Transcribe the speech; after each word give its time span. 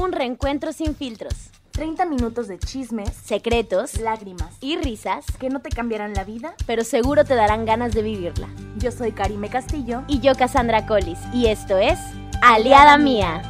Un 0.00 0.12
reencuentro 0.12 0.72
sin 0.72 0.94
filtros, 0.94 1.50
30 1.72 2.04
minutos 2.04 2.46
de 2.46 2.56
chismes, 2.60 3.12
secretos 3.12 3.98
lágrimas 3.98 4.56
y 4.60 4.76
risas, 4.76 5.26
que 5.40 5.48
no 5.48 5.60
te 5.60 5.70
cambiarán 5.70 6.14
la 6.14 6.22
vida. 6.22 6.54
pero 6.68 6.84
seguro 6.84 7.24
te 7.24 7.34
darán 7.34 7.64
ganas 7.66 7.94
de 7.94 8.02
vivirla. 8.02 8.48
Yo 8.76 8.92
soy 8.92 9.10
Karime 9.10 9.50
Castillo. 9.50 10.04
Y 10.06 10.20
yo, 10.20 10.36
Cassandra 10.36 10.86
Collis, 10.86 11.18
y 11.34 11.46
esto 11.46 11.78
es 11.78 11.98
Aliada 12.42 12.96
Mía. 12.96 13.42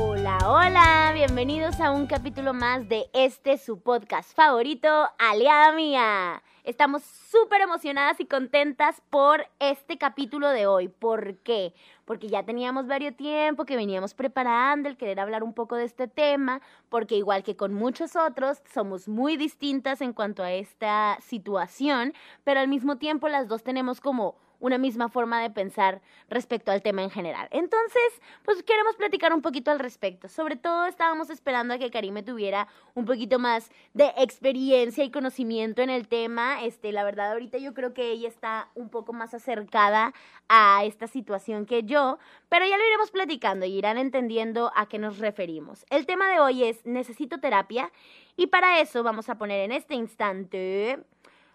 Hola, 0.00 0.38
hola, 0.46 1.12
bienvenidos 1.12 1.78
a 1.80 1.90
un 1.90 2.06
capítulo 2.06 2.54
más 2.54 2.88
de 2.88 3.10
este 3.12 3.58
su 3.58 3.80
podcast 3.80 4.34
favorito, 4.34 4.88
Aliada 5.18 5.72
Mía. 5.72 6.42
Estamos 6.64 7.02
súper 7.30 7.60
emocionadas 7.60 8.18
y 8.20 8.24
contentas 8.24 9.02
por 9.10 9.46
este 9.58 9.98
capítulo 9.98 10.48
de 10.48 10.66
hoy. 10.66 10.88
¿Por 10.88 11.36
qué? 11.40 11.74
Porque 12.04 12.28
ya 12.28 12.42
teníamos 12.42 12.86
varios 12.86 13.16
tiempo 13.16 13.64
que 13.64 13.76
veníamos 13.76 14.14
preparando 14.14 14.88
el 14.88 14.96
querer 14.96 15.20
hablar 15.20 15.42
un 15.42 15.54
poco 15.54 15.76
de 15.76 15.84
este 15.84 16.08
tema, 16.08 16.60
porque 16.88 17.16
igual 17.16 17.42
que 17.42 17.56
con 17.56 17.72
muchos 17.72 18.16
otros, 18.16 18.62
somos 18.72 19.08
muy 19.08 19.36
distintas 19.36 20.00
en 20.00 20.12
cuanto 20.12 20.42
a 20.42 20.52
esta 20.52 21.18
situación, 21.20 22.12
pero 22.44 22.60
al 22.60 22.68
mismo 22.68 22.96
tiempo 22.96 23.28
las 23.28 23.48
dos 23.48 23.62
tenemos 23.62 24.00
como 24.00 24.36
una 24.60 24.78
misma 24.78 25.08
forma 25.08 25.40
de 25.42 25.50
pensar 25.50 26.00
respecto 26.28 26.72
al 26.72 26.82
tema 26.82 27.02
en 27.02 27.10
general. 27.10 27.48
Entonces, 27.50 28.20
pues 28.44 28.62
queremos 28.62 28.96
platicar 28.96 29.32
un 29.32 29.42
poquito 29.42 29.70
al 29.70 29.78
respecto. 29.78 30.28
Sobre 30.28 30.56
todo 30.56 30.86
estábamos 30.86 31.30
esperando 31.30 31.74
a 31.74 31.78
que 31.78 31.90
Karime 31.90 32.22
tuviera 32.22 32.68
un 32.94 33.04
poquito 33.04 33.38
más 33.38 33.70
de 33.92 34.12
experiencia 34.16 35.04
y 35.04 35.10
conocimiento 35.10 35.82
en 35.82 35.90
el 35.90 36.08
tema. 36.08 36.64
Este, 36.64 36.92
la 36.92 37.04
verdad, 37.04 37.32
ahorita 37.32 37.58
yo 37.58 37.74
creo 37.74 37.94
que 37.94 38.10
ella 38.10 38.28
está 38.28 38.68
un 38.74 38.88
poco 38.88 39.12
más 39.12 39.34
acercada 39.34 40.12
a 40.48 40.84
esta 40.84 41.06
situación 41.06 41.66
que 41.66 41.84
yo, 41.84 42.18
pero 42.48 42.66
ya 42.66 42.76
lo 42.76 42.86
iremos 42.86 43.10
platicando 43.10 43.66
y 43.66 43.78
irán 43.78 43.98
entendiendo 43.98 44.72
a 44.74 44.86
qué 44.88 44.98
nos 44.98 45.18
referimos. 45.18 45.84
El 45.90 46.06
tema 46.06 46.30
de 46.30 46.40
hoy 46.40 46.64
es 46.64 46.84
necesito 46.84 47.40
terapia 47.40 47.90
y 48.36 48.48
para 48.48 48.80
eso 48.80 49.02
vamos 49.02 49.28
a 49.28 49.38
poner 49.38 49.60
en 49.60 49.72
este 49.72 49.94
instante 49.94 51.04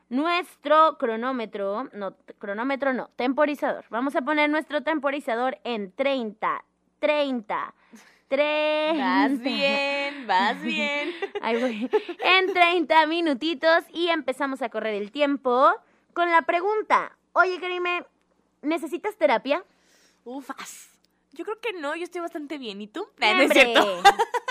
nuestro 0.09 0.97
cronómetro, 0.97 1.89
no, 1.93 2.15
cronómetro 2.39 2.93
no, 2.93 3.09
temporizador. 3.15 3.85
Vamos 3.89 4.15
a 4.15 4.21
poner 4.21 4.49
nuestro 4.49 4.81
temporizador 4.81 5.59
en 5.63 5.91
30, 5.91 6.63
30, 6.99 7.73
30. 8.27 9.03
Vas 9.03 9.39
bien, 9.39 10.27
vas 10.27 10.61
bien. 10.63 11.11
Ahí 11.41 11.59
voy. 11.59 11.89
En 12.19 12.53
30 12.53 13.05
minutitos 13.07 13.83
y 13.93 14.07
empezamos 14.09 14.61
a 14.61 14.69
correr 14.69 14.95
el 14.95 15.11
tiempo 15.11 15.71
con 16.13 16.29
la 16.29 16.41
pregunta. 16.41 17.15
Oye, 17.33 17.59
Karime, 17.59 18.03
¿necesitas 18.61 19.15
terapia? 19.15 19.63
Ufas. 20.25 20.89
Yo 21.31 21.45
creo 21.45 21.59
que 21.59 21.73
no, 21.73 21.95
yo 21.95 22.03
estoy 22.03 22.21
bastante 22.21 22.57
bien. 22.57 22.81
¿Y 22.81 22.87
tú? 22.87 23.07
Nah, 23.17 23.33
no 23.33 23.47
cierto. 23.53 24.01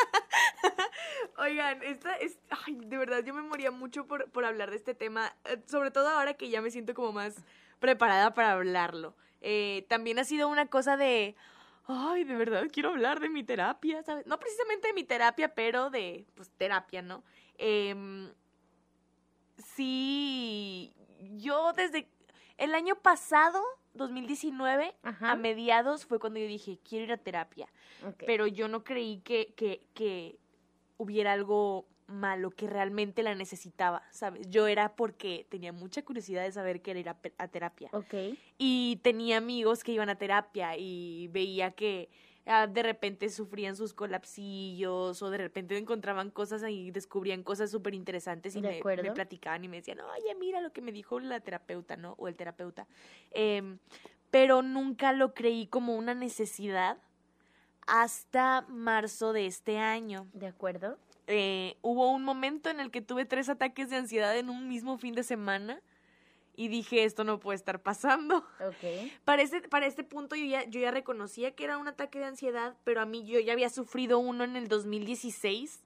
Oigan, 1.39 1.83
esta 1.83 2.15
es. 2.17 2.39
Ay, 2.67 2.75
de 2.77 2.99
verdad, 2.99 3.23
yo 3.25 3.33
me 3.35 3.43
moría 3.43 3.71
mucho 3.71 4.07
por, 4.07 4.31
por 4.31 4.45
hablar 4.45 4.71
de 4.71 4.77
este 4.77 4.95
tema. 4.95 5.33
eh, 5.45 5.63
Sobre 5.67 5.91
todo 5.91 6.09
ahora 6.09 6.35
que 6.35 6.49
ya 6.49 6.61
me 6.61 6.71
siento 6.71 6.95
como 6.95 7.13
más 7.13 7.37
preparada 7.79 8.35
para 8.35 8.53
hablarlo. 8.53 9.15
Eh, 9.41 9.87
también 9.89 10.19
ha 10.19 10.25
sido 10.25 10.49
una 10.49 10.67
cosa 10.67 10.97
de. 10.97 11.37
Ay, 11.87 12.25
de 12.25 12.35
verdad, 12.35 12.65
quiero 12.73 12.91
hablar 12.91 13.21
de 13.21 13.31
mi 13.31 13.45
terapia, 13.45 14.03
¿sabes? 14.03 14.27
No 14.27 14.39
precisamente 14.39 14.89
de 14.89 14.95
mi 14.95 15.05
terapia, 15.05 15.55
pero 15.55 15.89
de, 15.91 16.27
pues, 16.35 16.51
terapia, 16.51 17.01
¿no? 17.01 17.23
Em, 17.57 18.31
sí, 19.57 20.93
yo 21.37 21.73
desde 21.73 22.09
el 22.59 22.75
año 22.75 22.97
pasado, 22.97 23.63
2019, 23.95 24.95
Ajá. 25.03 25.33
a 25.33 25.37
mediados 25.37 26.05
fue 26.05 26.19
cuando 26.19 26.41
yo 26.41 26.47
dije, 26.47 26.79
quiero 26.87 27.05
ir 27.07 27.13
a 27.13 27.17
terapia. 27.17 27.69
Pero 28.27 28.47
yo 28.47 28.69
no 28.69 28.85
creí 28.85 29.21
que, 29.21 29.55
que, 29.57 29.87
que 29.95 30.39
hubiera 30.99 31.33
algo 31.33 31.87
malo, 32.09 32.51
que 32.51 32.67
realmente 32.67 33.23
la 33.23 33.35
necesitaba, 33.35 34.03
¿sabes? 34.11 34.49
Yo 34.49 34.67
era 34.67 34.97
porque 34.97 35.47
tenía 35.51 35.73
mucha 35.73 36.03
curiosidad 36.03 36.43
de 36.43 36.53
saber 36.53 36.81
qué 36.81 36.93
era 36.93 37.01
ir 37.01 37.09
a, 37.09 37.49
terapia. 37.49 37.91
Ok. 37.93 38.15
Y 38.57 38.97
tenía 39.03 39.37
amigos 39.37 39.85
que 39.85 39.93
iban 39.93 40.09
a 40.09 40.17
terapia 40.17 40.77
y 40.77 41.29
veía 41.29 41.73
que 41.73 42.09
ah, 42.47 42.67
de 42.67 42.83
repente 42.83 43.29
sufrían 43.29 43.77
sus 43.77 43.93
colapsillos 43.93 45.23
o 45.23 45.31
de 45.31 45.37
repente 45.37 45.77
encontraban 45.77 46.31
cosas 46.31 46.63
y 46.69 46.91
descubrían 46.91 47.43
cosas 47.43 47.71
súper 47.71 47.95
interesantes 47.95 48.57
y 48.57 48.63
me, 48.63 48.81
platicaban 48.81 49.65
y 49.65 49.69
me 49.69 49.77
decían, 49.77 50.01
oye, 50.01 50.35
mira 50.35 50.63
lo 50.63 50.73
que 50.73 50.81
me 50.81 50.93
dijo 50.93 51.21
la 51.21 51.41
terapeuta, 51.41 51.97
¿no? 51.97 52.15
O 52.19 52.27
el 52.27 52.37
terapeuta. 52.37 52.89
Em, 53.33 53.79
pero 54.31 54.63
nunca 54.63 55.13
lo 55.13 55.35
creí 55.35 55.67
como 55.67 55.95
una 55.95 56.15
necesidad 56.15 56.99
hasta 57.89 58.65
marzo 58.69 59.33
de 59.33 59.47
este 59.47 59.79
año. 59.79 60.29
¿De 60.35 60.47
acuerdo? 60.47 60.99
Eh, 61.27 61.77
hubo 61.83 62.13
un 62.13 62.23
momento 62.23 62.71
en 62.71 62.81
el 62.81 62.91
que 62.91 63.01
tuve 63.01 63.25
tres 63.25 63.49
ataques 63.49 63.91
de 63.91 63.97
ansiedad 63.97 64.37
en 64.37 64.49
un 64.49 64.69
mismo 64.69 64.99
fin 64.99 65.15
de 65.15 65.23
semana 65.23 65.81
y 66.55 66.69
dije, 66.69 67.05
esto 67.05 67.25
no 67.25 67.39
puede 67.39 67.57
estar 67.57 67.83
pasando. 67.83 68.39
Ok. 68.61 69.11
Para 69.25 69.43
este, 69.43 69.63
para 69.63 69.87
este 69.87 70.05
punto 70.05 70.37
yo 70.37 70.45
ya, 70.45 70.65
yo 70.65 70.81
ya 70.81 70.91
reconocía 70.91 71.53
que 71.53 71.65
era 71.65 71.79
un 71.79 71.89
ataque 71.89 72.19
de 72.19 72.27
ansiedad, 72.27 72.77
pero 72.85 73.01
a 73.01 73.07
mí 73.07 73.25
yo 73.27 73.41
ya 73.41 73.53
había 73.53 73.71
sufrido 73.71 74.19
uno 74.19 74.45
en 74.45 74.57
el 74.57 74.69
2016 74.69 75.81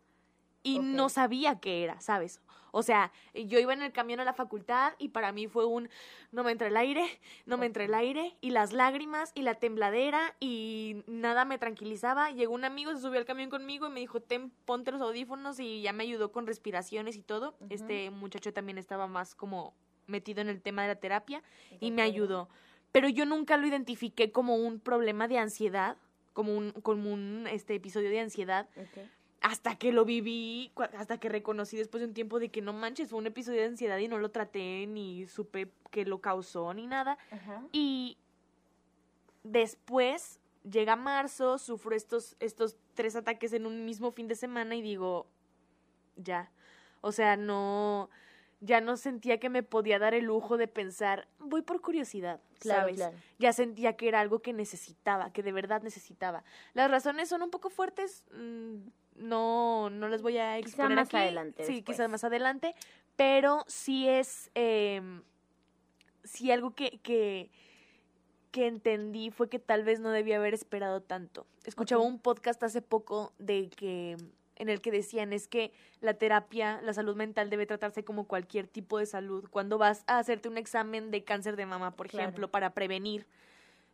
y 0.63 0.79
no 0.79 1.09
sabía 1.09 1.61
qué 1.61 1.83
era, 1.85 2.01
¿sabes? 2.01 2.41
O 2.73 2.83
sea, 2.83 3.13
yo 3.35 3.61
iba 3.61 3.73
en 3.73 3.83
el 3.83 3.93
camión 3.93 4.19
a 4.19 4.25
la 4.25 4.33
facultad 4.33 4.95
y 4.99 5.11
para 5.11 5.31
mí 5.31 5.47
fue 5.47 5.67
un 5.67 5.89
no 6.33 6.43
me 6.43 6.53
entra 6.53 6.67
el 6.69 6.77
aire, 6.77 7.05
no 7.47 7.59
me 7.59 7.67
entra 7.67 7.85
el 7.85 7.95
aire 7.95 8.35
y 8.41 8.51
las 8.51 8.73
lágrimas 8.73 9.31
y 9.35 9.43
la 9.43 9.55
tembladera 9.55 10.35
y 10.41 11.05
nada 11.07 11.45
me 11.45 11.59
tranquilizaba. 11.59 12.31
Llegó 12.31 12.55
un 12.55 12.65
amigo, 12.65 12.93
se 12.93 13.03
subió 13.03 13.19
al 13.19 13.27
camión 13.27 13.51
conmigo 13.51 13.87
y 13.87 13.91
me 13.91 14.01
dijo, 14.01 14.21
ten, 14.21 14.51
ponte 14.65 14.91
los 14.91 15.03
audífonos 15.03 15.61
y 15.61 15.83
ya 15.83 15.93
me 15.93 16.03
ayudó 16.03 16.33
con 16.33 16.47
respiraciones 16.47 17.17
y 17.17 17.23
todo. 17.23 17.55
Este 17.69 18.11
muchacho 18.11 18.53
también 18.53 18.79
estaba 18.79 19.07
más 19.07 19.35
como 19.35 19.75
metido 20.07 20.41
en 20.41 20.49
el 20.49 20.63
tema 20.63 20.83
de 20.83 20.89
la 20.89 20.97
terapia 20.97 21.43
y 21.79 21.91
me 21.91 22.03
ayudó. 22.03 22.49
Pero 22.91 23.09
yo 23.09 23.27
nunca 23.27 23.57
lo 23.57 23.67
identifiqué 23.67 24.33
como 24.33 24.57
un 24.57 24.81
problema 24.81 25.29
de 25.29 25.39
ansiedad, 25.39 25.97
como 26.33 26.57
un, 26.57 26.73
como 26.73 27.13
un 27.13 27.47
este, 27.51 27.75
episodio 27.75 28.11
de 28.11 28.21
ansiedad. 28.21 28.69
Hasta 29.43 29.77
que 29.77 29.93
lo 29.93 30.05
viví, 30.05 30.73
hasta 30.97 31.19
que 31.19 31.29
reconocí 31.29 31.77
después 31.77 32.01
de 32.01 32.07
un 32.09 32.15
tiempo 32.15 32.39
de 32.39 32.51
que 32.51 32.63
no 32.63 32.73
manches, 32.73 33.11
fue 33.11 33.19
un 33.19 33.27
episodio 33.27 33.61
de 33.61 33.67
ansiedad 33.67 33.99
y 33.99 34.09
no 34.09 34.19
lo 34.19 34.31
traté, 34.31 34.87
ni 34.87 35.27
supe 35.27 35.71
que 35.91 36.05
lo 36.05 36.21
causó, 36.21 36.73
ni 36.73 36.87
nada. 36.87 37.19
Ajá. 37.31 37.63
Y 37.73 38.17
después 39.43 40.39
llega 40.69 40.97
marzo, 40.97 41.59
sufro 41.59 41.95
estos, 41.97 42.37
estos 42.41 42.77
tres 42.95 43.17
ataques 43.17 43.53
en 43.53 43.67
un 43.67 43.85
mismo 43.85 44.13
fin 44.13 44.29
de 44.29 44.37
semana 44.37 44.75
y 44.77 44.83
digo, 44.83 45.27
ya. 46.17 46.51
O 47.01 47.11
sea, 47.11 47.37
no, 47.37 48.11
ya 48.61 48.81
no 48.81 48.97
sentía 48.97 49.41
que 49.41 49.49
me 49.51 49.65
podía 49.65 49.99
dar 49.99 50.15
el 50.15 50.27
lujo 50.27 50.57
de 50.57 50.69
pensar, 50.69 51.27
voy 51.41 51.63
por 51.63 51.81
curiosidad, 51.81 52.41
Claro, 52.61 52.83
¿sabes? 52.83 52.97
claro. 52.97 53.17
Ya 53.41 53.53
sentía 53.53 53.97
que 53.97 54.07
era 54.07 54.21
algo 54.21 54.41
que 54.41 54.53
necesitaba, 54.53 55.33
que 55.33 55.43
de 55.43 55.51
verdad 55.51 55.83
necesitaba. 55.83 56.45
Las 56.75 56.89
razones 56.89 57.29
son 57.29 57.43
un 57.43 57.51
poco 57.51 57.71
fuertes, 57.71 58.23
mm, 58.33 58.77
no, 59.17 59.91
no 59.91 60.09
les 60.09 60.23
voy 60.23 60.39
a 60.39 60.57
Quizá 60.57 60.69
exponer 60.69 60.97
más 60.97 61.09
aquí. 61.09 61.17
adelante, 61.17 61.65
Sí, 61.65 61.83
quizás 61.83 62.09
más 62.09 62.25
adelante, 62.25 62.75
pero 63.17 63.65
sí 63.69 64.09
es, 64.09 64.51
em, 64.55 65.23
sí 66.25 66.51
algo 66.51 66.75
que, 66.75 66.99
que, 67.03 67.51
que 68.51 68.67
entendí 68.67 69.31
fue 69.31 69.49
que 69.49 69.59
tal 69.59 69.85
vez 69.85 70.01
no 70.01 70.11
debía 70.11 70.37
haber 70.37 70.55
esperado 70.55 71.01
tanto. 71.03 71.47
Escuchaba 71.65 72.03
un 72.03 72.19
podcast 72.19 72.63
hace 72.63 72.83
poco 72.83 73.33
de 73.39 73.69
que 73.71 74.17
en 74.57 74.69
el 74.69 74.81
que 74.81 74.91
decían 74.91 75.33
es 75.33 75.49
que 75.49 75.73
la 76.01 76.15
terapia, 76.15 76.81
la 76.83 76.93
salud 76.93 77.17
mental 77.17 77.51
debe 77.51 77.67
tratarse 77.67 78.05
como 78.05 78.27
cualquier 78.29 78.67
tipo 78.69 78.99
de 78.99 79.07
salud. 79.07 79.49
Cuando 79.51 79.79
vas 79.79 80.05
a 80.07 80.19
hacerte 80.19 80.49
un 80.49 80.59
examen 80.59 81.11
de 81.11 81.25
cáncer 81.25 81.57
de 81.57 81.67
mama, 81.67 81.93
por 81.93 82.09
Claro. 82.09 82.25
ejemplo, 82.29 82.49
para 82.51 82.71
prevenir, 82.71 83.27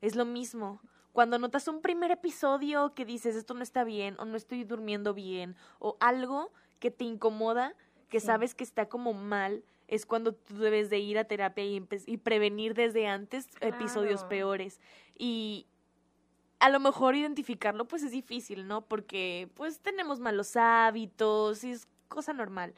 es 0.01 0.15
lo 0.17 0.25
mismo. 0.25 0.81
Cuando 1.19 1.41
notas 1.41 1.67
un 1.67 1.81
primer 1.81 2.13
episodio 2.13 2.95
que 2.95 3.05
dices 3.05 3.35
esto 3.35 3.53
no 3.53 3.65
está 3.65 3.83
bien 3.83 4.15
o 4.21 4.25
no 4.25 4.37
estoy 4.37 4.63
durmiendo 4.63 5.15
bien 5.15 5.57
o 5.81 5.97
algo 5.99 6.53
que 6.79 6.93
te 6.93 7.03
incomoda, 7.03 7.75
que 8.09 8.21
Sí. 8.21 8.27
sabes 8.27 8.55
que 8.55 8.63
está 8.63 8.89
como 8.89 9.15
mal, 9.15 9.65
es 9.89 10.07
cuando 10.07 10.33
tú 10.33 10.59
debes 10.59 10.91
de 10.91 11.01
ir 11.01 11.19
a 11.19 11.25
terapia 11.25 11.65
y, 11.65 11.81
prevenir 12.19 12.75
desde 12.75 13.09
antes 13.09 13.49
episodios 13.61 14.23
peores. 14.27 14.81
Y 15.19 15.67
a 16.61 16.69
lo 16.69 16.79
mejor 16.79 17.17
identificarlo 17.17 17.89
pues 17.89 18.05
es 18.05 18.13
difícil, 18.13 18.69
¿no? 18.69 18.83
Porque 18.83 19.51
pues 19.55 19.81
tenemos 19.81 20.21
malos 20.21 20.55
hábitos 20.55 21.65
y 21.65 21.73
es 21.73 21.89
cosa 22.07 22.33
normal. 22.33 22.77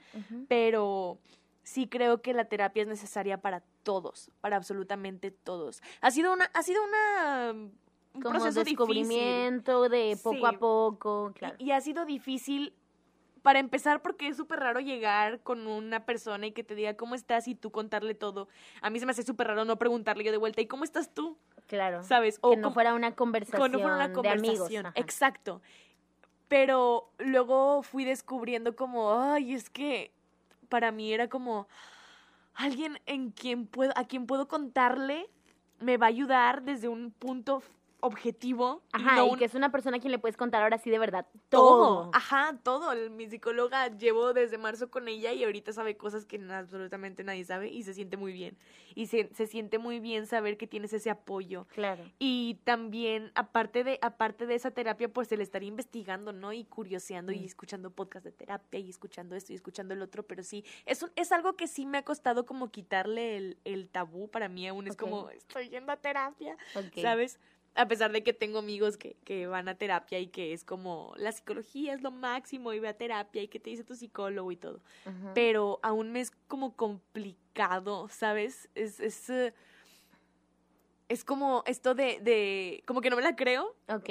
Pero 0.48 1.18
sí 1.62 1.88
creo 1.88 2.22
que 2.22 2.32
la 2.32 2.46
terapia 2.46 2.84
es 2.84 2.88
necesaria 2.88 3.36
para 3.42 3.62
todos, 3.82 4.30
para 4.40 4.56
absolutamente 4.56 5.30
todos. 5.30 5.82
Ha 6.00 6.10
sido 6.10 6.32
una, 6.32 6.46
ha 6.54 6.62
sido 6.62 6.82
una 6.82 7.70
un 8.12 8.22
Como 8.22 8.34
proceso 8.34 8.60
difícil. 8.60 8.76
descubrimiento 8.76 9.88
de 9.88 10.18
poco 10.22 10.46
a 10.46 10.52
poco, 10.52 11.32
claro. 11.34 11.56
Y, 11.58 11.66
y 11.66 11.72
ha 11.72 11.80
sido 11.80 12.04
difícil 12.04 12.72
para 13.42 13.58
empezar 13.58 14.02
porque 14.02 14.28
es 14.28 14.36
súper 14.36 14.60
raro 14.60 14.80
llegar 14.80 15.40
con 15.40 15.66
una 15.66 16.04
persona 16.04 16.46
y 16.46 16.52
que 16.52 16.62
te 16.64 16.74
diga 16.74 16.94
cómo 16.96 17.14
estás 17.14 17.48
y 17.48 17.54
tú 17.54 17.70
contarle 17.70 18.14
todo. 18.14 18.48
A 18.82 18.90
mí 18.90 18.98
se 19.00 19.06
me 19.06 19.12
hace 19.12 19.22
súper 19.22 19.46
raro 19.46 19.64
no 19.64 19.76
preguntarle 19.78 20.24
yo 20.24 20.32
de 20.32 20.36
vuelta, 20.38 20.60
¿y 20.60 20.66
cómo 20.66 20.84
estás 20.84 21.14
tú? 21.14 21.38
Claro. 21.66 22.02
¿Sabes? 22.02 22.38
que 22.38 22.56
no 22.56 22.72
fuera 22.72 22.94
una 22.94 23.14
conversación, 23.14 23.72
no 23.72 23.78
fuera 23.78 23.94
una 23.96 24.08
de 24.08 24.14
conversación. 24.14 24.86
amigos. 24.86 24.92
Exacto. 25.02 25.62
Pero 26.48 27.10
luego 27.18 27.82
fui 27.82 28.04
descubriendo 28.04 28.74
como, 28.74 29.12
ay, 29.20 29.54
es 29.54 29.70
que 29.70 30.10
para 30.68 30.90
mí 30.90 31.12
era 31.12 31.28
como 31.28 31.68
alguien 32.54 33.00
en 33.06 33.30
quien 33.30 33.66
puedo, 33.66 33.92
a 33.96 34.04
quien 34.04 34.26
puedo 34.26 34.48
contarle 34.48 35.30
me 35.78 35.96
va 35.96 36.06
a 36.06 36.08
ayudar 36.08 36.62
desde 36.62 36.88
un 36.88 37.10
punto 37.12 37.62
objetivo. 38.02 38.82
Ajá, 38.92 39.24
y, 39.24 39.36
que 39.36 39.44
es 39.44 39.54
una 39.54 39.70
persona 39.70 39.98
a 39.98 40.00
quien 40.00 40.10
le 40.10 40.18
puedes 40.18 40.36
contar 40.36 40.62
ahora 40.62 40.78
sí 40.78 40.90
de 40.90 40.98
verdad 40.98 41.26
todo. 41.48 42.10
Ajá, 42.12 42.58
todo. 42.62 42.92
Mi 43.10 43.28
psicóloga 43.28 43.88
llevo 43.88 44.32
desde 44.32 44.58
marzo 44.58 44.90
con 44.90 45.08
ella 45.08 45.32
y 45.32 45.44
ahorita 45.44 45.72
sabe 45.72 45.96
cosas 45.96 46.24
que 46.24 46.40
absolutamente 46.50 47.24
nadie 47.24 47.44
sabe 47.44 47.68
y 47.68 47.82
se 47.82 47.94
siente 47.94 48.16
muy 48.16 48.32
bien. 48.32 48.56
Y 48.94 49.06
se, 49.06 49.30
se 49.34 49.46
siente 49.46 49.78
muy 49.78 50.00
bien 50.00 50.26
saber 50.26 50.56
que 50.56 50.66
tienes 50.66 50.92
ese 50.92 51.10
apoyo. 51.10 51.66
Claro. 51.74 52.04
Y 52.18 52.58
también, 52.64 53.30
aparte 53.34 53.84
de, 53.84 53.98
aparte 54.02 54.46
de 54.46 54.54
esa 54.54 54.70
terapia, 54.70 55.08
pues 55.08 55.30
el 55.32 55.40
estar 55.40 55.62
investigando, 55.62 56.32
¿no? 56.32 56.52
Y 56.52 56.64
curioseando 56.64 57.32
y 57.32 57.40
mm. 57.40 57.44
escuchando 57.44 57.90
podcast 57.90 58.24
de 58.24 58.32
terapia 58.32 58.80
y 58.80 58.90
escuchando 58.90 59.36
esto 59.36 59.52
y 59.52 59.56
escuchando 59.56 59.94
el 59.94 60.02
otro, 60.02 60.24
pero 60.24 60.42
sí, 60.42 60.64
es, 60.86 61.02
un, 61.02 61.10
es 61.16 61.32
algo 61.32 61.54
que 61.54 61.66
sí 61.66 61.86
me 61.86 61.98
ha 61.98 62.04
costado 62.04 62.46
como 62.46 62.70
quitarle 62.70 63.36
el, 63.36 63.58
el 63.64 63.88
tabú. 63.88 64.28
Para 64.28 64.48
mí 64.48 64.66
aún 64.66 64.86
es 64.86 64.96
como, 64.96 65.30
estoy 65.30 65.68
yendo 65.68 65.92
a 65.92 65.96
terapia, 65.96 66.56
¿sabes? 67.00 67.38
A 67.74 67.86
pesar 67.86 68.12
de 68.12 68.22
que 68.22 68.32
tengo 68.32 68.58
amigos 68.58 68.96
que, 68.96 69.16
que, 69.24 69.46
van 69.46 69.68
a 69.68 69.74
terapia 69.74 70.18
y 70.18 70.26
que 70.26 70.52
es 70.52 70.64
como 70.64 71.14
la 71.16 71.32
psicología 71.32 71.94
es 71.94 72.02
lo 72.02 72.10
máximo 72.10 72.72
y 72.72 72.80
ve 72.80 72.88
a 72.88 72.96
terapia 72.96 73.42
y 73.42 73.48
que 73.48 73.60
te 73.60 73.70
dice 73.70 73.84
tu 73.84 73.94
psicólogo 73.94 74.50
y 74.52 74.56
todo. 74.56 74.80
Pero 75.34 75.78
aún 75.82 76.12
me 76.12 76.20
es 76.20 76.32
como 76.48 76.74
complicado, 76.74 78.08
¿sabes? 78.08 78.68
Es, 78.74 79.00
es, 79.00 79.30
eh, 79.30 79.54
es 81.08 81.24
como 81.24 81.62
esto 81.66 81.94
de, 81.94 82.20
de, 82.20 82.82
como 82.86 83.00
que 83.00 83.10
no 83.10 83.16
me 83.16 83.22
la 83.22 83.36
creo. 83.36 83.74
Ok. 83.88 84.10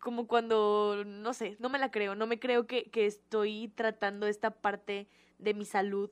Como 0.00 0.26
cuando, 0.26 1.02
no 1.04 1.32
sé, 1.32 1.56
no 1.58 1.68
me 1.68 1.78
la 1.78 1.90
creo, 1.90 2.14
no 2.14 2.26
me 2.26 2.38
creo 2.38 2.66
que, 2.66 2.90
que 2.90 3.06
estoy 3.06 3.68
tratando 3.74 4.26
esta 4.26 4.50
parte 4.50 5.08
de 5.38 5.54
mi 5.54 5.64
salud 5.64 6.10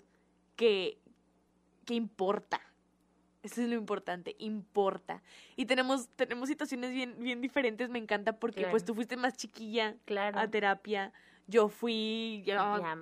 que, 0.56 0.99
que 1.85 1.94
importa. 1.94 2.61
Eso 3.44 3.61
es 3.61 3.69
lo 3.69 3.75
importante, 3.75 4.35
importa. 4.38 5.23
Y 5.55 5.67
tenemos, 5.67 6.08
tenemos 6.17 6.49
situaciones 6.49 6.93
bien, 6.93 7.14
bien 7.19 7.43
diferentes, 7.43 7.91
me 7.91 7.99
encanta, 7.99 8.32
porque 8.32 8.67
pues 8.69 8.87
tú 8.87 8.94
fuiste 8.94 9.19
más 9.19 9.37
chiquilla 9.37 9.96
claro. 10.06 10.38
a 10.38 10.49
terapia. 10.49 11.12
Yo 11.46 11.69
fui 11.69 12.43
ya, 12.46 12.96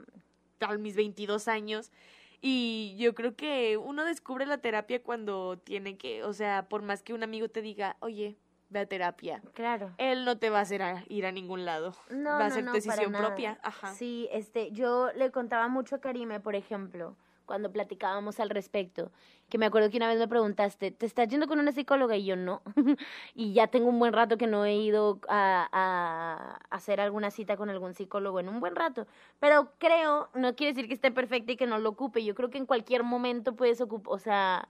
a 0.61 0.79
mis 0.79 0.97
22 0.97 1.47
años. 1.47 1.93
Y 2.41 2.97
yo 2.99 3.15
creo 3.15 3.37
que 3.37 3.77
uno 3.77 4.05
descubre 4.05 4.45
la 4.45 4.59
terapia 4.59 5.01
cuando 5.01 5.59
tiene 5.59 5.97
que, 5.97 6.25
o 6.25 6.33
sea, 6.33 6.69
por 6.69 6.83
más 6.83 7.05
que 7.05 7.15
un 7.15 7.23
amigo 7.23 7.49
te 7.49 7.63
diga, 7.63 7.97
oye, 8.01 8.37
ve 8.69 8.81
a 8.81 8.87
terapia. 8.87 9.41
Claro. 9.55 9.93
Él 9.99 10.25
no 10.25 10.39
te 10.39 10.51
va 10.51 10.59
a 10.59 10.63
hacer 10.63 10.83
ir 11.09 11.25
a 11.25 11.31
ningún 11.31 11.65
lado. 11.65 11.95
No, 12.11 12.31
va 12.31 12.47
a 12.47 12.51
ser 12.51 12.65
decisión 12.65 13.13
propia. 13.13 13.61
Ajá. 13.63 13.95
Sí, 13.95 14.29
este, 14.33 14.73
yo 14.73 15.13
le 15.13 15.31
contaba 15.31 15.69
mucho 15.69 15.95
a 15.95 16.01
Karime, 16.01 16.41
por 16.41 16.57
ejemplo, 16.57 17.17
cuando 17.47 17.73
platicábamos 17.73 18.41
al 18.41 18.51
respecto, 18.51 19.11
que 19.49 19.59
me 19.59 19.67
acuerdo 19.67 19.91
que 19.91 19.97
una 19.99 20.09
vez 20.09 20.19
me 20.19 20.29
preguntaste, 20.29 20.91
¿te 20.91 21.07
estás 21.07 21.29
yendo 21.29 21.47
con 21.47 21.59
una 21.59 21.73
psicóloga? 21.73 22.17
Y 22.17 22.25
yo 22.25 22.37
no. 22.37 22.63
y 23.35 23.53
ya 23.53 23.67
tengo 23.67 23.89
un 23.89 23.99
buen 23.99 24.13
rato 24.13 24.39
que 24.39 24.47
no 24.47 24.65
he 24.65 24.75
ido 24.75 25.21
a, 25.29 26.59
hacer 26.71 27.01
alguna 27.01 27.31
cita 27.31 27.57
con 27.57 27.69
algún 27.69 27.95
psicólogo 27.95 28.41
en 28.41 28.49
un 28.49 28.61
buen 28.61 28.75
rato. 28.75 29.07
Pero 29.41 29.73
creo, 29.79 30.31
no 30.35 30.55
quiere 30.55 30.73
decir 30.73 30.89
que 30.89 30.95
esté 30.95 31.11
perfecta 31.11 31.53
y 31.53 31.57
que 31.57 31.67
no 31.67 31.79
lo 31.79 31.91
ocupe. 31.91 32.25
Yo 32.25 32.35
creo 32.35 32.51
que 32.51 32.59
en 32.59 32.67
cualquier 32.67 33.03
momento 33.03 33.55
puedes 33.55 33.81
ocupar, 33.81 34.15
o 34.15 34.19
sea, 34.19 34.69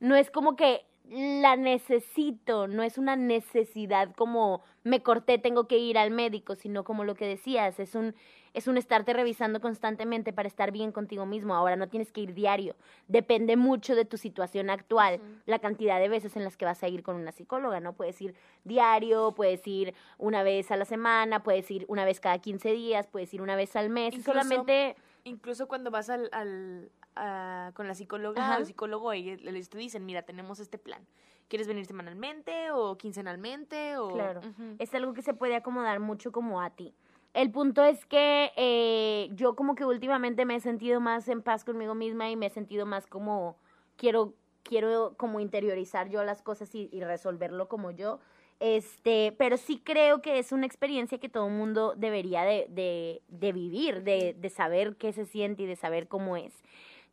no 0.00 0.16
es 0.16 0.30
como 0.30 0.56
que 0.56 0.84
la 1.08 1.56
necesito, 1.56 2.68
no 2.68 2.82
es 2.82 2.98
una 2.98 3.16
necesidad 3.16 4.14
como 4.14 4.62
me 4.84 5.02
corté, 5.02 5.38
tengo 5.38 5.66
que 5.66 5.78
ir 5.78 5.98
al 5.98 6.10
médico, 6.10 6.54
sino 6.54 6.84
como 6.84 7.04
lo 7.04 7.14
que 7.14 7.26
decías, 7.26 7.80
es 7.80 7.94
un 7.94 8.14
es 8.54 8.66
un 8.66 8.76
estarte 8.76 9.12
revisando 9.12 9.60
constantemente 9.60 10.32
para 10.32 10.48
estar 10.48 10.72
bien 10.72 10.92
contigo 10.92 11.26
mismo. 11.26 11.54
Ahora 11.54 11.76
no 11.76 11.88
tienes 11.88 12.10
que 12.12 12.20
ir 12.22 12.34
diario. 12.34 12.74
Depende 13.08 13.56
mucho 13.56 13.94
de 13.94 14.04
tu 14.04 14.16
situación 14.16 14.70
actual, 14.70 15.20
la 15.46 15.58
cantidad 15.58 16.00
de 16.00 16.08
veces 16.08 16.36
en 16.36 16.44
las 16.44 16.56
que 16.56 16.64
vas 16.64 16.82
a 16.82 16.88
ir 16.88 17.02
con 17.02 17.16
una 17.16 17.32
psicóloga, 17.32 17.80
¿no? 17.80 17.92
Puedes 17.92 18.20
ir 18.20 18.34
diario, 18.64 19.32
puedes 19.36 19.66
ir 19.66 19.94
una 20.18 20.42
vez 20.42 20.70
a 20.70 20.76
la 20.76 20.84
semana, 20.84 21.42
puedes 21.42 21.70
ir 21.70 21.84
una 21.88 22.04
vez 22.04 22.20
cada 22.20 22.38
15 22.38 22.72
días, 22.72 23.06
puedes 23.06 23.32
ir 23.32 23.42
una 23.42 23.56
vez 23.56 23.76
al 23.76 23.90
mes. 23.90 24.20
solamente... 24.22 24.96
Incluso 25.24 25.68
cuando 25.68 25.90
vas 25.90 26.08
al, 26.08 26.30
al 26.32 26.90
con 27.14 27.86
la 27.86 27.94
psicóloga, 27.94 28.54
al 28.54 28.66
psicólogo, 28.66 29.12
ellos 29.12 29.68
te 29.68 29.78
dicen, 29.78 30.06
mira, 30.06 30.22
tenemos 30.22 30.60
este 30.60 30.78
plan. 30.78 31.06
¿Quieres 31.48 31.66
venir 31.66 31.84
semanalmente 31.84 32.70
o 32.70 32.96
quincenalmente? 32.96 33.96
O... 33.96 34.12
Claro, 34.12 34.40
es 34.78 34.94
algo 34.94 35.14
que 35.14 35.22
se 35.22 35.34
puede 35.34 35.56
acomodar 35.56 35.98
mucho 35.98 36.30
como 36.30 36.60
a 36.60 36.70
ti. 36.70 36.94
El 37.34 37.50
punto 37.50 37.84
es 37.84 38.04
que 38.06 38.52
eh, 38.56 39.30
yo 39.34 39.54
como 39.54 39.74
que 39.74 39.84
últimamente 39.84 40.44
me 40.44 40.56
he 40.56 40.60
sentido 40.60 41.00
más 41.00 41.28
en 41.28 41.42
paz 41.42 41.64
conmigo 41.64 41.94
misma 41.94 42.30
y 42.30 42.36
me 42.36 42.46
he 42.46 42.50
sentido 42.50 42.86
más 42.86 43.06
como 43.06 43.56
quiero 43.96 44.34
quiero 44.62 45.14
como 45.16 45.40
interiorizar 45.40 46.08
yo 46.08 46.22
las 46.24 46.42
cosas 46.42 46.74
y, 46.74 46.88
resolverlo 47.00 47.68
como 47.68 47.90
yo. 47.90 48.20
Este, 48.58 49.34
pero 49.38 49.56
sí 49.56 49.80
creo 49.82 50.20
que 50.20 50.38
es 50.38 50.52
una 50.52 50.66
experiencia 50.66 51.18
que 51.18 51.28
todo 51.28 51.46
el 51.46 51.54
mundo 51.54 51.94
debería 51.96 52.42
de, 52.42 52.66
de, 52.68 53.22
de 53.28 53.52
vivir, 53.52 54.02
de, 54.02 54.34
de 54.38 54.50
saber 54.50 54.96
qué 54.96 55.12
se 55.12 55.24
siente 55.24 55.62
y 55.62 55.66
de 55.66 55.76
saber 55.76 56.08
cómo 56.08 56.36
es. 56.36 56.52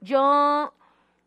Yo 0.01 0.73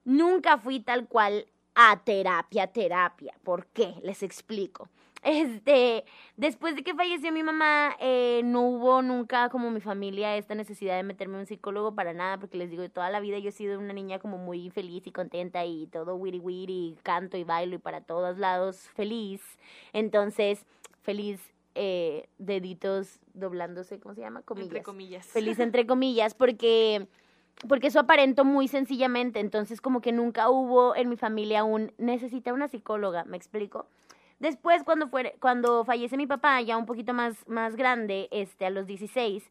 nunca 0.05 0.59
fui 0.59 0.81
tal 0.81 1.07
cual 1.09 1.47
a 1.75 2.01
terapia, 2.05 2.67
terapia. 2.67 3.35
¿Por 3.43 3.67
qué? 3.67 3.95
Les 4.03 4.23
explico. 4.23 4.89
Este, 5.23 6.05
después 6.37 6.75
de 6.75 6.83
que 6.83 6.95
falleció 6.95 7.31
mi 7.31 7.43
mamá, 7.43 7.95
eh, 8.01 8.41
no 8.43 8.63
hubo 8.63 9.03
nunca 9.03 9.51
como 9.51 9.71
mi 9.71 9.81
familia 9.81 10.37
esta 10.37 10.55
necesidad 10.55 10.97
de 10.97 11.03
meterme 11.03 11.37
a 11.37 11.41
un 11.41 11.47
psicólogo 11.47 11.95
para 11.95 12.15
nada, 12.15 12.39
porque 12.39 12.57
les 12.57 12.71
digo, 12.71 12.89
toda 12.89 13.11
la 13.11 13.21
vida 13.21 13.39
yo 13.39 13.51
he 13.51 13.53
sido 13.53 13.79
una 13.79 13.93
niña 13.93 14.19
como 14.19 14.39
muy 14.39 14.71
feliz 14.71 15.07
y 15.07 15.13
contenta 15.13 15.65
y 15.67 15.89
todo 15.89 16.17
wiri 16.17 16.39
wiri, 16.39 16.97
canto 17.03 17.37
y 17.37 17.45
bailo 17.45 17.75
y 17.75 17.79
para 17.79 18.01
todos 18.01 18.39
lados 18.39 18.89
feliz. 18.95 19.43
Entonces, 19.93 20.65
feliz, 21.03 21.39
eh, 21.75 22.29
deditos 22.39 23.21
doblándose, 23.35 24.01
¿cómo 24.01 24.15
se 24.15 24.23
llama? 24.23 24.41
Comillas. 24.43 24.69
Entre 24.69 24.83
comillas. 24.83 25.27
Feliz 25.27 25.59
entre 25.59 25.87
comillas, 25.87 26.33
porque 26.33 27.07
porque 27.69 27.89
eso 27.89 28.01
aparento 28.01 28.45
muy 28.45 28.69
sencillamente, 28.69 29.41
entonces 29.41 29.81
como 29.81 30.01
que 30.01 30.13
nunca 30.13 30.49
hubo 30.49 30.97
en 30.97 31.09
mi 31.09 31.17
familia 31.17 31.65
un 31.65 31.93
necesita 31.99 32.53
una 32.53 32.69
psicóloga, 32.69 33.25
¿me 33.25 33.37
explico? 33.37 33.87
Después, 34.39 34.83
cuando, 34.85 35.09
fue, 35.09 35.37
cuando 35.39 35.85
fallece 35.85 36.17
mi 36.17 36.27
papá, 36.27 36.63
ya 36.63 36.79
un 36.79 36.87
poquito 36.87 37.13
más, 37.13 37.47
más 37.47 37.77
grande, 37.77 38.29
este, 38.31 38.65
a 38.65 38.71
los 38.71 38.87
16, 38.87 39.45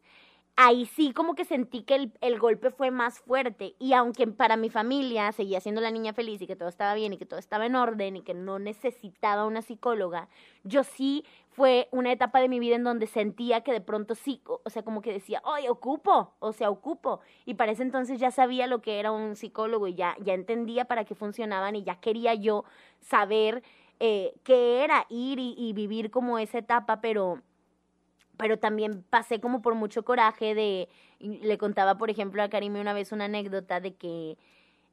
ahí 0.66 0.84
sí 0.86 1.12
como 1.12 1.34
que 1.34 1.44
sentí 1.44 1.82
que 1.82 1.94
el, 1.94 2.12
el, 2.20 2.38
golpe 2.38 2.70
fue 2.70 2.90
más 2.90 3.18
fuerte. 3.20 3.74
Y 3.78 3.92
aunque 3.94 4.26
para 4.26 4.56
mi 4.56 4.70
familia 4.70 5.32
seguía 5.32 5.60
siendo 5.60 5.80
la 5.80 5.90
niña 5.90 6.12
feliz 6.12 6.40
y 6.42 6.46
que 6.46 6.56
todo 6.56 6.68
estaba 6.68 6.94
bien 6.94 7.12
y 7.12 7.18
que 7.18 7.26
todo 7.26 7.38
estaba 7.38 7.66
en 7.66 7.76
orden 7.76 8.16
y 8.16 8.22
que 8.22 8.34
no 8.34 8.58
necesitaba 8.58 9.46
una 9.46 9.62
psicóloga, 9.62 10.28
yo 10.64 10.84
sí 10.84 11.24
fue 11.48 11.88
una 11.90 12.12
etapa 12.12 12.40
de 12.40 12.48
mi 12.48 12.60
vida 12.60 12.76
en 12.76 12.84
donde 12.84 13.06
sentía 13.06 13.62
que 13.62 13.72
de 13.72 13.80
pronto 13.80 14.14
sí, 14.14 14.42
o 14.46 14.70
sea, 14.70 14.82
como 14.82 15.02
que 15.02 15.12
decía, 15.12 15.42
¡ay, 15.44 15.68
ocupo! 15.68 16.34
O 16.38 16.52
sea, 16.52 16.70
ocupo. 16.70 17.20
Y 17.44 17.54
para 17.54 17.72
ese 17.72 17.82
entonces 17.82 18.20
ya 18.20 18.30
sabía 18.30 18.66
lo 18.66 18.80
que 18.82 19.00
era 19.00 19.12
un 19.12 19.36
psicólogo 19.36 19.88
y 19.88 19.94
ya, 19.94 20.16
ya 20.20 20.34
entendía 20.34 20.84
para 20.84 21.04
qué 21.04 21.14
funcionaban 21.14 21.76
y 21.76 21.82
ya 21.82 22.00
quería 22.00 22.34
yo 22.34 22.64
saber 23.00 23.62
eh, 24.02 24.32
que 24.44 24.82
era 24.82 25.04
ir 25.10 25.38
y, 25.38 25.74
vivir 25.74 26.10
como 26.10 26.38
esa 26.38 26.56
etapa, 26.56 27.02
pero, 27.02 27.42
pero 28.40 28.58
también 28.58 29.04
pasé 29.10 29.38
como 29.40 29.62
por 29.62 29.74
mucho 29.74 30.04
coraje 30.04 30.54
de, 30.54 30.88
le 31.20 31.58
contaba, 31.58 31.96
por 31.96 32.10
ejemplo, 32.10 32.42
a 32.42 32.48
Karime 32.48 32.80
una 32.80 32.94
vez 32.94 33.12
una 33.12 33.26
anécdota 33.26 33.80
de 33.80 33.94
que 33.94 34.38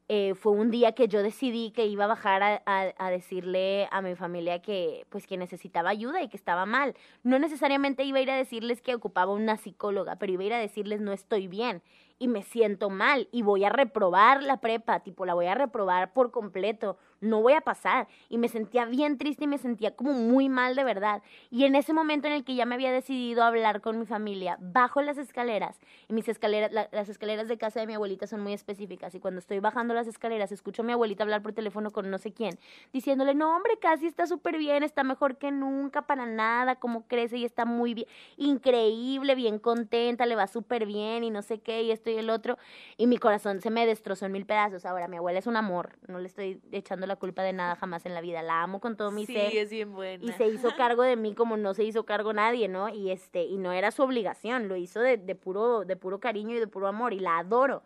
eh, 0.09 0.35
fue 0.35 0.53
un 0.53 0.71
día 0.71 0.93
que 0.93 1.07
yo 1.07 1.21
decidí 1.23 1.71
que 1.71 1.85
iba 1.85 2.05
a 2.05 2.07
bajar 2.07 2.43
a, 2.43 2.61
a, 2.65 3.09
decirle 3.09 3.89
a 3.91 4.01
mi 4.01 4.15
familia 4.15 4.61
que 4.61 5.05
pues 5.09 5.27
que 5.27 5.37
necesitaba 5.37 5.89
ayuda 5.89 6.21
y 6.21 6.29
que 6.29 6.37
estaba 6.37 6.65
mal. 6.65 6.95
No 7.23 7.39
necesariamente 7.39 8.03
iba 8.03 8.19
a 8.19 8.21
ir 8.21 8.31
a 8.31 8.37
decirles 8.37 8.81
que 8.81 8.95
ocupaba 8.95 9.33
una 9.33 9.57
psicóloga, 9.57 10.15
pero 10.17 10.31
iba 10.31 10.43
a 10.43 10.45
ir 10.45 10.53
a 10.53 10.59
decirles 10.59 11.01
no 11.01 11.11
estoy 11.11 11.47
bien 11.47 11.81
y 12.19 12.27
me 12.27 12.43
siento 12.43 12.89
mal 12.89 13.27
y 13.31 13.41
voy 13.41 13.65
a 13.65 13.69
reprobar 13.69 14.43
la 14.43 14.61
prepa, 14.61 15.01
tipo 15.01 15.25
la 15.25 15.33
voy 15.33 15.47
a 15.47 15.55
reprobar 15.55 16.13
por 16.13 16.31
completo 16.31 16.97
no 17.21 17.41
voy 17.41 17.53
a 17.53 17.61
pasar. 17.61 18.07
Y 18.29 18.37
me 18.37 18.49
sentía 18.49 18.85
bien 18.85 19.17
triste 19.17 19.45
y 19.45 19.47
me 19.47 19.57
sentía 19.57 19.95
como 19.95 20.13
muy 20.13 20.49
mal 20.49 20.75
de 20.75 20.83
verdad. 20.83 21.21
Y 21.49 21.65
en 21.65 21.75
ese 21.75 21.93
momento 21.93 22.27
en 22.27 22.33
el 22.33 22.43
que 22.43 22.55
ya 22.55 22.65
me 22.65 22.75
había 22.75 22.91
decidido 22.91 23.43
hablar 23.43 23.81
con 23.81 23.99
mi 23.99 24.05
familia, 24.05 24.57
bajo 24.59 25.01
las 25.01 25.17
escaleras, 25.17 25.79
y 26.07 26.13
mis 26.13 26.27
escaleras, 26.27 26.71
las 26.91 27.09
escaleras 27.09 27.47
de 27.47 27.57
casa 27.57 27.79
de 27.79 27.87
mi 27.87 27.93
abuelita 27.93 28.27
son 28.27 28.41
muy 28.41 28.53
específicas, 28.53 29.15
y 29.15 29.19
cuando 29.19 29.39
estoy 29.39 29.59
bajando 29.59 29.93
las 29.93 30.07
escaleras, 30.07 30.51
escucho 30.51 30.81
a 30.81 30.85
mi 30.85 30.91
abuelita 30.91 31.23
hablar 31.23 31.41
por 31.41 31.53
teléfono 31.53 31.91
con 31.91 32.09
no 32.11 32.17
sé 32.17 32.33
quién, 32.33 32.59
diciéndole, 32.93 33.33
no 33.33 33.55
hombre, 33.55 33.77
casi 33.79 34.05
está 34.05 34.27
súper 34.27 34.57
bien, 34.57 34.83
está 34.83 35.03
mejor 35.03 35.37
que 35.37 35.51
nunca, 35.51 36.03
para 36.03 36.25
nada, 36.25 36.75
como 36.75 37.07
crece 37.07 37.37
y 37.37 37.45
está 37.45 37.65
muy 37.65 37.93
bien, 37.93 38.07
increíble, 38.37 39.35
bien 39.35 39.59
contenta, 39.59 40.25
le 40.25 40.35
va 40.35 40.47
súper 40.47 40.85
bien 40.85 41.23
y 41.23 41.29
no 41.29 41.41
sé 41.41 41.59
qué, 41.59 41.83
y 41.83 41.91
esto 41.91 42.09
y 42.09 42.17
el 42.17 42.29
otro, 42.29 42.57
y 42.97 43.07
mi 43.07 43.17
corazón 43.17 43.61
se 43.61 43.69
me 43.69 43.85
destrozó 43.85 44.25
en 44.25 44.33
mil 44.33 44.45
pedazos. 44.45 44.85
Ahora, 44.85 45.07
mi 45.07 45.17
abuela 45.17 45.39
es 45.39 45.47
un 45.47 45.55
amor, 45.55 45.97
no 46.07 46.19
le 46.19 46.27
estoy 46.27 46.61
echando 46.71 47.06
la 47.07 47.15
culpa 47.15 47.43
de 47.43 47.53
nada 47.53 47.75
jamás 47.75 48.05
en 48.05 48.13
la 48.13 48.21
vida. 48.21 48.41
La 48.41 48.63
amo 48.63 48.79
con 48.79 48.97
todo 48.97 49.11
mi 49.11 49.25
sí, 49.25 49.33
ser. 49.33 49.55
es 49.55 49.69
bien 49.69 49.93
buena. 49.93 50.23
Y 50.23 50.31
se 50.33 50.47
hizo 50.47 50.69
cargo 50.77 51.03
de 51.03 51.15
mí 51.15 51.33
como 51.33 51.57
no 51.57 51.73
se 51.73 51.83
hizo 51.83 52.05
cargo 52.05 52.33
nadie, 52.33 52.67
¿no? 52.67 52.89
Y 52.89 53.11
este, 53.11 53.43
y 53.43 53.57
no 53.57 53.71
era 53.71 53.91
su 53.91 54.03
obligación, 54.03 54.67
lo 54.67 54.75
hizo 54.75 54.99
de, 54.99 55.17
de 55.17 55.35
puro, 55.35 55.85
de 55.85 55.95
puro 55.95 56.19
cariño 56.19 56.55
y 56.55 56.59
de 56.59 56.67
puro 56.67 56.87
amor, 56.87 57.13
y 57.13 57.19
la 57.19 57.39
adoro. 57.39 57.83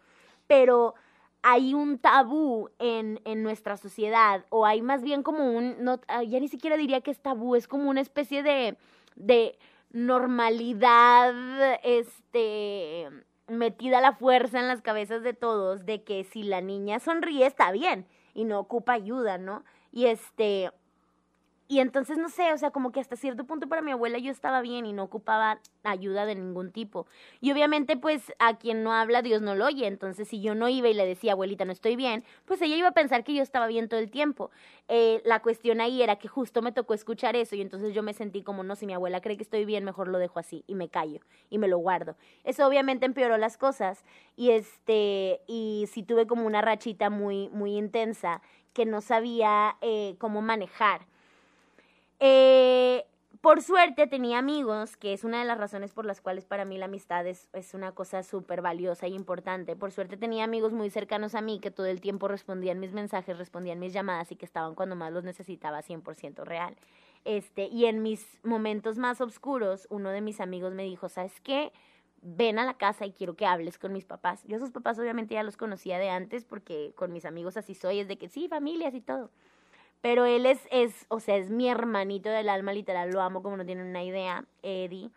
Pero 0.48 0.96
hay 1.44 1.74
un 1.74 1.98
tabú 1.98 2.70
en, 2.80 3.20
en 3.25 3.44
nuestra 3.44 3.78
sociedad, 3.78 4.46
o 4.50 4.66
hay 4.66 4.82
más 4.82 5.01
bien 5.01 5.24
como 5.24 5.51
un, 5.51 5.84
no, 5.84 6.00
ah, 6.08 6.24
ya 6.24 6.40
ni 6.40 6.48
siquiera 6.48 6.78
diría 6.78 7.01
que 7.01 7.12
es 7.12 7.20
tabú, 7.20 7.56
es 7.56 7.68
como 7.68 7.90
una 7.90 8.01
especie 8.01 8.44
de, 8.44 8.78
de 9.16 9.58
normalidad, 9.92 11.34
este, 11.84 13.10
metida 13.48 13.98
a 13.98 14.01
la 14.01 14.13
fuerza 14.13 14.60
en 14.60 14.68
las 14.68 14.82
cabezas 14.82 15.24
de 15.24 15.34
todos, 15.34 15.86
de 15.86 16.04
que 16.04 16.24
si 16.24 16.44
la 16.44 16.62
niña 16.62 17.00
sonríe 17.00 17.46
está 17.46 17.72
bien 17.72 18.06
y 18.34 18.46
no 18.46 18.60
ocupa 18.60 18.94
ayuda, 18.94 19.38
¿no? 19.38 19.64
Y 19.92 20.06
este, 20.06 20.72
y 21.72 21.80
entonces, 21.80 22.18
no 22.18 22.28
sé, 22.28 22.51
o 22.51 22.58
sea, 22.58 22.72
como 22.72 22.92
que 22.92 23.00
hasta 23.00 23.16
cierto 23.16 23.46
punto 23.46 23.70
para 23.70 23.82
mi 23.82 23.92
abuela 23.92 24.18
yo 24.18 24.30
estaba 24.30 24.60
bien 24.60 24.86
y 24.86 24.92
no 24.92 25.04
ocupaba 25.04 25.62
ayuda 25.86 26.25
de 26.25 26.36
ningún 26.36 26.74
tipo. 26.74 27.08
Y 27.40 27.50
obviamente, 27.54 27.96
pues, 27.96 28.34
a 28.40 28.58
quien 28.58 28.84
no 28.84 28.92
habla, 28.92 29.22
Dios 29.22 29.42
no 29.42 29.56
lo 29.56 29.68
oye. 29.68 29.88
Entonces, 29.88 30.28
si 30.28 30.42
yo 30.42 30.54
no 30.54 30.68
iba 30.68 30.90
y 30.90 30.94
le 30.94 31.06
decía, 31.06 31.32
abuelita, 31.32 31.63
no 31.63 31.72
estoy 31.72 31.96
bien, 31.96 32.25
pues 32.44 32.62
ella 32.62 32.75
iba 32.75 32.90
a 32.90 32.92
pensar 32.92 33.24
que 33.24 33.34
yo 33.34 33.42
estaba 33.42 33.68
bien 33.68 33.88
todo 33.88 34.01
el 34.01 34.12
tiempo. 34.12 34.51
Eh, 34.90 35.22
la 35.24 35.42
cuestión 35.42 35.80
ahí 35.80 36.01
era 36.01 36.18
que 36.18 36.28
justo 36.28 36.62
me 36.62 36.74
tocó 36.74 36.94
escuchar 36.94 37.38
eso 37.38 37.56
y 37.56 37.62
entonces 37.62 37.94
yo 37.94 38.04
me 38.04 38.12
sentí 38.12 38.44
como, 38.44 38.63
no, 38.63 38.75
si 38.75 38.86
mi 38.86 38.94
abuela 38.94 39.22
cree 39.22 39.38
que 39.38 39.44
estoy 39.44 39.63
bien, 39.63 39.86
mejor 39.86 40.10
lo 40.10 40.18
dejo 40.18 40.40
así 40.40 40.66
y 40.68 40.75
me 40.75 40.90
callo 40.90 41.22
y 41.50 41.58
me 41.58 41.70
lo 41.70 41.78
guardo. 41.78 42.18
Eso 42.44 42.68
obviamente 42.68 43.06
empeoró 43.06 43.38
las 43.38 43.58
cosas 43.58 44.04
y 44.36 44.50
este, 44.50 45.40
y 45.48 45.88
sí 45.90 46.04
tuve 46.04 46.28
como 46.28 46.46
una 46.46 46.60
rachita 46.60 47.10
muy, 47.10 47.48
muy 47.48 47.78
intensa 47.78 48.42
que 48.74 48.86
no 48.86 49.00
sabía 49.00 49.78
eh, 49.80 50.16
cómo 50.20 50.42
manejar 50.42 51.10
eh, 52.22 53.04
por 53.42 53.63
suerte 53.63 54.06
tenía 54.06 54.38
amigos, 54.38 54.96
que 54.96 55.13
es 55.13 55.24
una 55.24 55.40
de 55.40 55.46
las 55.46 55.58
razones 55.58 55.92
por 55.94 56.06
las 56.06 56.22
cuales 56.22 56.46
para 56.46 56.63
mí 56.63 56.78
la 56.78 56.86
amistad 56.86 57.25
es, 57.25 57.50
es 57.54 57.74
una 57.74 57.92
cosa 57.94 58.22
súper 58.22 58.62
valiosa 58.62 59.08
y 59.08 59.16
importante. 59.16 59.75
Por 59.75 59.92
suerte 59.92 60.16
tenía 60.16 60.44
amigos 60.44 60.72
muy 60.72 60.92
cercanos 60.92 61.34
a 61.34 61.42
mí 61.42 61.60
que 61.60 61.72
todo 61.72 61.88
el 61.88 62.00
tiempo 62.00 62.28
respondían 62.28 62.80
mis 62.80 62.94
mensajes, 62.94 63.40
respondían 63.40 63.80
mis 63.80 63.94
llamadas 63.94 64.32
y 64.32 64.36
que 64.36 64.46
estaban 64.46 64.75
cuando 64.75 64.96
más 64.96 65.12
los 65.12 65.24
necesitaba 65.24 65.82
100% 65.82 66.46
real. 66.46 66.75
Este, 67.25 67.66
y 67.66 67.86
en 67.86 68.04
mis 68.04 68.28
momentos 68.44 69.00
más 69.00 69.20
oscuros, 69.22 69.88
uno 69.90 70.12
de 70.12 70.22
mis 70.22 70.40
amigos 70.40 70.74
me 70.74 70.84
dijo, 70.84 71.10
¿sabes 71.10 71.42
qué? 71.42 71.72
Ven 72.22 72.60
a 72.60 72.66
la 72.66 72.75
casa 72.75 73.08
y 73.08 73.13
quiero 73.13 73.36
que 73.36 73.48
hables 73.48 73.80
con 73.80 73.92
mis 73.94 74.06
papás. 74.06 74.44
Yo 74.44 74.58
a 74.58 74.60
sus 74.60 74.70
papás 74.70 75.00
obviamente 75.00 75.34
ya 75.34 75.42
los 75.42 75.58
conocía 75.58 75.98
de 75.98 76.12
antes 76.12 76.46
porque 76.46 76.94
con 76.96 77.12
mis 77.12 77.25
amigos 77.25 77.58
así 77.58 77.74
soy, 77.74 78.01
es 78.01 78.08
de 78.08 78.20
que 78.20 78.30
sí, 78.30 78.48
familias 78.48 78.94
y 78.94 79.01
todo. 79.01 79.32
Pero 80.01 80.25
él 80.25 80.46
es, 80.46 80.60
es, 80.72 81.05
o 81.10 81.20
sea, 81.20 81.38
es 81.38 81.50
mi 81.50 81.70
hermanito 81.70 82.29
del 82.29 82.50
alma, 82.50 82.74
literal, 82.74 83.12
lo 83.12 83.22
amo 83.22 83.43
como 83.43 83.58
no 83.58 83.65
tienen 83.65 83.88
una 83.88 84.03
idea, 84.03 84.46
Eddie. 84.63 85.12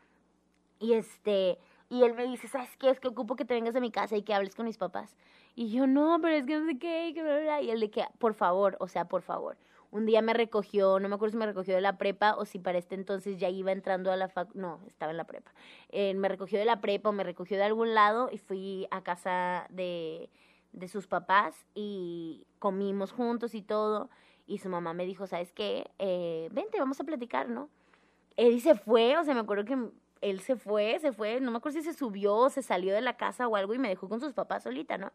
Y 0.78 0.92
este, 0.92 1.58
y 1.88 2.02
él 2.02 2.14
me 2.14 2.24
dice, 2.24 2.48
¿sabes 2.48 2.76
qué? 2.76 2.90
Es 2.90 3.00
que 3.00 3.08
ocupo 3.08 3.36
que 3.36 3.44
te 3.44 3.54
vengas 3.54 3.76
a 3.76 3.80
mi 3.80 3.90
casa 3.90 4.16
y 4.16 4.22
que 4.22 4.34
hables 4.34 4.54
con 4.54 4.66
mis 4.66 4.78
papás. 4.78 5.16
Y 5.54 5.70
yo, 5.70 5.86
no, 5.86 6.18
pero 6.20 6.34
es 6.34 6.46
que 6.46 6.58
no 6.58 6.66
sé 6.66 6.78
qué. 6.78 7.14
Y 7.62 7.70
él 7.70 7.80
de 7.80 7.90
que, 7.90 8.04
por 8.18 8.34
favor, 8.34 8.76
o 8.80 8.88
sea, 8.88 9.06
por 9.06 9.22
favor. 9.22 9.56
Un 9.90 10.06
día 10.06 10.20
me 10.22 10.34
recogió, 10.34 10.98
no 10.98 11.08
me 11.08 11.14
acuerdo 11.14 11.32
si 11.32 11.38
me 11.38 11.46
recogió 11.46 11.74
de 11.74 11.80
la 11.80 11.98
prepa 11.98 12.34
o 12.34 12.44
si 12.44 12.58
para 12.58 12.78
este 12.78 12.96
entonces 12.96 13.38
ya 13.38 13.48
iba 13.48 13.70
entrando 13.70 14.10
a 14.10 14.16
la 14.16 14.28
fac... 14.28 14.52
No, 14.54 14.80
estaba 14.88 15.12
en 15.12 15.16
la 15.16 15.24
prepa. 15.24 15.52
Eh, 15.90 16.14
me 16.14 16.28
recogió 16.28 16.58
de 16.58 16.64
la 16.64 16.80
prepa 16.80 17.10
o 17.10 17.12
me 17.12 17.22
recogió 17.22 17.56
de 17.56 17.62
algún 17.62 17.94
lado 17.94 18.28
y 18.32 18.38
fui 18.38 18.88
a 18.90 19.02
casa 19.02 19.66
de, 19.70 20.30
de 20.72 20.88
sus 20.88 21.06
papás 21.06 21.54
y 21.74 22.44
comimos 22.58 23.12
juntos 23.12 23.54
y 23.54 23.62
todo. 23.62 24.10
Y 24.46 24.58
su 24.58 24.68
mamá 24.68 24.92
me 24.92 25.06
dijo, 25.06 25.26
¿sabes 25.26 25.52
qué? 25.52 25.90
Eh, 25.98 26.48
vente, 26.52 26.78
vamos 26.78 27.00
a 27.00 27.04
platicar, 27.04 27.48
¿no? 27.48 27.68
Eddie 28.36 28.60
se 28.60 28.74
fue, 28.74 29.16
o 29.16 29.24
sea, 29.24 29.34
me 29.34 29.40
acuerdo 29.40 29.64
que 29.64 29.78
él 30.20 30.40
se 30.40 30.56
fue, 30.56 30.98
se 31.00 31.12
fue, 31.12 31.40
no 31.40 31.50
me 31.50 31.58
acuerdo 31.58 31.78
si 31.78 31.84
se 31.84 31.92
subió 31.92 32.48
se 32.50 32.62
salió 32.62 32.94
de 32.94 33.00
la 33.00 33.16
casa 33.16 33.46
o 33.46 33.56
algo 33.56 33.74
y 33.74 33.78
me 33.78 33.88
dejó 33.88 34.08
con 34.08 34.20
sus 34.20 34.32
papás 34.32 34.64
solita, 34.64 34.98
¿no? 34.98 35.12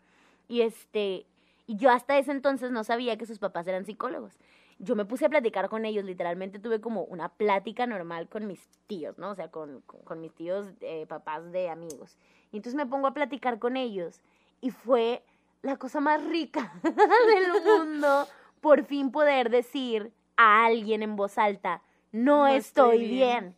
Y 0.47 0.61
este, 0.61 1.25
y 1.67 1.75
yo 1.75 1.91
hasta 1.91 2.17
ese 2.17 2.31
entonces 2.31 2.71
no 2.71 2.83
sabía 2.83 3.17
que 3.17 3.25
sus 3.25 3.39
papás 3.39 3.67
eran 3.67 3.85
psicólogos. 3.85 4.39
Yo 4.79 4.95
me 4.95 5.05
puse 5.05 5.25
a 5.25 5.29
platicar 5.29 5.67
con 5.67 5.83
ellos, 5.83 6.05
literalmente 6.05 6.57
tuve 6.57 6.79
como 6.79 7.03
una 7.03 7.29
plática 7.29 7.85
normal 7.85 8.29
con 8.29 8.47
mis 8.47 8.61
tíos, 8.87 9.17
¿no? 9.17 9.31
O 9.31 9.35
sea, 9.35 9.49
con, 9.49 9.81
con, 9.81 10.21
mis 10.21 10.33
tíos, 10.33 10.67
eh, 10.81 11.05
papás 11.07 11.51
de 11.51 11.69
amigos. 11.69 12.17
Y 12.51 12.57
entonces 12.57 12.75
me 12.75 12.85
pongo 12.85 13.07
a 13.07 13.13
platicar 13.13 13.59
con 13.59 13.77
ellos 13.77 14.21
y 14.61 14.71
fue 14.71 15.21
la 15.61 15.77
cosa 15.77 15.99
más 15.99 16.23
rica 16.23 16.73
del 16.83 17.63
mundo 17.65 18.25
por 18.61 18.85
fin 18.85 19.11
poder 19.11 19.49
decir 19.49 20.11
a 20.37 20.65
alguien 20.65 21.03
en 21.03 21.15
voz 21.15 21.37
alta, 21.37 21.81
no, 22.11 22.47
estoy, 22.47 23.07
bien. 23.07 23.55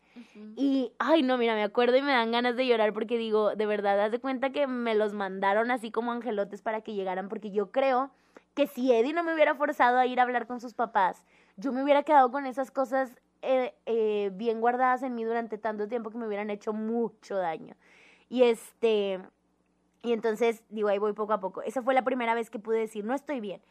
Y, 0.58 0.92
ay, 1.00 1.24
no, 1.24 1.38
mira, 1.38 1.56
me 1.56 1.64
acuerdo 1.64 1.96
y 1.96 2.02
me 2.02 2.12
dan 2.12 2.32
ganas 2.32 2.56
de 2.56 2.68
llorar 2.68 2.94
porque 2.94 3.18
digo, 3.18 3.56
de 3.56 3.66
verdad, 3.66 4.00
haz 4.00 4.12
de 4.12 4.20
cuenta 4.20 4.52
que 4.52 4.68
me 4.68 4.94
los 4.94 5.14
mandaron 5.14 5.72
así 5.72 5.92
como 5.92 6.12
angelotes 6.12 6.62
para 6.62 6.82
que 6.82 6.94
llegaran, 6.94 7.30
porque 7.30 7.52
yo 7.52 7.72
creo 7.72 8.12
que 8.54 8.68
si 8.68 8.92
Eddie 8.92 9.14
no 9.14 9.24
me 9.24 9.34
hubiera 9.34 9.56
forzado 9.56 9.98
a 9.98 10.06
ir 10.06 10.20
a 10.20 10.24
hablar 10.24 10.48
con 10.48 10.60
sus 10.60 10.74
papás, 10.74 11.24
yo 11.56 11.72
me 11.72 11.82
hubiera 11.82 12.04
quedado 12.04 12.30
con 12.32 12.46
esas 12.46 12.72
cosas 12.72 13.16
eh, 13.42 13.74
eh, 13.86 14.32
bien 14.34 14.60
guardadas 14.60 15.02
en 15.04 15.16
mí 15.16 15.24
durante 15.24 15.58
tanto 15.58 15.88
tiempo 15.88 16.10
que 16.10 16.18
me 16.18 16.28
hubieran 16.28 16.50
hecho 16.50 16.74
mucho 16.74 17.38
daño. 17.38 17.76
Y 18.28 18.44
este, 18.44 19.20
y 20.04 20.12
entonces, 20.12 20.64
digo, 20.70 20.90
ahí 20.90 20.98
voy 20.98 21.14
poco 21.14 21.34
a 21.34 21.40
poco. 21.40 21.62
Esa 21.62 21.82
fue 21.82 21.94
la 21.94 22.04
primera 22.04 22.34
vez 22.34 22.50
que 22.50 22.60
pude 22.60 22.80
decir, 22.80 23.06
no 23.06 23.14
estoy 23.14 23.40
bien 23.40 23.62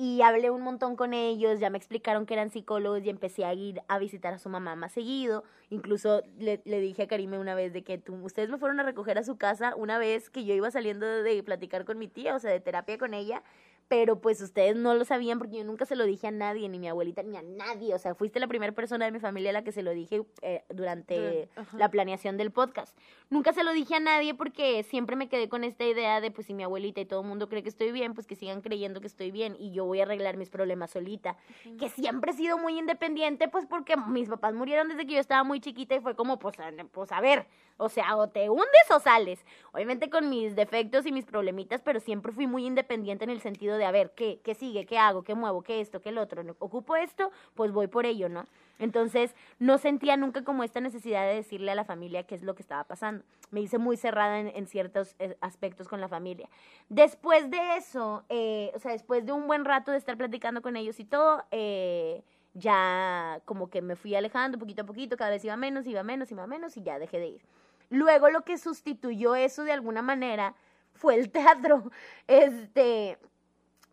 y 0.00 0.22
hablé 0.22 0.48
un 0.50 0.62
montón 0.62 0.94
con 0.94 1.12
ellos, 1.12 1.58
ya 1.58 1.70
me 1.70 1.76
explicaron 1.76 2.24
que 2.24 2.34
eran 2.34 2.50
psicólogos 2.50 3.04
y 3.04 3.10
empecé 3.10 3.44
a 3.44 3.52
ir 3.52 3.82
a 3.88 3.98
visitar 3.98 4.32
a 4.32 4.38
su 4.38 4.48
mamá 4.48 4.76
más 4.76 4.92
seguido. 4.92 5.42
Incluso 5.70 6.22
le, 6.38 6.62
le 6.64 6.78
dije 6.78 7.02
a 7.02 7.08
Karime 7.08 7.36
una 7.36 7.56
vez 7.56 7.72
de 7.72 7.82
que 7.82 7.98
tú, 7.98 8.14
ustedes 8.22 8.48
me 8.48 8.58
fueron 8.58 8.78
a 8.78 8.84
recoger 8.84 9.18
a 9.18 9.24
su 9.24 9.38
casa 9.38 9.74
una 9.74 9.98
vez 9.98 10.30
que 10.30 10.44
yo 10.44 10.54
iba 10.54 10.70
saliendo 10.70 11.04
de 11.04 11.42
platicar 11.42 11.84
con 11.84 11.98
mi 11.98 12.06
tía, 12.06 12.36
o 12.36 12.38
sea, 12.38 12.52
de 12.52 12.60
terapia 12.60 12.96
con 12.96 13.12
ella, 13.12 13.42
pero 13.88 14.20
pues 14.20 14.40
ustedes 14.42 14.76
no 14.76 14.94
lo 14.94 15.04
sabían 15.04 15.38
porque 15.38 15.56
yo 15.56 15.64
nunca 15.64 15.86
se 15.86 15.96
lo 15.96 16.04
dije 16.04 16.26
a 16.26 16.30
nadie, 16.30 16.68
ni 16.68 16.78
mi 16.78 16.88
abuelita, 16.88 17.22
ni 17.22 17.36
a 17.36 17.42
nadie. 17.42 17.94
O 17.94 17.98
sea, 17.98 18.14
fuiste 18.14 18.38
la 18.38 18.46
primera 18.46 18.72
persona 18.72 19.06
de 19.06 19.12
mi 19.12 19.18
familia 19.18 19.50
a 19.50 19.54
la 19.54 19.64
que 19.64 19.72
se 19.72 19.82
lo 19.82 19.92
dije 19.92 20.22
eh, 20.42 20.62
durante 20.68 21.48
la 21.72 21.90
planeación 21.90 22.36
del 22.36 22.50
podcast. 22.50 22.96
Nunca 23.30 23.52
se 23.52 23.64
lo 23.64 23.72
dije 23.72 23.94
a 23.94 24.00
nadie 24.00 24.34
porque 24.34 24.82
siempre 24.82 25.16
me 25.16 25.28
quedé 25.28 25.48
con 25.48 25.64
esta 25.64 25.84
idea 25.84 26.20
de, 26.20 26.30
pues 26.30 26.46
si 26.46 26.54
mi 26.54 26.62
abuelita 26.62 27.00
y 27.00 27.06
todo 27.06 27.22
el 27.22 27.26
mundo 27.26 27.48
cree 27.48 27.62
que 27.62 27.70
estoy 27.70 27.90
bien, 27.90 28.14
pues 28.14 28.26
que 28.26 28.36
sigan 28.36 28.60
creyendo 28.60 29.00
que 29.00 29.06
estoy 29.06 29.30
bien 29.30 29.56
y 29.58 29.72
yo 29.72 29.86
voy 29.86 30.00
a 30.00 30.02
arreglar 30.02 30.36
mis 30.36 30.50
problemas 30.50 30.90
solita. 30.90 31.36
Que 31.78 31.88
siempre 31.88 32.32
he 32.32 32.34
sido 32.34 32.58
muy 32.58 32.78
independiente, 32.78 33.48
pues 33.48 33.66
porque 33.66 33.96
mis 33.96 34.28
papás 34.28 34.54
murieron 34.54 34.88
desde 34.88 35.06
que 35.06 35.14
yo 35.14 35.20
estaba 35.20 35.44
muy 35.44 35.60
chiquita 35.60 35.94
y 35.94 36.00
fue 36.00 36.14
como, 36.14 36.38
pues, 36.38 36.56
pues 36.92 37.12
a 37.12 37.20
ver, 37.20 37.46
o 37.78 37.88
sea, 37.88 38.16
o 38.16 38.28
te 38.28 38.50
hundes 38.50 38.90
o 38.90 39.00
sales. 39.00 39.44
Obviamente 39.72 40.10
con 40.10 40.28
mis 40.28 40.54
defectos 40.54 41.06
y 41.06 41.12
mis 41.12 41.24
problemitas, 41.24 41.80
pero 41.82 42.00
siempre 42.00 42.32
fui 42.32 42.46
muy 42.46 42.66
independiente 42.66 43.24
en 43.24 43.30
el 43.30 43.40
sentido 43.40 43.78
de, 43.78 43.86
a 43.86 43.90
ver, 43.90 44.12
¿qué, 44.14 44.40
qué 44.44 44.54
sigue? 44.54 44.84
¿Qué 44.84 44.98
hago? 44.98 45.22
¿Qué 45.22 45.34
muevo? 45.34 45.62
¿Qué 45.62 45.80
esto? 45.80 46.00
¿Qué 46.02 46.10
el 46.10 46.18
otro? 46.18 46.42
¿Ocupo 46.58 46.96
esto? 46.96 47.30
Pues 47.54 47.72
voy 47.72 47.86
por 47.86 48.04
ello, 48.04 48.28
¿no? 48.28 48.44
Entonces, 48.78 49.34
no 49.58 49.78
sentía 49.78 50.16
nunca 50.16 50.44
como 50.44 50.62
esta 50.62 50.80
necesidad 50.80 51.26
de 51.26 51.34
decirle 51.34 51.72
a 51.72 51.74
la 51.74 51.84
familia 51.84 52.24
qué 52.24 52.34
es 52.34 52.42
lo 52.42 52.54
que 52.54 52.62
estaba 52.62 52.84
pasando. 52.84 53.24
Me 53.50 53.60
hice 53.60 53.78
muy 53.78 53.96
cerrada 53.96 54.38
en, 54.38 54.66
ciertos 54.66 55.14
eh, 55.18 55.36
aspectos 55.40 55.88
con 55.88 56.00
la 56.00 56.08
familia. 56.08 56.48
Después 56.88 57.50
de 57.50 57.76
eso, 57.76 58.24
eh, 58.28 58.70
o 58.74 58.78
sea, 58.78 58.92
después 58.92 59.24
de 59.24 59.32
un 59.32 59.46
buen 59.46 59.64
rato 59.64 59.90
de 59.90 59.98
estar 59.98 60.16
platicando 60.16 60.62
con 60.62 60.76
ellos 60.76 61.00
y 61.00 61.04
todo, 61.04 61.44
eh, 61.50 62.22
ya 62.54 63.40
como 63.44 63.68
que 63.70 63.82
me 63.82 63.96
fui 63.96 64.14
alejando 64.14 64.58
poquito 64.58 64.82
a 64.82 64.86
poquito, 64.86 65.16
cada 65.16 65.30
vez 65.30 65.44
iba 65.44 65.56
menos, 65.56 65.86
iba 65.86 66.02
menos, 66.02 66.30
iba 66.30 66.46
menos 66.46 66.76
y 66.76 66.82
ya 66.82 66.98
dejé 66.98 67.18
de 67.18 67.28
ir. 67.28 67.42
Luego 67.90 68.30
lo 68.30 68.42
que 68.42 68.58
sustituyó 68.58 69.34
eso 69.34 69.64
de 69.64 69.72
alguna 69.72 70.02
manera 70.02 70.54
fue 70.94 71.14
el 71.14 71.30
teatro. 71.30 71.90
Este, 72.26 73.18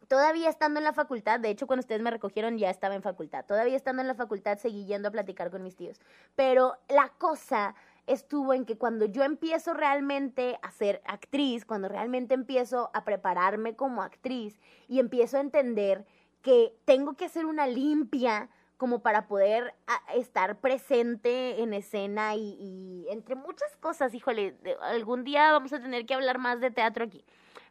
todavía 0.08 0.50
estando 0.50 0.80
en 0.80 0.84
la 0.84 0.94
facultad, 0.94 1.40
de 1.40 1.50
hecho 1.50 1.68
cuando 1.68 1.82
ustedes 1.82 2.02
me 2.02 2.12
recogieron 2.12 2.58
ya 2.58 2.70
estaba 2.70 2.96
en 2.96 3.02
facultad, 3.02 3.46
todavía 3.46 3.76
estando 3.76 4.02
en 4.02 4.08
la 4.08 4.16
facultad 4.16 4.58
seguí 4.58 4.86
yendo 4.86 5.08
a 5.08 5.12
platicar 5.12 5.52
con 5.52 5.64
mis 5.64 5.76
tíos, 5.76 6.00
pero 6.36 6.78
la 6.90 7.10
cosa 7.18 7.76
estuvo 8.08 8.54
en 8.54 8.66
que 8.66 8.78
cuando 8.78 9.06
yo 9.06 9.24
empiezo 9.24 9.74
realmente 9.74 10.60
a 10.62 10.72
ser 10.72 11.02
actriz, 11.06 11.66
cuando 11.66 11.88
realmente 11.88 12.34
empiezo 12.34 12.92
a 12.94 13.04
prepararme 13.04 13.76
como 13.76 14.04
actriz 14.04 14.60
y 14.88 15.00
empiezo 15.00 15.38
a 15.38 15.42
entender 15.42 16.06
que 16.42 16.78
tengo 16.86 17.14
que 17.16 17.26
hacer 17.26 17.46
una 17.46 17.66
limpia 17.66 18.50
como 18.78 19.00
para 19.00 19.28
poder 19.28 19.74
ah, 19.88 20.02
estar 20.16 20.60
presente 20.60 21.62
en 21.62 21.74
escena 21.74 22.36
y, 22.36 23.06
entre 23.10 23.36
muchas 23.36 23.76
cosas, 23.78 24.14
híjole, 24.14 24.56
algún 24.82 25.24
día 25.24 25.52
vamos 25.52 25.74
a 25.74 25.82
tener 25.82 26.06
que 26.06 26.14
hablar 26.14 26.38
más 26.38 26.60
de 26.60 26.72
teatro 26.72 27.06
aquí. 27.06 27.24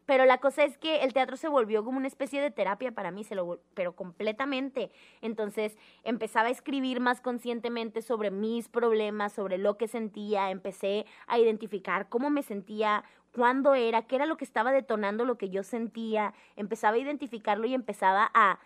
Pero 0.06 0.26
la 0.26 0.38
cosa 0.38 0.64
es 0.64 0.76
que 0.76 1.02
el 1.02 1.14
teatro 1.14 1.36
se 1.36 1.48
volvió 1.48 1.82
como 1.82 1.96
una 1.96 2.08
especie 2.08 2.40
de 2.42 2.50
terapia 2.50 2.92
para 2.92 3.10
mí, 3.10 3.24
se 3.24 3.34
lo, 3.34 3.60
pero 3.72 3.96
completamente. 3.96 4.90
Entonces 5.22 5.78
empezaba 6.02 6.48
a 6.48 6.50
escribir 6.50 7.00
más 7.00 7.22
conscientemente 7.22 8.02
sobre 8.02 8.30
mis 8.30 8.68
problemas, 8.68 9.32
sobre 9.32 9.56
lo 9.56 9.78
que 9.78 9.88
sentía, 9.88 10.50
empecé 10.50 11.06
a 11.26 11.38
identificar 11.38 12.10
cómo 12.10 12.28
me 12.28 12.42
sentía, 12.42 13.02
cuándo 13.32 13.74
era, 13.74 14.02
qué 14.02 14.16
era 14.16 14.26
lo 14.26 14.36
que 14.36 14.44
estaba 14.44 14.72
detonando 14.72 15.24
lo 15.24 15.38
que 15.38 15.48
yo 15.48 15.62
sentía, 15.62 16.34
empezaba 16.56 16.96
a 16.96 17.00
identificarlo 17.00 17.66
y 17.66 17.74
empezaba 17.74 18.30
a 18.34 18.58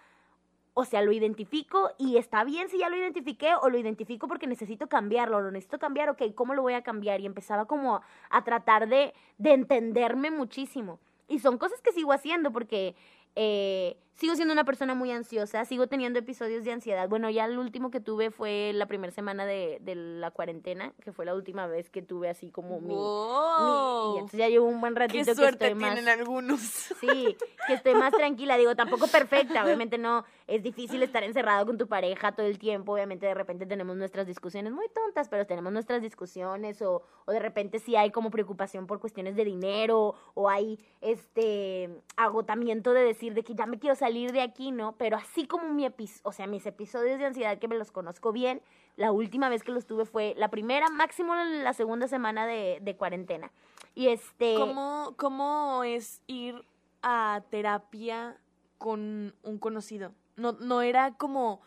o 0.81 0.85
sea, 0.85 1.03
lo 1.03 1.11
identifico 1.11 1.91
y 1.99 2.19
está 2.19 2.45
bien 2.45 2.69
si 2.69 2.79
ya 2.79 2.89
lo 2.89 2.97
identifiqué 2.97 3.53
o 3.61 3.69
lo 3.69 3.79
identifico 3.79 4.29
porque 4.29 4.47
necesito 4.47 4.87
cambiarlo, 4.87 5.41
lo 5.41 5.51
necesito 5.51 5.81
cambiar, 5.81 6.09
ok, 6.09 6.23
¿cómo 6.37 6.55
lo 6.55 6.63
voy 6.63 6.75
a 6.75 6.83
cambiar? 6.83 7.21
Y 7.21 7.27
empezaba 7.27 7.65
como 7.65 8.01
a 8.31 8.45
tratar 8.45 8.89
de, 8.89 9.13
de 9.39 9.55
entenderme 9.55 10.31
muchísimo. 10.31 11.01
Y 11.27 11.41
son 11.41 11.59
cosas 11.59 11.81
que 11.81 11.91
sigo 11.91 12.13
haciendo 12.13 12.53
porque 12.53 12.95
eh, 13.35 13.97
sigo 14.19 14.35
siendo 14.35 14.53
una 14.53 14.65
persona 14.65 14.95
muy 14.95 15.13
ansiosa, 15.13 15.65
sigo 15.65 15.87
teniendo 15.87 16.19
episodios 16.19 16.65
de 16.65 16.73
ansiedad. 16.73 17.09
Bueno, 17.09 17.31
ya 17.31 17.45
el 17.45 17.57
último 17.57 17.91
que 17.93 18.01
tuve 18.01 18.31
fue 18.33 18.73
la 18.75 18.87
primera 18.87 19.13
semana 19.13 19.47
de, 19.47 19.79
de 19.81 19.95
la 19.95 20.33
cuarentena, 20.33 20.93
que 21.05 21.13
fue 21.13 21.25
la 21.25 21.35
última 21.35 21.69
vez 21.69 21.89
que 21.89 22.03
tuve 22.03 22.29
así 22.29 22.51
como 22.51 22.81
mi... 22.81 22.95
Wow. 22.95 24.11
mi- 24.11 24.15
y 24.17 24.19
entonces 24.19 24.39
ya 24.41 24.49
llevo 24.49 24.67
un 24.67 24.81
buen 24.81 24.97
ratito 24.97 25.21
Qué 25.21 25.25
que 25.25 25.35
suerte 25.37 25.67
estoy 25.69 25.81
más... 25.81 25.95
tienen 25.95 26.09
algunos. 26.19 26.61
Sí, 26.61 27.37
que 27.69 27.75
estoy 27.75 27.95
más 27.95 28.13
tranquila. 28.13 28.57
Digo, 28.57 28.75
tampoco 28.75 29.07
perfecta. 29.07 29.63
Obviamente 29.65 29.99
no. 29.99 30.25
Es 30.49 30.65
difícil 30.65 31.03
estar 31.05 31.23
encerrado 31.23 31.65
con 31.67 31.79
tu 31.79 31.87
pareja 31.87 32.33
todo 32.33 32.47
el 32.47 32.59
tiempo. 32.59 32.95
Obviamente 32.95 33.27
de 33.27 33.35
repente 33.35 33.67
tenemos 33.67 33.97
nuestras 33.97 34.27
discusiones 34.27 34.73
muy 34.73 34.89
tontas, 34.89 35.29
pero 35.29 35.47
tenemos 35.47 35.73
nuestras 35.73 36.03
discusiones. 36.03 36.83
O, 36.83 37.03
o 37.25 37.33
de 37.33 37.39
repente 37.39 37.79
sí 37.79 37.95
hay 37.95 38.11
como 38.11 38.31
preocupación 38.33 38.89
por 38.89 38.99
cuestiones 38.99 39.37
de 39.37 39.45
dinero. 39.45 40.17
O 40.35 40.49
hay 40.49 40.77
este 41.01 41.89
agotamiento 42.17 42.93
de 42.95 43.03
decir 43.05 43.35
de 43.35 43.45
que 43.45 43.55
ya 43.55 43.67
me 43.67 43.79
quiero 43.79 43.95
salir 43.95 44.08
de 44.13 44.41
aquí, 44.41 44.71
¿no? 44.73 44.97
Pero 44.97 45.17
así 45.17 45.47
como 45.47 45.69
mi 45.69 45.85
episodio, 45.85 46.23
o 46.25 46.33
sea, 46.33 46.47
mis 46.47 46.67
episodios 46.67 47.19
de 47.19 47.27
ansiedad 47.27 47.59
que 47.59 47.69
me 47.69 47.77
los 47.77 47.93
conozco 47.93 48.33
bien, 48.33 48.61
la 48.97 49.13
última 49.13 49.49
vez 49.49 49.63
que 49.63 49.73
los 49.73 49.87
tuve 49.87 50.05
fue 50.05 50.35
la 50.37 50.49
primera, 50.49 50.89
máximo 50.89 51.35
la 51.35 51.73
segunda 51.73 52.09
semana 52.09 52.47
de, 52.47 52.79
de 52.81 52.97
cuarentena. 52.97 53.51
Y 53.95 54.09
este. 54.09 54.55
¿Cómo, 54.57 55.15
¿Cómo 55.17 55.85
es 55.85 56.23
ir 56.27 56.65
a 57.03 57.43
terapia 57.51 58.37
con 58.79 59.35
un 59.43 59.59
conocido? 59.59 60.13
No, 60.37 60.53
no 60.53 60.83
era 60.83 61.13
como... 61.15 61.61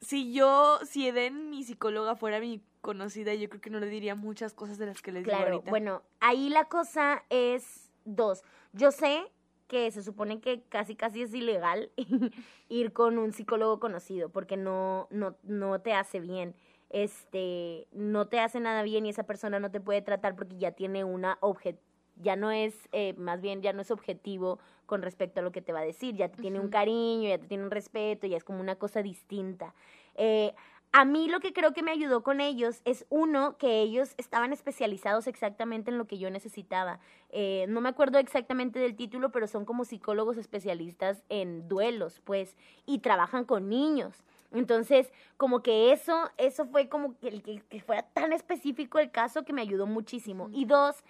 Si 0.00 0.32
yo, 0.32 0.78
si 0.84 1.08
Eden, 1.08 1.50
mi 1.50 1.64
psicóloga, 1.64 2.14
fuera 2.14 2.38
mi 2.38 2.62
conocida, 2.80 3.34
yo 3.34 3.48
creo 3.48 3.60
que 3.60 3.70
no 3.70 3.80
le 3.80 3.86
diría 3.88 4.14
muchas 4.14 4.54
cosas 4.54 4.78
de 4.78 4.86
las 4.86 5.02
que 5.02 5.10
les 5.10 5.24
digo 5.24 5.36
Claro, 5.36 5.54
ahorita. 5.54 5.70
bueno, 5.70 6.02
ahí 6.20 6.48
la 6.50 6.66
cosa 6.66 7.24
es 7.30 7.90
dos. 8.04 8.42
Yo 8.72 8.92
sé 8.92 9.24
que 9.68 9.90
se 9.90 10.02
supone 10.02 10.40
que 10.40 10.62
casi 10.68 10.96
casi 10.96 11.22
es 11.22 11.32
ilegal 11.34 11.90
ir 12.68 12.92
con 12.92 13.18
un 13.18 13.32
psicólogo 13.32 13.78
conocido 13.78 14.30
porque 14.30 14.56
no 14.56 15.06
no 15.10 15.36
no 15.44 15.80
te 15.80 15.92
hace 15.92 16.20
bien. 16.20 16.54
Este, 16.90 17.86
no 17.92 18.28
te 18.28 18.40
hace 18.40 18.60
nada 18.60 18.82
bien 18.82 19.04
y 19.04 19.10
esa 19.10 19.24
persona 19.24 19.60
no 19.60 19.70
te 19.70 19.78
puede 19.78 20.00
tratar 20.00 20.34
porque 20.34 20.56
ya 20.56 20.72
tiene 20.72 21.04
una 21.04 21.36
obje 21.42 21.78
ya 22.20 22.36
no 22.36 22.50
es, 22.50 22.88
eh, 22.92 23.14
más 23.16 23.40
bien 23.40 23.62
ya 23.62 23.72
no 23.72 23.82
es 23.82 23.90
objetivo 23.90 24.58
con 24.86 25.02
respecto 25.02 25.40
a 25.40 25.42
lo 25.42 25.52
que 25.52 25.62
te 25.62 25.72
va 25.72 25.80
a 25.80 25.84
decir, 25.84 26.16
ya 26.16 26.28
te 26.28 26.40
tiene 26.40 26.60
un 26.60 26.68
cariño, 26.68 27.28
ya 27.28 27.38
te 27.38 27.46
tiene 27.46 27.64
un 27.64 27.70
respeto, 27.70 28.26
ya 28.26 28.36
es 28.36 28.44
como 28.44 28.60
una 28.60 28.76
cosa 28.76 29.02
distinta. 29.02 29.74
Eh, 30.14 30.54
a 30.92 31.04
mí 31.04 31.28
lo 31.28 31.40
que 31.40 31.52
creo 31.52 31.74
que 31.74 31.82
me 31.82 31.90
ayudó 31.90 32.22
con 32.22 32.40
ellos 32.40 32.80
es 32.84 33.04
uno, 33.10 33.58
que 33.58 33.82
ellos 33.82 34.14
estaban 34.16 34.52
especializados 34.52 35.26
exactamente 35.26 35.90
en 35.90 35.98
lo 35.98 36.06
que 36.06 36.18
yo 36.18 36.30
necesitaba. 36.30 36.98
Eh, 37.30 37.66
no 37.68 37.80
me 37.80 37.90
acuerdo 37.90 38.18
exactamente 38.18 38.78
del 38.78 38.96
título, 38.96 39.30
pero 39.30 39.46
son 39.46 39.64
como 39.66 39.84
psicólogos 39.84 40.38
especialistas 40.38 41.22
en 41.28 41.68
duelos, 41.68 42.20
pues, 42.24 42.56
y 42.86 43.00
trabajan 43.00 43.44
con 43.44 43.68
niños. 43.68 44.24
Entonces, 44.50 45.12
como 45.36 45.62
que 45.62 45.92
eso, 45.92 46.30
eso 46.38 46.64
fue 46.64 46.88
como 46.88 47.18
que, 47.18 47.28
el 47.28 47.42
que, 47.42 47.60
que 47.68 47.82
fuera 47.82 48.02
tan 48.02 48.32
específico 48.32 48.98
el 48.98 49.10
caso 49.10 49.44
que 49.44 49.52
me 49.52 49.60
ayudó 49.60 49.86
muchísimo. 49.86 50.48
Y 50.52 50.64
dos, 50.64 51.04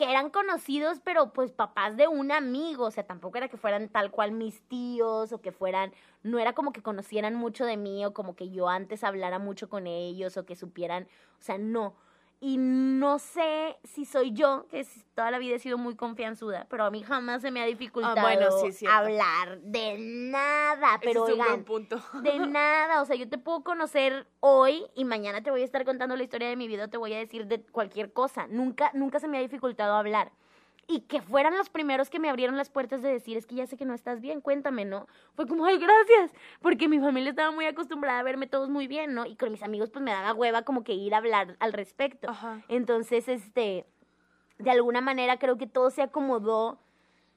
que 0.00 0.10
eran 0.10 0.30
conocidos, 0.30 0.98
pero 1.04 1.34
pues 1.34 1.52
papás 1.52 1.94
de 1.98 2.08
un 2.08 2.32
amigo, 2.32 2.86
o 2.86 2.90
sea, 2.90 3.04
tampoco 3.04 3.36
era 3.36 3.48
que 3.48 3.58
fueran 3.58 3.90
tal 3.90 4.10
cual 4.10 4.32
mis 4.32 4.62
tíos 4.62 5.30
o 5.30 5.42
que 5.42 5.52
fueran, 5.52 5.92
no 6.22 6.38
era 6.38 6.54
como 6.54 6.72
que 6.72 6.80
conocieran 6.80 7.34
mucho 7.34 7.66
de 7.66 7.76
mí 7.76 8.02
o 8.06 8.14
como 8.14 8.34
que 8.34 8.48
yo 8.48 8.70
antes 8.70 9.04
hablara 9.04 9.38
mucho 9.38 9.68
con 9.68 9.86
ellos 9.86 10.38
o 10.38 10.46
que 10.46 10.56
supieran, 10.56 11.06
o 11.38 11.42
sea, 11.42 11.58
no. 11.58 11.94
Y 12.42 12.56
no 12.56 13.18
sé 13.18 13.76
si 13.84 14.06
soy 14.06 14.32
yo, 14.32 14.66
que 14.70 14.86
toda 15.14 15.30
la 15.30 15.38
vida 15.38 15.56
he 15.56 15.58
sido 15.58 15.76
muy 15.76 15.94
confianzuda, 15.94 16.66
pero 16.70 16.84
a 16.84 16.90
mí 16.90 17.02
jamás 17.02 17.42
se 17.42 17.50
me 17.50 17.60
ha 17.60 17.66
dificultado 17.66 18.16
Ah, 18.16 18.22
bueno, 18.22 18.50
sí, 18.72 18.86
hablar 18.86 19.60
de 19.60 19.98
nada, 19.98 20.94
Ese 20.94 21.04
pero 21.04 21.26
un 21.26 21.36
buen 21.36 21.64
punto. 21.64 22.02
de 22.22 22.38
nada, 22.48 23.02
o 23.02 23.04
sea, 23.04 23.16
yo 23.16 23.28
te 23.28 23.36
puedo 23.36 23.62
conocer 23.62 24.26
hoy 24.40 24.86
y 24.94 25.04
mañana 25.04 25.42
te 25.42 25.50
voy 25.50 25.60
a 25.60 25.64
estar 25.66 25.84
contando 25.84 26.16
la 26.16 26.22
historia 26.22 26.48
de 26.48 26.56
mi 26.56 26.66
vida, 26.66 26.88
te 26.88 26.96
voy 26.96 27.12
a 27.12 27.18
decir 27.18 27.46
de 27.46 27.62
cualquier 27.62 28.10
cosa. 28.14 28.46
Nunca, 28.46 28.90
nunca 28.94 29.20
se 29.20 29.28
me 29.28 29.36
ha 29.36 29.42
dificultado 29.42 29.94
hablar. 29.94 30.32
Y 30.92 31.02
que 31.02 31.22
fueran 31.22 31.56
los 31.56 31.70
primeros 31.70 32.10
que 32.10 32.18
me 32.18 32.28
abrieron 32.28 32.56
las 32.56 32.68
puertas 32.68 33.00
de 33.00 33.10
decir, 33.10 33.36
es 33.36 33.46
que 33.46 33.54
ya 33.54 33.64
sé 33.64 33.76
que 33.76 33.84
no 33.84 33.94
estás 33.94 34.20
bien, 34.20 34.40
cuéntame, 34.40 34.84
¿no? 34.84 35.06
Fue 35.36 35.46
como, 35.46 35.64
ay, 35.64 35.78
gracias, 35.78 36.32
porque 36.60 36.88
mi 36.88 36.98
familia 36.98 37.30
estaba 37.30 37.52
muy 37.52 37.66
acostumbrada 37.66 38.18
a 38.18 38.24
verme 38.24 38.48
todos 38.48 38.68
muy 38.68 38.88
bien, 38.88 39.14
¿no? 39.14 39.24
Y 39.24 39.36
con 39.36 39.52
mis 39.52 39.62
amigos 39.62 39.90
pues 39.90 40.04
me 40.04 40.10
daba 40.10 40.34
hueva 40.34 40.62
como 40.62 40.82
que 40.82 40.92
ir 40.92 41.14
a 41.14 41.18
hablar 41.18 41.56
al 41.60 41.72
respecto. 41.74 42.28
Ajá. 42.28 42.60
Entonces, 42.66 43.28
este, 43.28 43.86
de 44.58 44.70
alguna 44.72 45.00
manera 45.00 45.38
creo 45.38 45.56
que 45.56 45.68
todo 45.68 45.90
se 45.90 46.02
acomodó. 46.02 46.80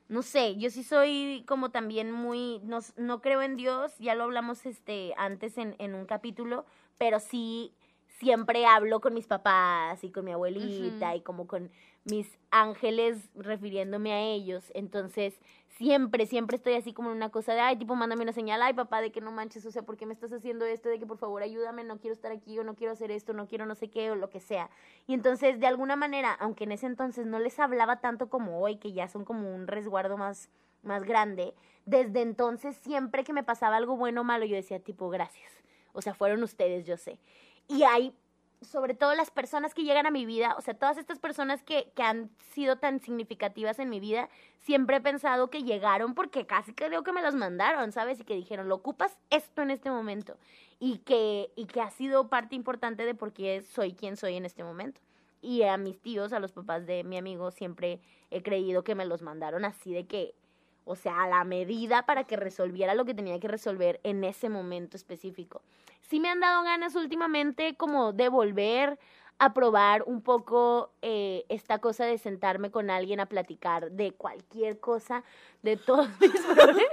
No 0.07 0.23
sé, 0.23 0.55
yo 0.57 0.71
sí 0.71 0.83
soy 0.83 1.45
como 1.47 1.69
también 1.69 2.11
muy, 2.11 2.59
no, 2.63 2.79
no 2.97 3.21
creo 3.21 3.43
en 3.43 3.55
Dios, 3.55 3.95
ya 3.99 4.15
lo 4.15 4.23
hablamos 4.23 4.65
este 4.65 5.13
antes 5.15 5.59
en, 5.59 5.75
en 5.77 5.93
un 5.93 6.07
capítulo, 6.07 6.65
pero 6.97 7.19
sí 7.19 7.71
siempre 8.19 8.65
hablo 8.65 9.02
con 9.02 9.13
mis 9.13 9.28
papás 9.28 10.04
y 10.04 10.12
con 10.12 10.26
mi 10.26 10.32
abuelita 10.32 11.15
y 11.15 11.21
como 11.21 11.47
con 11.47 11.71
mis 12.06 12.28
ángeles 12.52 13.30
refiriéndome 13.36 14.13
a 14.13 14.21
ellos. 14.21 14.71
Entonces, 14.73 15.39
siempre, 15.78 16.26
siempre 16.26 16.58
estoy 16.58 16.73
así 16.76 16.93
como 16.93 17.10
en 17.10 17.17
una 17.17 17.30
cosa 17.30 17.54
de, 17.54 17.62
ay, 17.62 17.78
tipo, 17.78 17.95
mándame 17.95 18.23
una 18.23 18.34
señal, 18.34 18.62
ay, 18.62 18.73
papá, 18.73 19.02
de 19.02 19.12
que 19.12 19.21
no 19.21 19.32
manches, 19.32 19.65
o 19.65 19.71
sea, 19.71 19.84
¿por 19.84 19.97
qué 19.97 20.06
me 20.06 20.13
estás 20.13 20.32
haciendo 20.32 20.65
esto? 20.65 20.89
De 20.89 20.99
que 20.99 21.06
por 21.06 21.17
favor 21.17 21.41
ayúdame, 21.41 21.84
no 21.84 21.99
quiero 21.99 22.13
estar 22.13 22.32
aquí 22.32 22.58
o 22.60 22.63
no 22.63 22.76
quiero 22.76 22.93
hacer 22.93 23.12
esto, 23.12 23.34
no 23.34 23.47
quiero 23.47 23.65
no 23.65 23.76
sé 23.76 23.89
qué 23.89 24.12
o 24.12 24.15
lo 24.15 24.30
que 24.30 24.39
sea. 24.39 24.69
Y 25.08 25.13
entonces, 25.13 25.60
de 25.60 25.67
alguna 25.67 25.95
manera, 25.95 26.34
aunque 26.34 26.65
en 26.65 26.73
ese 26.73 26.86
entonces 26.86 27.26
no 27.26 27.39
les 27.39 27.60
hablaba 27.60 27.99
tanto 28.02 28.30
como 28.30 28.60
hoy, 28.62 28.78
que 28.78 28.91
ya 28.91 29.08
son 29.08 29.26
como 29.26 29.54
un 29.54 29.67
resguardo 29.67 30.17
más, 30.17 30.49
más 30.84 31.04
grande, 31.04 31.54
desde 31.86 32.21
entonces 32.21 32.76
siempre 32.78 33.23
que 33.23 33.34
me 33.34 33.43
pasaba 33.43 33.78
algo 33.78 33.97
bueno 33.97 34.21
o 34.21 34.23
malo, 34.23 34.45
yo 34.45 34.56
decía 34.56 34.80
tipo, 34.80 35.10
gracias. 35.10 35.52
O 35.93 36.02
sea, 36.02 36.13
fueron 36.13 36.43
ustedes, 36.43 36.86
yo 36.86 36.97
sé. 36.97 37.19
Y 37.67 37.84
hay, 37.84 38.13
sobre 38.62 38.93
todo 38.93 39.15
las 39.15 39.32
personas 39.32 39.73
que 39.73 39.84
llegan 39.84 40.06
a 40.06 40.12
mi 40.12 40.26
vida, 40.26 40.56
o 40.58 40.62
sea, 40.62 40.73
todas 40.73 40.97
estas 40.97 41.19
personas 41.19 41.63
que, 41.63 41.91
que 41.95 42.04
han 42.04 42.30
sido 42.54 42.78
tan 42.78 42.99
significativas 42.99 43.80
en 43.80 43.89
mi 43.89 43.99
vida, 43.99 44.30
siempre 44.60 44.97
he 44.97 45.02
pensado 45.02 45.49
que 45.49 45.63
llegaron 45.63 46.13
porque 46.13 46.45
casi 46.45 46.73
creo 46.73 47.04
que 47.04 47.12
me 47.12 47.21
las 47.21 47.36
mandaron, 47.36 47.91
¿sabes? 47.91 48.19
Y 48.19 48.23
que 48.23 48.36
dijeron, 48.36 48.69
lo 48.69 48.76
ocupas 48.76 49.17
esto 49.30 49.62
en 49.62 49.71
este 49.71 49.91
momento. 49.91 50.38
Y 50.80 50.99
que, 50.99 51.52
y 51.56 51.65
que 51.65 51.82
ha 51.82 51.89
sido 51.89 52.30
parte 52.30 52.56
importante 52.56 53.06
de 53.06 53.15
por 53.15 53.34
qué 53.34 53.62
soy 53.62 53.93
quien 53.93 54.17
soy 54.17 54.36
en 54.36 54.45
este 54.45 54.63
momento. 54.63 55.02
Y 55.41 55.63
a 55.63 55.78
mis 55.78 55.99
tíos, 56.02 56.32
a 56.34 56.39
los 56.39 56.54
papás 56.54 56.86
de 56.86 57.04
mi 57.04 57.17
amigo, 57.17 57.52
siempre 57.52 57.99
he 58.32 58.41
creído 58.41 58.84
que 58.84 58.95
me 58.95 59.06
los 59.06 59.21
mandaron 59.21 59.65
así 59.65 59.93
de 59.93 60.06
que, 60.06 60.36
o 60.85 60.95
sea, 60.95 61.23
a 61.23 61.27
la 61.27 61.43
medida 61.43 62.05
para 62.05 62.23
que 62.23 62.35
resolviera 62.35 62.95
lo 62.95 63.05
que 63.05 63.13
tenía 63.13 63.39
que 63.39 63.47
resolver 63.47 63.99
en 64.03 64.23
ese 64.23 64.49
momento 64.49 64.97
específico. 64.97 65.61
Sí 66.01 66.19
me 66.19 66.29
han 66.29 66.39
dado 66.39 66.63
ganas 66.63 66.95
últimamente 66.95 67.75
como 67.75 68.13
de 68.13 68.29
volver 68.29 68.99
a 69.39 69.53
probar 69.53 70.03
un 70.05 70.21
poco 70.21 70.91
eh, 71.01 71.45
esta 71.49 71.79
cosa 71.79 72.05
de 72.05 72.17
sentarme 72.17 72.71
con 72.71 72.89
alguien 72.89 73.19
a 73.19 73.25
platicar 73.25 73.91
de 73.91 74.11
cualquier 74.13 74.79
cosa, 74.79 75.23
de 75.61 75.77
todos 75.77 76.07
mis 76.19 76.31
problemas. 76.31 76.85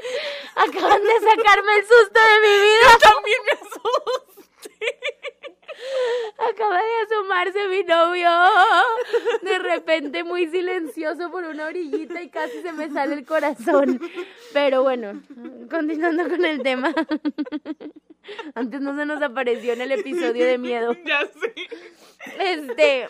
Acaban 0.56 1.02
de 1.02 1.20
sacarme 1.20 1.76
el 1.76 1.82
susto 1.82 2.20
de 2.20 2.40
mi 2.40 2.62
vida. 2.62 2.98
También 3.02 3.38
me 3.46 3.52
asusté. 3.52 5.19
Acaba 6.50 6.76
de 6.76 7.14
asomarse 7.14 7.68
mi 7.68 7.82
novio. 7.84 8.30
De 9.42 9.58
repente 9.58 10.24
muy 10.24 10.48
silencioso 10.48 11.30
por 11.30 11.44
una 11.44 11.66
orillita 11.66 12.22
y 12.22 12.28
casi 12.28 12.62
se 12.62 12.72
me 12.72 12.90
sale 12.90 13.14
el 13.14 13.26
corazón. 13.26 14.00
Pero 14.52 14.82
bueno, 14.82 15.22
continuando 15.70 16.28
con 16.28 16.44
el 16.44 16.62
tema. 16.62 16.94
Antes 18.54 18.80
no 18.80 18.96
se 18.96 19.06
nos 19.06 19.22
apareció 19.22 19.72
en 19.72 19.80
el 19.82 19.92
episodio 19.92 20.46
de 20.46 20.58
miedo. 20.58 20.94
Ya 21.04 21.20
sé. 21.20 21.54
Este, 22.38 23.08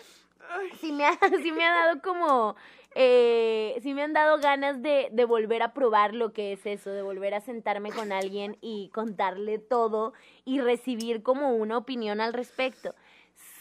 sí 0.79 0.91
me 0.91 1.05
ha, 1.05 1.17
sí 1.43 1.51
me 1.51 1.65
ha 1.65 1.71
dado 1.71 2.01
como, 2.01 2.55
eh, 2.93 3.79
sí 3.81 3.93
me 3.93 4.03
han 4.03 4.13
dado 4.13 4.39
ganas 4.39 4.81
de, 4.81 5.09
de 5.11 5.25
volver 5.25 5.63
a 5.63 5.73
probar 5.73 6.13
lo 6.13 6.33
que 6.33 6.53
es 6.53 6.65
eso, 6.65 6.89
de 6.89 7.01
volver 7.01 7.33
a 7.33 7.41
sentarme 7.41 7.91
con 7.91 8.11
alguien 8.11 8.57
y 8.61 8.89
contarle 8.93 9.59
todo 9.59 10.13
y 10.45 10.59
recibir 10.59 11.23
como 11.23 11.55
una 11.55 11.77
opinión 11.77 12.19
al 12.21 12.33
respecto. 12.33 12.93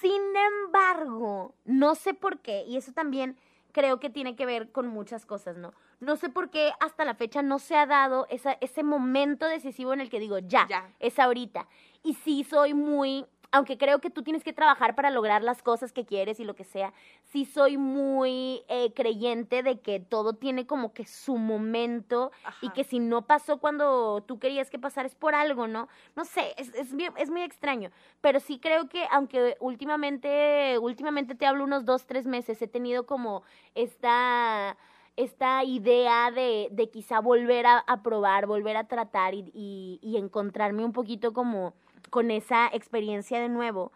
Sin 0.01 0.21
embargo, 0.65 1.55
no 1.65 1.95
sé 1.95 2.15
por 2.15 2.41
qué, 2.41 2.65
y 2.67 2.77
eso 2.77 2.93
también 2.93 3.37
creo 3.73 4.01
que 4.01 4.11
tiene 4.11 4.35
que 4.35 4.47
ver 4.47 4.73
con 4.73 4.89
muchas 4.89 5.27
cosas, 5.27 5.57
¿no? 5.57 5.73
No 6.01 6.17
sé 6.17 6.29
por 6.29 6.51
qué 6.51 6.73
hasta 6.81 7.05
la 7.05 7.15
fecha 7.15 7.43
no 7.43 7.59
se 7.59 7.77
ha 7.77 7.87
dado 7.87 8.27
esa, 8.31 8.53
ese 8.61 8.83
momento 8.83 9.47
decisivo 9.47 9.93
en 9.93 10.01
el 10.01 10.11
que 10.11 10.19
digo, 10.19 10.39
ya, 10.39 10.67
Ya. 10.69 10.91
es 10.99 11.19
ahorita. 11.19 11.69
Y 12.03 12.15
sí 12.15 12.43
soy 12.43 12.75
muy 12.75 13.27
aunque 13.53 13.79
creo 13.79 14.01
que 14.01 14.11
tú 14.11 14.23
tienes 14.23 14.45
que 14.45 14.53
trabajar 14.53 14.95
para 14.95 15.11
lograr 15.11 15.43
las 15.43 15.63
cosas 15.63 15.93
que 15.93 16.05
quieres 16.05 16.39
y 16.41 16.45
lo 16.45 16.55
que 16.55 16.65
sea, 16.65 16.93
sí 17.25 17.45
soy 17.45 17.77
muy 17.77 18.63
eh, 18.69 18.93
creyente 18.95 19.63
de 19.63 19.81
que 19.81 20.01
todo 20.01 20.35
tiene 20.35 20.67
como 20.67 20.93
que 20.93 21.05
su 21.05 21.37
momento 21.37 22.31
y 22.63 22.71
que 22.71 22.85
si 22.85 22.99
no 23.01 23.27
pasó 23.27 23.59
cuando 23.59 24.23
tú 24.23 24.39
querías 24.39 24.71
que 24.71 24.79
pasara 24.79 25.07
es 25.07 25.15
por 25.15 25.35
algo, 25.35 25.67
¿no? 25.67 25.89
No 26.15 26.25
sé, 26.25 26.55
es, 26.57 26.75
es, 26.75 26.95
es 27.17 27.31
muy 27.31 27.43
extraño, 27.43 27.91
pero 28.21 28.41
sí 28.41 28.59
creo 28.59 28.89
que 28.89 29.05
aunque 29.11 29.57
últimamente, 29.61 30.79
últimamente 30.79 31.35
te 31.35 31.47
hablo 31.47 31.65
unos 31.65 31.85
dos, 31.85 32.07
tres 32.07 32.27
meses, 32.27 32.63
he 32.63 32.69
tenido 32.69 33.07
como 33.07 33.43
esta 33.75 34.77
esta 35.17 35.65
idea 35.65 36.31
de, 36.31 36.69
de 36.71 36.89
quizá 36.89 37.21
volver 37.21 37.67
a, 37.67 37.79
a 37.79 38.03
probar, 38.03 38.47
volver 38.47 38.77
a 38.77 38.85
tratar 38.85 39.35
y, 39.35 39.51
y, 39.53 39.99
y 40.01 40.17
encontrarme 40.17 40.83
un 40.85 40.93
poquito 40.93 41.35
como 41.35 41.75
con 42.09 42.31
esa 42.31 42.69
experiencia 42.73 43.41
de 43.41 43.49
nuevo, 43.49 43.93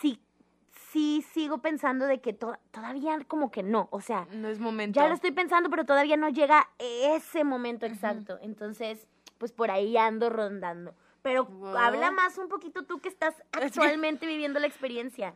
sí, 0.00 0.20
sí 0.92 1.24
sigo 1.32 1.58
pensando 1.58 2.06
de 2.06 2.20
que 2.20 2.32
to- 2.32 2.58
todavía 2.70 3.18
como 3.26 3.50
que 3.50 3.62
no, 3.62 3.88
o 3.90 4.00
sea, 4.00 4.26
No 4.32 4.48
es 4.48 4.58
momento. 4.58 4.98
ya 5.00 5.08
lo 5.08 5.14
estoy 5.14 5.30
pensando, 5.32 5.70
pero 5.70 5.84
todavía 5.84 6.16
no 6.16 6.28
llega 6.28 6.68
ese 6.78 7.44
momento 7.44 7.86
exacto. 7.86 8.38
Entonces, 8.42 9.06
pues 9.38 9.52
por 9.52 9.70
ahí 9.70 9.96
ando 9.96 10.30
rondando. 10.30 10.94
Pero 11.22 11.44
Wow. 11.46 11.76
habla 11.76 12.10
más 12.10 12.38
un 12.38 12.48
poquito 12.48 12.84
tú 12.84 13.00
que 13.00 13.08
estás 13.08 13.34
actualmente 13.52 14.26
viviendo 14.26 14.60
la 14.60 14.66
experiencia. 14.66 15.34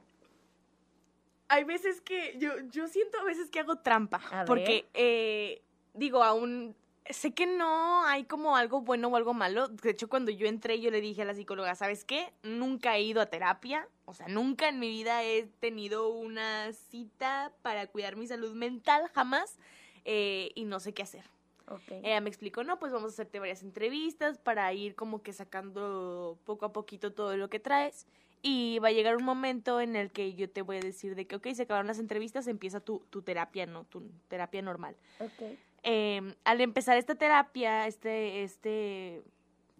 Hay 1.48 1.64
veces 1.64 2.00
que 2.00 2.36
yo, 2.38 2.50
yo 2.70 2.88
siento 2.88 3.18
a 3.20 3.24
veces 3.24 3.50
que 3.50 3.60
hago 3.60 3.76
trampa. 3.76 4.20
A 4.30 4.44
porque, 4.46 4.86
eh, 4.94 5.60
digo, 5.92 6.22
aún 6.24 6.74
sé 7.10 7.34
que 7.34 7.46
no 7.46 8.04
hay 8.06 8.24
como 8.24 8.56
algo 8.56 8.80
bueno 8.80 9.08
o 9.08 9.16
algo 9.16 9.34
malo. 9.34 9.68
De 9.68 9.90
hecho, 9.90 10.08
cuando 10.08 10.30
yo 10.30 10.46
entré, 10.46 10.80
yo 10.80 10.90
le 10.90 11.00
dije 11.00 11.22
a 11.22 11.24
la 11.24 11.34
psicóloga, 11.34 11.74
¿sabes 11.74 12.04
qué? 12.04 12.32
Nunca 12.42 12.96
he 12.96 13.02
ido 13.02 13.20
a 13.20 13.26
terapia. 13.26 13.88
O 14.04 14.14
sea, 14.14 14.28
nunca 14.28 14.68
en 14.68 14.78
mi 14.78 14.88
vida 14.88 15.22
he 15.24 15.44
tenido 15.60 16.08
una 16.08 16.72
cita 16.72 17.52
para 17.62 17.86
cuidar 17.86 18.16
mi 18.16 18.26
salud 18.26 18.54
mental, 18.54 19.08
jamás. 19.14 19.58
eh, 20.04 20.50
y 20.54 20.64
no 20.64 20.80
sé 20.80 20.92
qué 20.92 21.02
hacer. 21.02 21.24
Okay. 21.66 22.00
Ella 22.02 22.20
me 22.20 22.28
explicó, 22.28 22.64
no, 22.64 22.78
pues 22.78 22.92
vamos 22.92 23.12
a 23.12 23.14
hacerte 23.14 23.38
varias 23.38 23.62
entrevistas 23.62 24.38
para 24.38 24.72
ir 24.72 24.96
como 24.96 25.22
que 25.22 25.32
sacando 25.32 26.38
poco 26.44 26.66
a 26.66 26.72
poquito 26.72 27.12
todo 27.12 27.36
lo 27.36 27.48
que 27.48 27.60
traes. 27.60 28.06
Y 28.42 28.80
va 28.80 28.88
a 28.88 28.92
llegar 28.92 29.16
un 29.16 29.24
momento 29.24 29.80
en 29.80 29.94
el 29.94 30.10
que 30.10 30.34
yo 30.34 30.50
te 30.50 30.62
voy 30.62 30.78
a 30.78 30.80
decir 30.80 31.14
de 31.14 31.26
que, 31.26 31.36
ok, 31.36 31.46
se 31.54 31.62
acabaron 31.62 31.86
las 31.86 32.00
entrevistas, 32.00 32.48
empieza 32.48 32.80
tu, 32.80 32.98
tu 33.10 33.22
terapia, 33.22 33.66
¿no? 33.66 33.84
Tu 33.84 34.02
terapia 34.28 34.60
normal. 34.62 34.96
ok. 35.20 35.56
Eh, 35.82 36.36
al 36.44 36.60
empezar 36.60 36.96
esta 36.96 37.14
terapia, 37.16 37.86
este, 37.86 38.44
este 38.44 39.22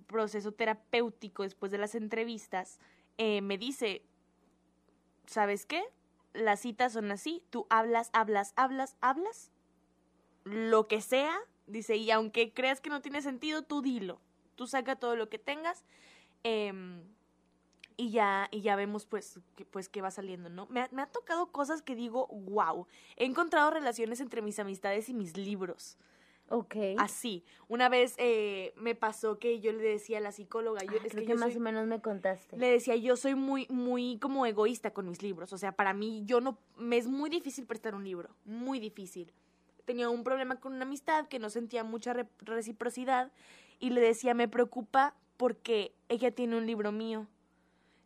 proceso 0.07 0.53
terapéutico 0.53 1.43
después 1.43 1.73
de 1.73 1.79
las 1.79 1.95
entrevistas, 1.95 2.81
eh, 3.19 3.41
me 3.41 3.59
dice, 3.59 4.03
¿sabes 5.27 5.67
qué? 5.67 5.83
Las 6.33 6.61
citas 6.61 6.93
son 6.93 7.11
así, 7.11 7.43
tú 7.51 7.67
hablas, 7.71 8.11
hablas, 8.13 8.53
hablas, 8.57 8.97
hablas, 9.01 9.51
lo 10.45 10.89
que 10.89 11.01
sea, 11.01 11.39
dice, 11.67 11.97
y 11.97 12.11
aunque 12.11 12.53
creas 12.53 12.81
que 12.81 12.91
no 12.91 13.01
tiene 13.01 13.23
sentido, 13.23 13.63
tú 13.63 13.83
dilo, 13.83 14.21
tú 14.57 14.67
saca 14.67 14.97
todo 14.97 15.17
lo 15.17 15.29
que 15.29 15.39
tengas, 15.39 15.85
em, 16.43 17.03
y 17.97 18.11
ya, 18.11 18.49
y 18.51 18.61
ya 18.63 18.77
vemos 18.77 19.07
pues, 19.07 19.39
que, 19.57 19.65
pues 19.65 19.89
qué 19.89 20.01
va 20.03 20.11
saliendo, 20.11 20.49
¿no? 20.49 20.67
Me 20.67 20.81
ha, 20.81 20.89
me 20.93 21.03
ha 21.03 21.07
tocado 21.07 21.47
cosas 21.53 21.83
que 21.83 21.95
digo, 21.95 22.27
wow, 22.29 22.87
he 23.17 23.25
encontrado 23.25 23.71
relaciones 23.71 24.21
entre 24.21 24.43
mis 24.43 24.59
amistades 24.59 25.09
y 25.09 25.15
mis 25.15 25.37
libros. 25.37 25.97
Ok. 26.49 26.75
Así. 26.99 27.45
Una 27.69 27.89
vez 27.89 28.15
eh, 28.19 28.75
me 28.77 28.95
pasó 28.95 29.39
que 29.39 29.61
yo 29.61 29.73
le 29.73 29.83
decía 29.83 30.19
a 30.19 30.21
la 30.21 30.33
psicóloga, 30.33 30.83
yo, 30.85 30.93
Ah, 30.93 30.97
es 31.05 31.13
creo 31.13 31.23
que 31.23 31.27
que, 31.27 31.33
yo 31.33 31.39
más 31.39 31.53
soy- 31.53 31.57
o 31.57 31.61
menos 31.61 31.87
me 31.87 32.01
contaste. 32.01 32.59
le 32.59 32.67
decía, 32.67 32.95
yo 32.97 33.17
soy 33.17 33.35
muy, 33.35 33.67
muy 33.71 34.19
como 34.19 34.45
egoísta 34.45 34.93
con 34.93 35.09
mis 35.09 35.23
libros. 35.23 35.53
O 35.55 35.59
sea, 35.59 35.73
para 35.73 35.95
mí, 35.95 36.23
yo 36.27 36.41
no, 36.43 36.59
me 36.77 36.99
es 36.99 37.07
muy 37.07 37.31
difícil 37.31 37.65
prestar 37.67 37.95
un 37.95 38.05
libro. 38.05 38.29
Muy 38.45 38.81
difícil. 38.81 39.33
Tenía 39.87 40.11
un 40.11 40.25
problema 40.25 40.61
con 40.61 40.75
una 40.75 40.85
amistad 40.85 41.27
que 41.29 41.39
no 41.39 41.49
sentía 41.49 41.85
mucha 41.85 42.13
re- 42.13 42.29
reciprocidad 42.41 43.33
y 43.81 43.91
le 43.91 44.01
decía, 44.03 44.35
me 44.35 44.47
preocupa 44.47 45.15
porque 45.39 45.93
ella 46.09 46.31
tiene 46.33 46.57
un 46.59 46.67
libro 46.67 46.93
mío. 46.93 47.27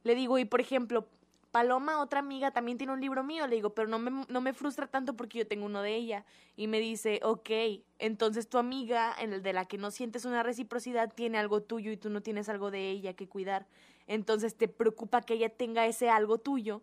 Le 0.06 0.14
digo, 0.14 0.38
y 0.38 0.44
por 0.44 0.60
ejemplo, 0.60 1.08
Paloma, 1.50 2.00
otra 2.00 2.20
amiga, 2.20 2.52
también 2.52 2.78
tiene 2.78 2.92
un 2.92 3.00
libro 3.00 3.24
mío. 3.24 3.48
Le 3.48 3.56
digo, 3.56 3.70
pero 3.70 3.88
no 3.88 3.98
me, 3.98 4.24
no 4.28 4.40
me 4.40 4.52
frustra 4.52 4.86
tanto 4.86 5.16
porque 5.16 5.38
yo 5.38 5.48
tengo 5.48 5.66
uno 5.66 5.82
de 5.82 5.96
ella. 5.96 6.24
Y 6.54 6.68
me 6.68 6.78
dice, 6.78 7.18
ok, 7.24 7.50
entonces 7.98 8.48
tu 8.48 8.58
amiga, 8.58 9.12
en 9.18 9.32
el 9.32 9.42
de 9.42 9.52
la 9.52 9.64
que 9.64 9.78
no 9.78 9.90
sientes 9.90 10.24
una 10.24 10.44
reciprocidad, 10.44 11.12
tiene 11.12 11.38
algo 11.38 11.60
tuyo 11.60 11.90
y 11.90 11.96
tú 11.96 12.08
no 12.08 12.22
tienes 12.22 12.48
algo 12.48 12.70
de 12.70 12.88
ella 12.88 13.14
que 13.14 13.28
cuidar. 13.28 13.66
Entonces 14.06 14.56
te 14.56 14.68
preocupa 14.68 15.22
que 15.22 15.34
ella 15.34 15.48
tenga 15.48 15.86
ese 15.86 16.08
algo 16.08 16.38
tuyo 16.38 16.82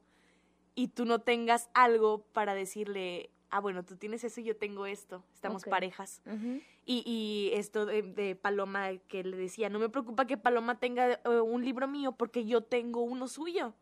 y 0.76 0.90
tú 0.90 1.06
no 1.06 1.20
tengas 1.20 1.70
algo 1.74 2.26
para 2.34 2.56
decirle, 2.56 3.30
ah, 3.54 3.60
bueno, 3.60 3.84
tú 3.84 3.96
tienes 3.96 4.24
eso 4.24 4.42
y 4.42 4.46
yo 4.46 4.58
tengo 4.58 4.88
esto, 4.88 5.24
estamos 5.32 5.64
parejas. 5.64 6.24
Y, 6.86 7.04
y 7.06 7.52
esto 7.54 7.86
de, 7.86 8.02
de 8.02 8.36
Paloma 8.36 8.98
que 9.08 9.24
le 9.24 9.38
decía, 9.38 9.70
no 9.70 9.78
me 9.78 9.90
preocupa 9.90 10.26
que 10.26 10.38
Paloma 10.38 10.80
tenga 10.80 11.14
eh, 11.24 11.40
un 11.40 11.64
libro 11.64 11.88
mío 11.88 12.14
porque 12.14 12.46
yo 12.46 12.62
tengo 12.62 13.04
uno 13.04 13.28
suyo. 13.28 13.76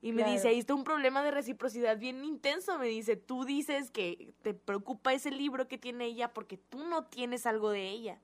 Y 0.00 0.12
me 0.12 0.22
dice, 0.22 0.48
ahí 0.48 0.58
está 0.58 0.74
un 0.74 0.84
problema 0.84 1.24
de 1.24 1.30
reciprocidad 1.30 1.98
bien 1.98 2.24
intenso. 2.24 2.78
Me 2.78 2.86
dice, 2.86 3.16
tú 3.16 3.44
dices 3.44 3.90
que 3.90 4.34
te 4.42 4.52
preocupa 4.52 5.14
ese 5.14 5.30
libro 5.30 5.66
que 5.66 5.78
tiene 5.78 6.04
ella 6.04 6.32
porque 6.32 6.58
tú 6.58 6.84
no 6.84 7.06
tienes 7.06 7.46
algo 7.46 7.70
de 7.70 7.88
ella. 7.88 8.20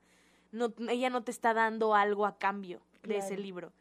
No, 0.51 0.73
ella 0.87 1.09
no 1.09 1.23
te 1.23 1.31
está 1.31 1.55
dando 1.55 1.95
algo 1.95 2.27
a 2.27 2.37
cambio 2.37 2.81
de 3.01 3.17
ese 3.17 3.35
libro. 3.35 3.73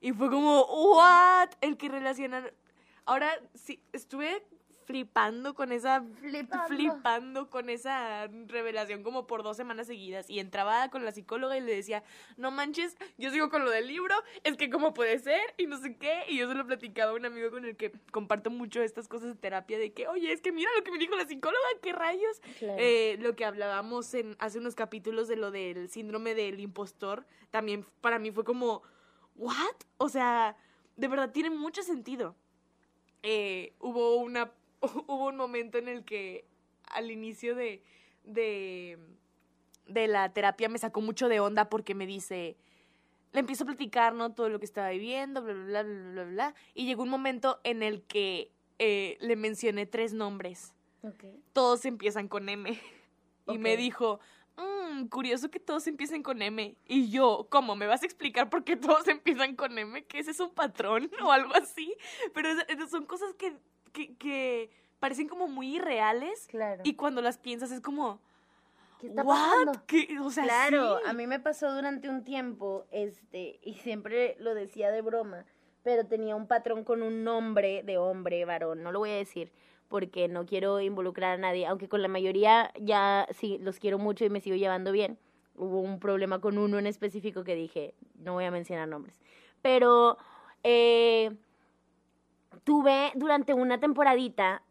Y 0.00 0.12
fue 0.12 0.30
como, 0.30 0.62
¿what? 0.66 1.50
El 1.60 1.76
que 1.76 1.88
relacionan. 1.88 2.48
Ahora 3.04 3.32
sí, 3.54 3.82
estuve 3.92 4.46
flipando 4.88 5.54
con 5.54 5.70
esa 5.70 6.02
Flipando. 6.18 6.66
flipando 6.66 7.50
con 7.50 7.68
esa 7.68 8.26
revelación 8.46 9.02
como 9.02 9.26
por 9.26 9.42
dos 9.42 9.54
semanas 9.54 9.86
seguidas 9.86 10.30
y 10.30 10.40
entraba 10.40 10.88
con 10.88 11.04
la 11.04 11.12
psicóloga 11.12 11.58
y 11.58 11.60
le 11.60 11.74
decía, 11.76 12.02
no 12.38 12.50
manches, 12.50 12.96
yo 13.18 13.30
sigo 13.30 13.50
con 13.50 13.66
lo 13.66 13.70
del 13.70 13.86
libro, 13.86 14.14
es 14.44 14.56
que 14.56 14.70
cómo 14.70 14.94
puede 14.94 15.18
ser 15.18 15.42
y 15.58 15.66
no 15.66 15.76
sé 15.76 15.98
qué, 15.98 16.22
y 16.28 16.38
yo 16.38 16.48
se 16.48 16.54
lo 16.54 16.66
platicaba 16.66 17.12
a 17.12 17.14
un 17.16 17.26
amigo 17.26 17.50
con 17.50 17.66
el 17.66 17.76
que 17.76 17.92
comparto 18.12 18.48
mucho 18.50 18.80
estas 18.80 19.08
cosas 19.08 19.28
de 19.28 19.34
terapia 19.34 19.78
de 19.78 19.92
que, 19.92 20.08
oye, 20.08 20.32
es 20.32 20.40
que 20.40 20.52
mira 20.52 20.70
lo 20.74 20.82
que 20.82 20.90
me 20.90 20.96
dijo 20.96 21.14
la 21.16 21.28
psicóloga, 21.28 21.58
qué 21.82 21.92
rayos, 21.92 22.40
Claro. 22.58 22.78
eh, 22.80 23.18
lo 23.20 23.36
que 23.36 23.44
hablábamos 23.44 24.14
en 24.14 24.36
hace 24.38 24.58
unos 24.58 24.74
capítulos 24.74 25.28
de 25.28 25.36
lo 25.36 25.50
del 25.50 25.90
síndrome 25.90 26.34
del 26.34 26.60
impostor, 26.60 27.26
también 27.50 27.84
para 28.00 28.18
mí 28.18 28.30
fue 28.30 28.44
como, 28.44 28.82
¿what? 29.36 29.76
O 29.98 30.08
sea, 30.08 30.56
de 30.96 31.08
verdad 31.08 31.30
tiene 31.30 31.50
mucho 31.50 31.82
sentido. 31.82 32.34
Eh, 33.22 33.74
hubo 33.80 34.16
una 34.16 34.50
hubo 35.06 35.26
un 35.28 35.36
momento 35.36 35.78
en 35.78 35.88
el 35.88 36.04
que 36.04 36.44
al 36.84 37.10
inicio 37.10 37.54
de, 37.54 37.82
de, 38.24 38.98
de 39.86 40.08
la 40.08 40.32
terapia 40.32 40.68
me 40.68 40.78
sacó 40.78 41.00
mucho 41.00 41.28
de 41.28 41.40
onda 41.40 41.68
porque 41.68 41.94
me 41.94 42.06
dice, 42.06 42.56
le 43.32 43.40
empiezo 43.40 43.64
a 43.64 43.66
platicar, 43.66 44.14
¿no? 44.14 44.32
Todo 44.32 44.48
lo 44.48 44.58
que 44.58 44.64
estaba 44.64 44.90
viviendo, 44.90 45.42
bla, 45.42 45.52
bla, 45.52 45.64
bla, 45.64 45.82
bla, 45.82 46.10
bla, 46.12 46.24
bla. 46.24 46.54
Y 46.74 46.86
llegó 46.86 47.02
un 47.02 47.10
momento 47.10 47.60
en 47.64 47.82
el 47.82 48.02
que 48.02 48.50
eh, 48.78 49.16
le 49.20 49.36
mencioné 49.36 49.86
tres 49.86 50.12
nombres 50.12 50.72
Ok. 51.02 51.24
todos 51.52 51.84
empiezan 51.84 52.28
con 52.28 52.48
M. 52.48 52.78
Y 53.50 53.56
me 53.56 53.78
dijo, 53.78 54.20
"Mm, 54.58 55.06
curioso 55.06 55.50
que 55.50 55.58
todos 55.58 55.86
empiecen 55.86 56.22
con 56.22 56.42
M. 56.42 56.76
Y 56.86 57.08
yo, 57.10 57.46
¿cómo? 57.50 57.76
¿Me 57.76 57.86
vas 57.86 58.02
a 58.02 58.04
explicar 58.04 58.50
por 58.50 58.62
qué 58.62 58.76
todos 58.76 59.08
empiezan 59.08 59.56
con 59.56 59.78
M? 59.78 60.04
¿Que 60.04 60.18
ese 60.18 60.32
es 60.32 60.40
un 60.40 60.50
patrón 60.50 61.10
o 61.22 61.32
algo 61.32 61.54
así? 61.54 61.94
Pero 62.34 62.50
son 62.90 63.06
cosas 63.06 63.32
que, 63.38 63.56
que, 63.92 64.16
que 64.16 64.70
parecen 65.00 65.28
como 65.28 65.48
muy 65.48 65.76
irreales. 65.76 66.46
Claro. 66.48 66.82
Y 66.84 66.94
cuando 66.94 67.22
las 67.22 67.38
piensas 67.38 67.70
es 67.70 67.80
como, 67.80 68.20
¿Qué 69.00 69.08
está 69.08 69.22
¿what? 69.22 69.36
pasando? 69.36 69.72
¿Qué? 69.86 70.18
O 70.20 70.30
sea, 70.30 70.44
Claro, 70.44 70.98
sí. 70.98 71.04
a 71.08 71.12
mí 71.12 71.26
me 71.26 71.40
pasó 71.40 71.74
durante 71.74 72.08
un 72.08 72.24
tiempo, 72.24 72.86
este, 72.90 73.60
y 73.62 73.74
siempre 73.74 74.36
lo 74.40 74.54
decía 74.54 74.90
de 74.90 75.02
broma, 75.02 75.44
pero 75.82 76.06
tenía 76.06 76.34
un 76.36 76.46
patrón 76.46 76.84
con 76.84 77.02
un 77.02 77.24
nombre 77.24 77.82
de 77.84 77.98
hombre, 77.98 78.44
varón, 78.44 78.82
no 78.82 78.92
lo 78.92 78.98
voy 78.98 79.10
a 79.10 79.14
decir 79.16 79.52
porque 79.88 80.28
no 80.28 80.44
quiero 80.44 80.80
involucrar 80.80 81.34
a 81.34 81.38
nadie, 81.38 81.66
aunque 81.66 81.88
con 81.88 82.02
la 82.02 82.08
mayoría 82.08 82.70
ya 82.78 83.26
sí 83.30 83.58
los 83.62 83.78
quiero 83.78 83.98
mucho 83.98 84.24
y 84.24 84.28
me 84.30 84.40
sigo 84.40 84.54
llevando 84.54 84.92
bien. 84.92 85.18
Hubo 85.56 85.80
un 85.80 85.98
problema 85.98 86.40
con 86.40 86.58
uno 86.58 86.78
en 86.78 86.86
específico 86.86 87.42
que 87.42 87.54
dije, 87.54 87.94
no 88.18 88.34
voy 88.34 88.44
a 88.44 88.50
mencionar 88.50 88.86
nombres, 88.86 89.18
pero 89.62 90.18
eh, 90.62 91.34
tuve 92.68 93.12
durante 93.14 93.54
una 93.54 93.80
temporadita 93.80 94.62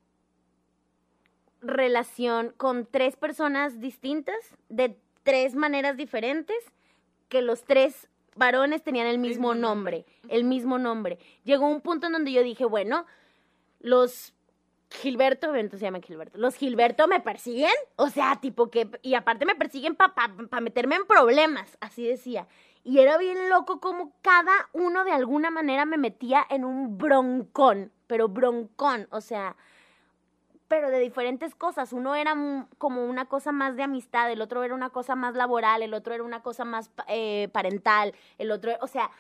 relación 1.61 2.53
con 2.55 2.85
tres 2.85 3.15
personas 3.15 3.79
distintas, 3.79 4.35
de 4.69 4.95
tres 5.23 5.55
maneras 5.55 5.97
diferentes, 5.97 6.55
que 7.27 7.41
los 7.41 7.63
tres 7.63 8.07
varones 8.35 8.83
tenían 8.83 9.07
el 9.07 9.17
mismo 9.17 9.55
nombre, 9.55 10.05
el 10.29 10.43
mismo 10.43 10.77
nombre. 10.77 11.17
Llegó 11.43 11.67
un 11.67 11.81
punto 11.81 12.05
en 12.05 12.13
donde 12.13 12.31
yo 12.31 12.43
dije, 12.43 12.65
bueno, 12.65 13.07
los 13.79 14.31
Gilberto, 14.91 15.47
entonces 15.55 15.79
se 15.79 15.85
llama 15.87 15.99
Gilberto. 15.99 16.37
Los 16.37 16.53
Gilberto 16.53 17.07
me 17.07 17.19
persiguen, 17.19 17.73
o 17.95 18.09
sea, 18.09 18.37
tipo 18.39 18.69
que, 18.69 18.91
y 19.01 19.15
aparte 19.15 19.47
me 19.47 19.55
persiguen 19.55 19.95
para 19.95 20.13
pa, 20.13 20.61
meterme 20.61 20.97
en 20.97 21.07
problemas, 21.07 21.79
así 21.81 22.05
decía. 22.05 22.47
Y 22.87 22.99
era 22.99 23.17
bien 23.17 23.49
loco 23.49 23.81
como 23.81 24.13
cada 24.21 24.69
uno 24.71 25.03
de 25.03 25.11
alguna 25.11 25.51
manera 25.51 25.83
me 25.83 25.97
metía 25.97 26.45
en 26.49 26.63
un 26.63 26.97
broncón, 26.97 27.91
pero 28.07 28.29
broncón, 28.29 29.09
o 29.11 29.19
sea, 29.19 29.57
pero 30.69 30.89
de 30.89 30.99
diferentes 30.99 31.53
cosas. 31.53 31.91
Uno 31.91 32.15
era 32.15 32.33
como 32.77 33.03
una 33.03 33.25
cosa 33.25 33.51
más 33.51 33.75
de 33.75 33.83
amistad, 33.83 34.31
el 34.31 34.41
otro 34.41 34.63
era 34.63 34.73
una 34.73 34.89
cosa 34.89 35.15
más 35.15 35.35
laboral, 35.35 35.81
el 35.81 35.93
otro 35.93 36.13
era 36.13 36.23
una 36.23 36.41
cosa 36.41 36.63
más 36.63 36.89
eh, 37.09 37.49
parental, 37.51 38.15
el 38.37 38.51
otro, 38.51 38.71
o 38.79 38.87
sea, 38.87 39.11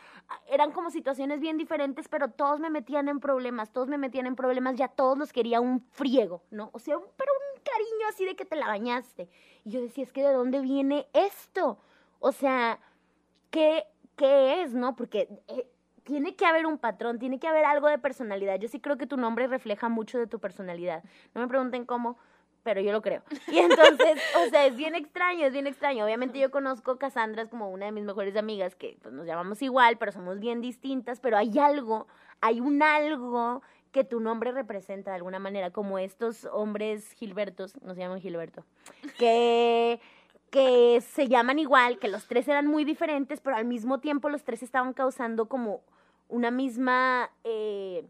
eran 0.47 0.71
como 0.71 0.89
situaciones 0.89 1.41
bien 1.41 1.57
diferentes, 1.57 2.07
pero 2.07 2.29
todos 2.29 2.61
me 2.61 2.69
metían 2.69 3.09
en 3.09 3.19
problemas, 3.19 3.73
todos 3.73 3.89
me 3.89 3.97
metían 3.97 4.27
en 4.27 4.37
problemas, 4.37 4.77
ya 4.77 4.87
todos 4.87 5.17
los 5.17 5.33
quería 5.33 5.59
un 5.59 5.81
friego, 5.91 6.41
¿no? 6.51 6.69
O 6.71 6.79
sea, 6.79 6.95
pero 7.17 7.31
un 7.53 7.61
cariño 7.65 8.07
así 8.07 8.23
de 8.23 8.37
que 8.37 8.45
te 8.45 8.55
la 8.55 8.67
bañaste. 8.67 9.27
Y 9.65 9.71
yo 9.71 9.81
decía, 9.81 10.05
es 10.05 10.13
que 10.13 10.23
¿de 10.23 10.31
dónde 10.31 10.61
viene 10.61 11.09
esto? 11.11 11.79
O 12.21 12.31
sea, 12.31 12.79
¿qué, 13.57 13.87
qué 14.15 14.61
es, 14.61 14.73
no? 14.73 14.95
Porque... 14.95 15.27
Eh, 15.47 15.67
tiene 16.03 16.37
que 16.37 16.45
haber 16.45 16.65
un 16.65 16.77
patrón, 16.77 17.19
tiene 17.19 17.37
que 17.37 17.49
haber 17.49 17.65
algo 17.65 17.89
de 17.89 17.97
personalidad. 17.97 18.57
Yo 18.57 18.69
sí 18.69 18.79
creo 18.79 18.97
que 18.97 19.07
tu 19.07 19.17
nombre 19.17 19.45
refleja 19.47 19.89
mucho 19.89 20.17
de 20.17 20.25
tu 20.25 20.39
personalidad. 20.39 21.03
No 21.35 21.41
me 21.41 21.49
pregunten 21.49 21.85
cómo, 21.85 22.17
pero 22.63 22.79
yo 22.79 22.93
lo 22.93 23.01
creo. 23.01 23.23
Y 23.47 23.57
entonces, 23.57 24.17
o 24.47 24.49
sea, 24.49 24.65
es 24.67 24.77
bien 24.77 24.95
extraño, 24.95 25.45
es 25.45 25.51
bien 25.51 25.67
extraño. 25.67 26.05
Obviamente 26.05 26.39
yo 26.39 26.49
conozco 26.49 26.91
a 26.91 26.97
Cassandra 26.97 27.41
es 27.41 27.49
como 27.49 27.69
una 27.69 27.87
de 27.87 27.91
mis 27.91 28.05
mejores 28.05 28.37
amigas, 28.37 28.73
que 28.73 28.97
pues, 29.01 29.13
nos 29.13 29.25
llamamos 29.27 29.61
igual, 29.61 29.97
pero 29.97 30.13
somos 30.13 30.39
bien 30.39 30.61
distintas, 30.61 31.19
pero 31.19 31.35
hay 31.35 31.59
algo, 31.59 32.07
hay 32.39 32.61
un 32.61 32.81
algo 32.83 33.61
que 33.91 34.05
tu 34.05 34.21
nombre 34.21 34.53
representa 34.53 35.11
de 35.11 35.17
alguna 35.17 35.39
manera, 35.39 35.71
como 35.71 35.99
estos 35.99 36.45
hombres 36.53 37.11
Gilbertos, 37.11 37.81
no 37.81 37.95
se 37.95 37.99
llaman 37.99 38.21
Gilberto, 38.21 38.63
que 39.17 39.99
que 40.49 41.01
se 41.01 41.27
llaman 41.27 41.59
igual, 41.59 41.99
que 41.99 42.07
los 42.07 42.27
tres 42.27 42.47
eran 42.47 42.67
muy 42.67 42.85
diferentes, 42.85 43.41
pero 43.41 43.55
al 43.55 43.65
mismo 43.65 43.99
tiempo 43.99 44.29
los 44.29 44.43
tres 44.43 44.63
estaban 44.63 44.93
causando 44.93 45.47
como 45.47 45.81
una 46.29 46.51
misma, 46.51 47.29
eh, 47.43 48.05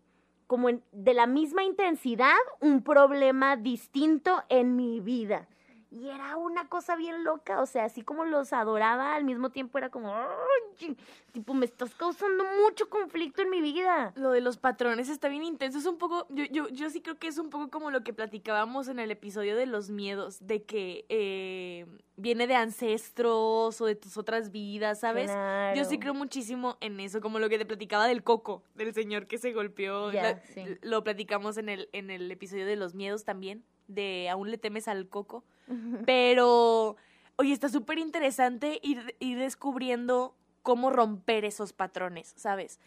como 0.46 0.70
de 0.92 1.14
la 1.14 1.28
misma 1.28 1.64
intensidad, 1.64 2.36
un 2.62 2.84
problema 2.84 3.56
distinto 3.56 4.44
en 4.50 4.76
mi 4.76 5.00
vida. 5.00 5.48
Y 5.90 6.10
era 6.10 6.36
una 6.36 6.68
cosa 6.68 6.98
bien 6.98 7.24
loca, 7.24 7.62
o 7.62 7.66
sea, 7.66 7.86
así 7.86 8.02
como 8.02 8.26
los 8.26 8.52
adoraba, 8.52 9.16
al 9.16 9.24
mismo 9.24 9.52
tiempo 9.52 9.78
era 9.78 9.90
como, 9.90 10.14
tipo, 11.32 11.54
me 11.54 11.66
estás 11.66 11.96
causando 11.96 12.44
mucho 12.62 12.90
conflicto 12.90 13.42
en 13.42 13.50
mi 13.50 13.62
vida. 13.62 14.12
Lo 14.16 14.32
de 14.32 14.42
los 14.42 14.58
patrones 14.58 15.08
está 15.08 15.30
bien 15.30 15.44
intenso, 15.44 15.78
es 15.78 15.86
un 15.86 15.98
poco, 15.98 16.28
yo, 16.30 16.44
yo, 16.52 16.68
yo 16.68 16.90
sí 16.90 17.00
creo 17.02 17.18
que 17.18 17.28
es 17.28 17.38
un 17.38 17.50
poco 17.50 17.70
como 17.70 17.90
lo 17.90 18.04
que 18.04 18.12
platicábamos 18.12 18.90
en 18.90 19.00
el 19.00 19.12
episodio 19.12 19.56
de 19.56 19.66
los 19.66 19.90
miedos, 19.90 20.46
de 20.46 20.64
que 20.64 21.06
eh, 21.08 21.86
viene 22.18 22.48
de 22.48 22.56
ancestros 22.56 23.80
o 23.80 23.86
de 23.86 23.96
tus 23.96 24.18
otras 24.18 24.52
vidas, 24.52 25.00
¿sabes? 25.00 25.32
Yo 25.74 25.86
sí 25.86 26.00
creo 26.00 26.14
muchísimo 26.14 26.78
en 26.82 27.00
eso, 27.00 27.22
como 27.22 27.40
lo 27.40 27.48
que 27.48 27.58
te 27.58 27.66
platicaba 27.66 28.08
del 28.08 28.24
coco, 28.24 28.62
del 28.76 28.94
señor 28.94 29.28
que 29.28 29.38
se 29.38 29.54
golpeó, 29.54 30.12
lo 30.82 31.04
platicamos 31.06 31.58
en 31.58 31.70
el, 31.70 31.90
en 31.94 32.10
el 32.10 32.30
episodio 32.30 32.66
de 32.66 32.76
los 32.76 32.94
miedos 32.94 33.24
también, 33.24 33.64
de 33.88 34.28
aún 34.30 34.52
le 34.52 34.58
temes 34.58 34.90
al 34.90 35.08
coco. 35.08 35.46
Pero, 36.06 36.96
oye, 37.36 37.54
está 37.54 37.70
súper 37.70 37.98
interesante 37.98 38.80
ir, 38.82 39.16
ir 39.20 39.38
descubriendo 39.38 40.36
cómo 40.64 40.90
romper 40.90 41.46
esos 41.46 41.74
patrones, 41.74 42.34
¿sabes? 42.36 42.80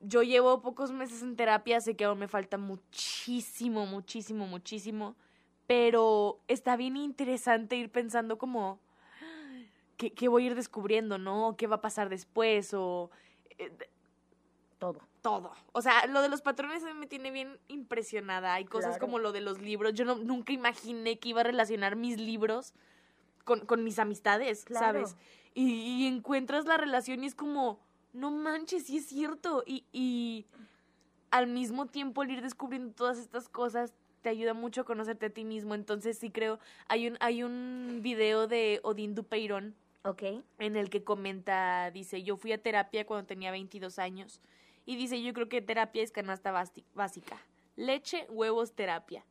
Yo 0.00 0.22
llevo 0.22 0.62
pocos 0.62 0.92
meses 0.92 1.22
en 1.22 1.36
terapia, 1.36 1.80
sé 1.80 1.96
que 1.96 2.04
aún 2.04 2.18
me 2.18 2.28
falta 2.28 2.56
muchísimo, 2.56 3.86
muchísimo, 3.86 4.46
muchísimo, 4.46 5.16
pero 5.66 6.40
está 6.48 6.76
bien 6.76 6.96
interesante 6.96 7.76
ir 7.76 7.90
pensando 7.90 8.38
como, 8.38 8.78
¿qué, 9.96 10.12
qué 10.12 10.28
voy 10.28 10.44
a 10.44 10.46
ir 10.46 10.54
descubriendo, 10.54 11.18
no? 11.18 11.56
¿Qué 11.58 11.66
va 11.66 11.76
a 11.76 11.80
pasar 11.80 12.08
después? 12.08 12.72
O... 12.74 13.10
Todo 14.78 15.00
todo. 15.28 15.52
O 15.72 15.82
sea, 15.82 16.06
lo 16.06 16.22
de 16.22 16.28
los 16.28 16.40
patrones 16.40 16.82
a 16.84 16.86
mí 16.86 16.94
me 16.94 17.06
tiene 17.06 17.30
bien 17.30 17.58
impresionada. 17.68 18.54
Hay 18.54 18.64
cosas 18.64 18.98
como 18.98 19.18
lo 19.18 19.32
de 19.32 19.42
los 19.42 19.60
libros. 19.60 19.92
Yo 19.92 20.06
no, 20.06 20.16
nunca 20.16 20.52
imaginé 20.52 21.18
que 21.18 21.30
iba 21.30 21.42
a 21.42 21.44
relacionar 21.44 21.96
mis 21.96 22.18
libros 22.18 22.72
con, 23.44 23.60
con 23.60 23.84
mis 23.84 23.98
amistades, 23.98 24.64
¿sabes? 24.70 25.16
Y, 25.54 26.06
encuentras 26.06 26.66
la 26.66 26.76
relación 26.76 27.24
y 27.24 27.26
es 27.26 27.34
como, 27.34 27.80
no 28.12 28.30
manches, 28.30 28.86
sí 28.86 28.98
es 28.98 29.06
cierto. 29.06 29.64
Y, 29.66 29.84
y 29.92 30.46
al 31.30 31.46
mismo 31.46 31.86
tiempo 31.86 32.22
el 32.22 32.30
ir 32.30 32.42
descubriendo 32.42 32.94
todas 32.94 33.18
estas 33.18 33.48
cosas 33.48 33.92
te 34.22 34.30
ayuda 34.30 34.54
mucho 34.54 34.80
a 34.80 34.84
conocerte 34.84 35.26
a 35.26 35.30
ti 35.30 35.44
mismo. 35.44 35.74
Entonces 35.74 36.16
sí 36.16 36.30
creo, 36.30 36.58
hay 36.88 37.08
un, 37.08 37.16
hay 37.20 37.42
un 37.42 38.00
video 38.02 38.46
de 38.46 38.80
Odín 38.82 39.14
Dupeirón. 39.14 39.74
Ok. 40.04 40.22
En 40.58 40.76
el 40.76 40.90
que 40.90 41.02
comenta, 41.02 41.90
dice, 41.90 42.22
yo 42.22 42.36
fui 42.36 42.52
a 42.52 42.62
terapia 42.62 43.04
cuando 43.04 43.26
tenía 43.26 43.50
22 43.50 43.98
años 43.98 44.40
y 44.88 44.96
dice, 44.96 45.20
yo 45.20 45.34
creo 45.34 45.50
que 45.50 45.60
terapia 45.60 46.02
es 46.02 46.12
canasta 46.12 46.50
básica. 46.50 47.36
Leche, 47.76 48.26
huevos, 48.30 48.72
terapia. 48.72 49.22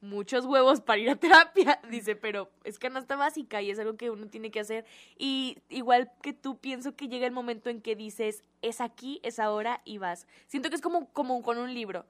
Muchos 0.00 0.44
huevos 0.44 0.80
para 0.80 0.98
ir 0.98 1.08
a 1.08 1.14
terapia, 1.14 1.80
dice, 1.88 2.16
pero 2.16 2.50
es 2.64 2.80
canasta 2.80 3.14
básica 3.14 3.62
y 3.62 3.70
es 3.70 3.78
algo 3.78 3.96
que 3.96 4.10
uno 4.10 4.26
tiene 4.26 4.50
que 4.50 4.58
hacer. 4.58 4.84
Y 5.16 5.58
igual 5.68 6.10
que 6.20 6.32
tú, 6.32 6.58
pienso 6.58 6.96
que 6.96 7.06
llega 7.06 7.28
el 7.28 7.32
momento 7.32 7.70
en 7.70 7.80
que 7.80 7.94
dices, 7.94 8.42
es 8.60 8.80
aquí, 8.80 9.20
es 9.22 9.38
ahora 9.38 9.82
y 9.84 9.98
vas. 9.98 10.26
Siento 10.48 10.68
que 10.68 10.74
es 10.74 10.82
como, 10.82 11.06
como 11.12 11.40
con 11.42 11.58
un 11.58 11.72
libro, 11.72 12.06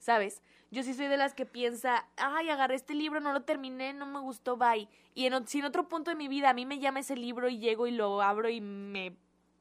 ¿sabes? 0.00 0.42
Yo 0.72 0.82
sí 0.82 0.94
soy 0.94 1.06
de 1.06 1.16
las 1.16 1.34
que 1.34 1.46
piensa, 1.46 2.08
ay, 2.16 2.50
agarré 2.50 2.74
este 2.74 2.94
libro, 2.94 3.20
no 3.20 3.32
lo 3.32 3.42
terminé, 3.42 3.92
no 3.92 4.04
me 4.04 4.18
gustó, 4.18 4.56
bye. 4.56 4.88
Y 5.14 5.26
en, 5.26 5.46
si 5.46 5.60
en 5.60 5.64
otro 5.64 5.88
punto 5.88 6.10
de 6.10 6.16
mi 6.16 6.26
vida 6.26 6.50
a 6.50 6.54
mí 6.54 6.66
me 6.66 6.80
llama 6.80 6.98
ese 6.98 7.14
libro 7.14 7.48
y 7.48 7.60
llego 7.60 7.86
y 7.86 7.92
lo 7.92 8.20
abro 8.20 8.48
y 8.48 8.60
me 8.60 9.16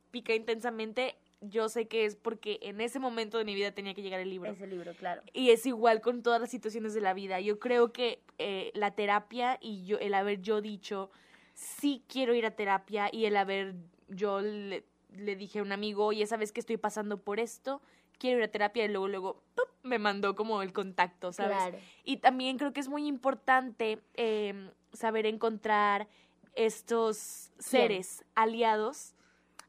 pica 0.10 0.34
intensamente, 0.34 1.16
yo 1.42 1.70
sé 1.70 1.88
que 1.88 2.06
es 2.06 2.16
porque 2.16 2.60
en 2.62 2.82
ese 2.82 3.00
momento 3.00 3.38
de 3.38 3.46
mi 3.46 3.56
vida 3.56 3.72
tenía 3.72 3.94
que 3.94 4.02
llegar 4.02 4.20
el 4.20 4.30
libro. 4.30 4.52
Ese 4.52 4.68
libro, 4.68 4.94
claro. 4.96 5.22
Y 5.34 5.52
es 5.52 5.66
igual 5.66 6.02
con 6.02 6.24
todas 6.24 6.42
las 6.42 6.50
situaciones 6.50 6.94
de 6.94 7.02
la 7.02 7.14
vida. 7.14 7.40
Yo 7.40 7.60
creo 7.60 7.92
que 7.92 8.22
eh, 8.38 8.72
la 8.74 8.92
terapia 8.92 9.58
y 9.62 9.86
yo, 9.86 9.98
el 10.00 10.14
haber 10.14 10.42
yo 10.42 10.62
dicho, 10.62 11.12
sí 11.54 12.04
quiero 12.08 12.34
ir 12.34 12.46
a 12.46 12.52
terapia 12.52 13.10
y 13.12 13.26
el 13.26 13.38
haber 13.38 13.76
yo 14.08 14.42
le, 14.42 14.84
dije 15.10 15.60
a 15.60 15.64
un 15.64 15.72
amigo, 15.72 16.06
oye, 16.06 16.26
¿sabes 16.26 16.52
que 16.52 16.60
estoy 16.60 16.78
pasando 16.78 17.22
por 17.22 17.40
esto? 17.40 17.82
Quiero 18.18 18.40
ir 18.40 18.46
a 18.46 18.48
terapia 18.48 18.86
y 18.86 18.88
luego, 18.88 19.08
luego, 19.08 19.44
me 19.84 20.00
mandó 20.00 20.36
como 20.36 20.62
el 20.62 20.74
contacto, 20.74 21.32
¿sabes? 21.32 21.58
Claro. 21.58 21.78
Y 22.04 22.18
también 22.18 22.58
creo 22.58 22.74
que 22.74 22.80
es 22.80 22.90
muy 22.90 23.06
importante 23.08 24.00
em, 24.16 24.72
saber 24.92 25.26
encontrar 25.26 26.08
estos 26.56 27.52
seres 27.60 28.26
aliados 28.34 29.14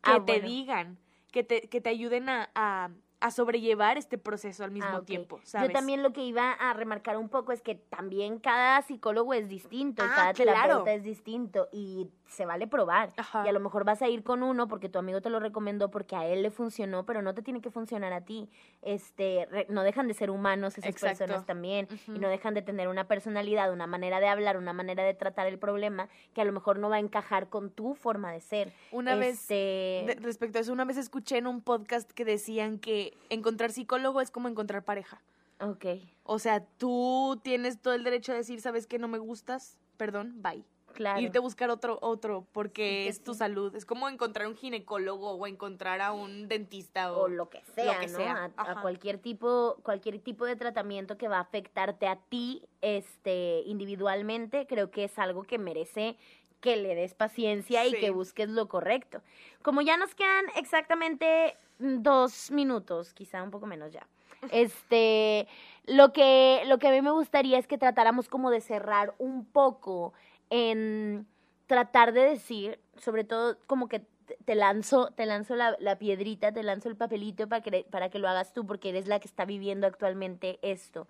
que 0.03 0.13
ah, 0.13 0.25
te 0.25 0.41
digan 0.41 0.99
que 1.33 1.45
te, 1.45 1.69
que 1.69 1.81
te 1.81 1.91
ayuden 1.91 2.29
a, 2.29 2.51
a, 2.55 2.91
a 3.21 3.31
sobrellevar 3.31 3.99
este 3.99 4.19
proceso 4.19 4.65
al 4.65 4.71
mismo 4.71 4.99
ah, 4.99 5.05
tiempo, 5.05 5.41
¿sabes? 5.43 5.69
Yo 5.69 5.73
también 5.73 6.03
lo 6.03 6.13
que 6.13 6.23
iba 6.23 6.53
a 6.53 6.73
remarcar 6.73 7.17
un 7.17 7.29
poco 7.29 7.53
es 7.53 7.63
que 7.63 7.75
también 7.75 8.39
cada 8.39 8.81
psicólogo 8.83 9.35
es 9.35 9.49
distinto, 9.49 10.03
ah, 10.05 10.13
cada 10.15 10.33
terapeuta 10.35 10.93
es 10.93 11.03
distinto 11.03 11.69
y 11.73 12.11
se 12.29 12.47
vale 12.47 12.67
probar. 12.67 13.13
Y 13.45 13.49
a 13.49 13.53
lo 13.53 13.61
mejor 13.61 13.85
vas 13.85 14.03
a 14.03 14.09
ir 14.09 14.23
con 14.23 14.43
uno 14.43 14.69
porque 14.69 14.89
tu 14.89 14.99
amigo 14.99 15.21
te 15.21 15.31
lo 15.31 15.41
recomendó 15.41 15.91
porque 15.91 16.15
a 16.15 16.27
él 16.27 16.43
le 16.43 16.51
funcionó, 16.51 17.05
pero 17.05 17.23
no 17.23 17.35
te 17.35 17.43
tiene 17.43 17.61
que 17.61 17.71
funcionar 17.71 18.13
a 18.13 18.21
ti. 18.21 18.49
Este, 18.83 19.49
no 19.69 19.83
dejan 19.83 20.09
de 20.09 20.15
ser 20.15 20.31
humanos 20.31 20.79
esas 20.79 20.95
personas 21.01 21.47
también 21.47 21.89
y 22.07 22.19
no 22.19 22.29
dejan 22.29 22.55
de 22.55 22.63
tener 22.63 22.89
una 22.89 23.09
personalidad, 23.09 23.73
una 23.73 23.87
manera 23.87 24.21
de 24.21 24.29
hablar, 24.29 24.57
una 24.57 24.73
manera 24.73 25.03
de 25.03 25.15
tratar 25.15 25.47
el 25.47 25.59
problema 25.59 26.09
que 26.35 26.41
a 26.41 26.45
lo 26.45 26.53
mejor 26.53 26.79
no 26.79 26.89
va 26.91 26.97
a 26.97 27.01
encajar 27.01 27.49
con 27.49 27.71
tu 27.71 27.95
forma 27.95 28.31
de 28.33 28.41
ser. 28.41 28.73
Una 28.93 29.15
vez 29.15 29.41
este 29.41 30.17
respecto 30.21 30.59
a 30.59 30.61
eso, 30.61 30.73
una 30.73 30.85
vez 30.85 30.97
escuché 30.97 31.39
en 31.39 31.47
un 31.47 31.63
podcast 31.63 32.11
que 32.13 32.25
decían 32.25 32.79
que 32.79 33.17
encontrar 33.31 33.73
psicólogo 33.73 34.21
es 34.21 34.31
como 34.31 34.49
encontrar 34.49 34.85
pareja. 34.85 35.23
Ok. 35.61 35.87
O 36.23 36.39
sea, 36.39 36.65
tú 36.65 37.41
tienes 37.43 37.81
todo 37.81 37.95
el 37.95 38.05
derecho 38.05 38.33
a 38.33 38.37
decir, 38.37 38.61
¿sabes 38.61 38.87
qué? 38.87 38.99
No 38.99 39.09
me 39.09 39.19
gustas, 39.19 39.79
perdón, 39.97 40.43
bye. 40.43 40.65
Claro. 40.99 41.21
Irte 41.21 41.39
a 41.39 41.41
buscar 41.41 41.71
otro, 41.71 41.97
otro, 42.03 42.45
porque 42.51 43.07
es 43.07 43.23
tu 43.23 43.33
salud. 43.33 43.73
Es 43.77 43.85
como 43.85 44.09
encontrar 44.09 44.49
un 44.49 44.57
ginecólogo 44.57 45.31
o 45.31 45.47
encontrar 45.47 46.01
a 46.01 46.11
un 46.11 46.49
dentista 46.49 47.13
o, 47.13 47.29
lo 47.29 47.49
que 47.49 47.63
sea, 47.77 48.05
¿no? 48.09 48.19
A, 48.19 48.51
a, 48.57 48.83
cualquier 48.83 49.19
tipo, 49.19 49.77
cualquier 49.85 50.19
tipo 50.19 50.45
de 50.45 50.57
tratamiento 50.57 51.17
que 51.17 51.29
va 51.29 51.37
a 51.37 51.43
afectarte 51.43 52.09
a 52.09 52.17
ti, 52.17 52.65
este, 52.81 53.63
individualmente, 53.67 54.67
creo 54.67 54.91
que 54.91 55.05
es 55.05 55.17
algo 55.21 55.45
que 55.45 55.57
merece 55.57 56.17
que 56.61 56.77
le 56.77 56.97
des 56.97 57.15
paciencia 57.15 57.87
y 57.87 57.93
que 57.93 58.11
busques 58.11 58.49
lo 58.49 58.67
correcto. 58.67 59.23
Como 59.63 59.83
ya 59.83 59.97
nos 59.99 60.17
quedan 60.17 60.47
exactamente 60.57 61.55
dos 61.79 62.51
minutos, 62.51 63.15
quizá 63.15 63.41
un 63.45 63.53
poco 63.53 63.67
menos 63.67 63.93
ya. 63.93 64.05
Este, 64.51 65.47
lo 65.87 66.13
que, 66.13 66.63
lo 66.67 66.79
que 66.79 66.89
a 66.89 66.91
mí 66.91 67.03
me 67.03 67.13
gustaría 67.13 67.57
es 67.57 67.69
que 67.69 67.79
tratáramos 67.79 68.29
como 68.29 68.51
de 68.51 68.61
cerrar 68.61 69.15
un 69.19 69.45
poco 69.45 70.13
en 70.51 71.27
tratar 71.67 72.13
de 72.13 72.23
decir, 72.23 72.81
sobre 72.97 73.25
todo 73.25 73.59
como 73.67 73.89
que 73.89 74.03
te 74.45 74.55
lanzo, 74.55 75.11
te 75.13 75.27
lanzo 75.27 75.57
la, 75.57 75.77
la 75.81 75.99
piedrita, 75.99 76.53
te 76.53 76.63
lanzo 76.63 76.89
el 76.89 76.97
papelito 76.97 77.49
para 77.49 77.63
que, 77.63 77.87
para 77.91 78.11
que 78.11 78.19
lo 78.19 78.29
hagas 78.29 78.53
tú, 78.53 78.67
porque 78.67 78.91
eres 78.91 79.07
la 79.07 79.21
que 79.21 79.29
está 79.29 79.45
viviendo 79.45 79.87
actualmente 79.87 80.59
esto. 80.63 81.07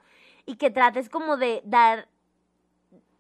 y 0.46 0.57
que 0.57 0.70
trates 0.70 1.09
como 1.09 1.37
de 1.37 1.62
dar 1.64 2.09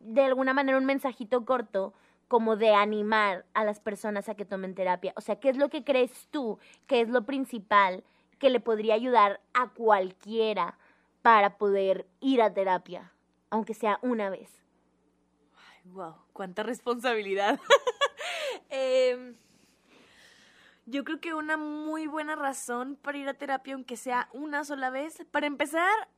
de 0.00 0.22
alguna 0.22 0.54
manera 0.54 0.78
un 0.78 0.86
mensajito 0.86 1.44
corto 1.44 1.92
como 2.28 2.56
de 2.56 2.74
animar 2.74 3.44
a 3.54 3.64
las 3.64 3.80
personas 3.80 4.28
a 4.28 4.34
que 4.34 4.44
tomen 4.44 4.74
terapia. 4.74 5.12
O 5.16 5.20
sea, 5.20 5.36
¿qué 5.36 5.48
es 5.48 5.56
lo 5.56 5.68
que 5.70 5.84
crees 5.84 6.28
tú 6.30 6.58
que 6.86 7.00
es 7.00 7.08
lo 7.08 7.24
principal 7.24 8.04
que 8.38 8.50
le 8.50 8.60
podría 8.60 8.94
ayudar 8.94 9.40
a 9.54 9.68
cualquiera 9.68 10.78
para 11.22 11.58
poder 11.58 12.06
ir 12.20 12.40
a 12.42 12.52
terapia, 12.52 13.12
aunque 13.50 13.74
sea 13.74 13.98
una 14.02 14.30
vez? 14.30 14.67
Wow, 15.92 16.14
cuánta 16.32 16.62
responsabilidad. 16.62 17.58
Em, 18.70 19.34
yo 20.84 21.04
creo 21.04 21.20
que 21.20 21.32
una 21.32 21.56
muy 21.56 22.06
buena 22.06 22.36
razón 22.36 22.96
para 23.00 23.16
ir 23.16 23.28
a 23.28 23.34
terapia, 23.34 23.74
aunque 23.74 23.96
sea 23.96 24.28
una 24.32 24.64
sola 24.64 24.90
vez, 24.90 25.24
para 25.30 25.46
empezar, 25.46 26.08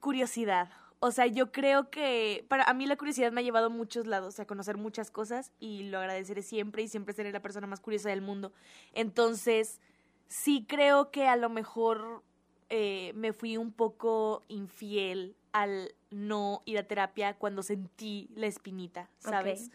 curiosidad. 0.00 0.70
O 1.00 1.10
sea, 1.10 1.26
yo 1.26 1.52
creo 1.52 1.90
que 1.90 2.44
para 2.48 2.64
a 2.64 2.74
mí 2.74 2.86
la 2.86 2.96
curiosidad 2.96 3.32
me 3.32 3.40
ha 3.40 3.44
llevado 3.44 3.66
a 3.66 3.70
muchos 3.70 4.06
lados, 4.06 4.38
a 4.40 4.46
conocer 4.46 4.76
muchas 4.76 5.10
cosas 5.10 5.52
y 5.58 5.84
lo 5.84 5.98
agradeceré 5.98 6.42
siempre 6.42 6.82
y 6.82 6.88
siempre 6.88 7.14
seré 7.14 7.32
la 7.32 7.40
persona 7.40 7.66
más 7.66 7.80
curiosa 7.80 8.10
del 8.10 8.20
mundo. 8.20 8.52
Entonces, 8.92 9.80
sí 10.28 10.66
creo 10.68 11.10
que 11.10 11.26
a 11.26 11.36
lo 11.36 11.48
mejor 11.48 12.22
eh, 12.68 13.12
me 13.14 13.32
fui 13.32 13.56
un 13.56 13.72
poco 13.72 14.42
infiel 14.48 15.34
al 15.52 15.94
no 16.10 16.62
ir 16.64 16.78
a 16.78 16.82
terapia 16.82 17.34
cuando 17.34 17.62
sentí 17.62 18.28
la 18.34 18.46
espinita, 18.46 19.10
¿sabes? 19.18 19.70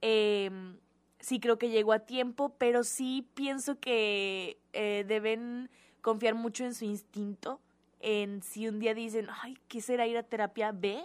Em, 0.00 0.78
sí 1.20 1.40
creo 1.40 1.58
que 1.58 1.70
llegó 1.70 1.92
a 1.92 2.00
tiempo, 2.00 2.54
pero 2.58 2.84
sí 2.84 3.28
pienso 3.34 3.78
que 3.80 4.58
eh, 4.72 5.04
deben 5.06 5.70
confiar 6.00 6.34
mucho 6.34 6.64
en 6.64 6.74
su 6.74 6.84
instinto 6.84 7.60
en 8.00 8.42
si 8.42 8.68
un 8.68 8.78
día 8.78 8.94
dicen, 8.94 9.28
ay, 9.42 9.58
¿qué 9.68 9.80
será 9.80 10.06
ir 10.06 10.16
a 10.16 10.22
terapia? 10.22 10.72
Ve. 10.72 11.02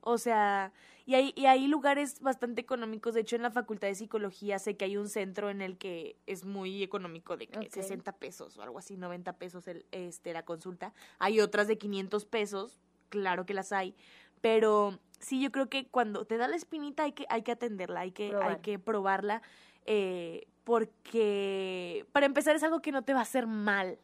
O 0.00 0.16
sea, 0.16 0.72
y 1.04 1.14
hay, 1.14 1.32
y 1.36 1.46
hay 1.46 1.66
lugares 1.66 2.20
bastante 2.20 2.60
económicos. 2.60 3.14
De 3.14 3.20
hecho, 3.20 3.36
en 3.36 3.42
la 3.42 3.50
Facultad 3.50 3.88
de 3.88 3.94
Psicología 3.94 4.58
sé 4.58 4.76
que 4.76 4.86
hay 4.86 4.96
un 4.96 5.08
centro 5.08 5.50
en 5.50 5.60
el 5.60 5.76
que 5.76 6.16
es 6.26 6.44
muy 6.44 6.82
económico, 6.82 7.36
de 7.36 7.48
que 7.48 7.68
60 7.68 8.12
pesos 8.12 8.56
o 8.56 8.62
algo 8.62 8.78
así, 8.78 8.96
90 8.96 9.34
pesos 9.34 9.66
el, 9.68 9.84
este, 9.90 10.32
la 10.32 10.44
consulta. 10.44 10.94
Hay 11.18 11.40
otras 11.40 11.68
de 11.68 11.76
500 11.76 12.24
pesos, 12.24 12.78
claro 13.10 13.44
que 13.44 13.54
las 13.54 13.72
hay. 13.72 13.94
Pero 14.40 14.98
sí, 15.18 15.40
yo 15.40 15.52
creo 15.52 15.68
que 15.68 15.86
cuando 15.86 16.24
te 16.24 16.38
da 16.38 16.48
la 16.48 16.56
espinita 16.56 17.02
hay 17.04 17.12
que, 17.12 17.26
hay 17.28 17.42
que 17.42 17.52
atenderla, 17.52 18.00
hay 18.00 18.12
que, 18.12 18.34
hay 18.34 18.56
que 18.60 18.78
probarla. 18.78 19.42
Eh, 19.84 20.46
porque, 20.64 22.06
para 22.12 22.26
empezar, 22.26 22.56
es 22.56 22.62
algo 22.62 22.80
que 22.80 22.92
no 22.92 23.02
te 23.02 23.12
va 23.12 23.20
a 23.20 23.22
hacer 23.22 23.46
mal. 23.46 23.98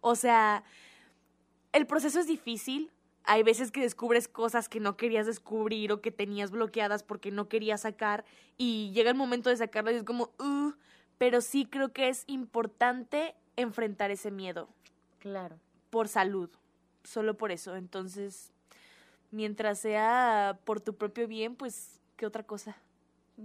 O 0.00 0.14
sea, 0.14 0.62
el 1.72 1.86
proceso 1.86 2.20
es 2.20 2.26
difícil. 2.26 2.90
Hay 3.24 3.42
veces 3.42 3.72
que 3.72 3.80
descubres 3.80 4.28
cosas 4.28 4.68
que 4.68 4.78
no 4.78 4.96
querías 4.96 5.26
descubrir 5.26 5.90
o 5.90 6.00
que 6.00 6.12
tenías 6.12 6.52
bloqueadas 6.52 7.02
porque 7.02 7.32
no 7.32 7.48
querías 7.48 7.80
sacar 7.80 8.24
y 8.56 8.92
llega 8.92 9.10
el 9.10 9.16
momento 9.16 9.50
de 9.50 9.56
sacarlo 9.56 9.90
y 9.90 9.96
es 9.96 10.04
como, 10.04 10.30
uh, 10.38 10.72
pero 11.18 11.40
sí 11.40 11.66
creo 11.66 11.92
que 11.92 12.08
es 12.08 12.22
importante 12.28 13.34
enfrentar 13.56 14.12
ese 14.12 14.30
miedo. 14.30 14.68
Claro. 15.18 15.58
Por 15.90 16.06
salud, 16.06 16.50
solo 17.06 17.34
por 17.34 17.52
eso. 17.52 17.76
Entonces, 17.76 18.52
mientras 19.30 19.78
sea 19.78 20.58
por 20.64 20.80
tu 20.80 20.94
propio 20.94 21.26
bien, 21.26 21.56
pues, 21.56 22.00
¿qué 22.16 22.26
otra 22.26 22.42
cosa? 22.42 22.76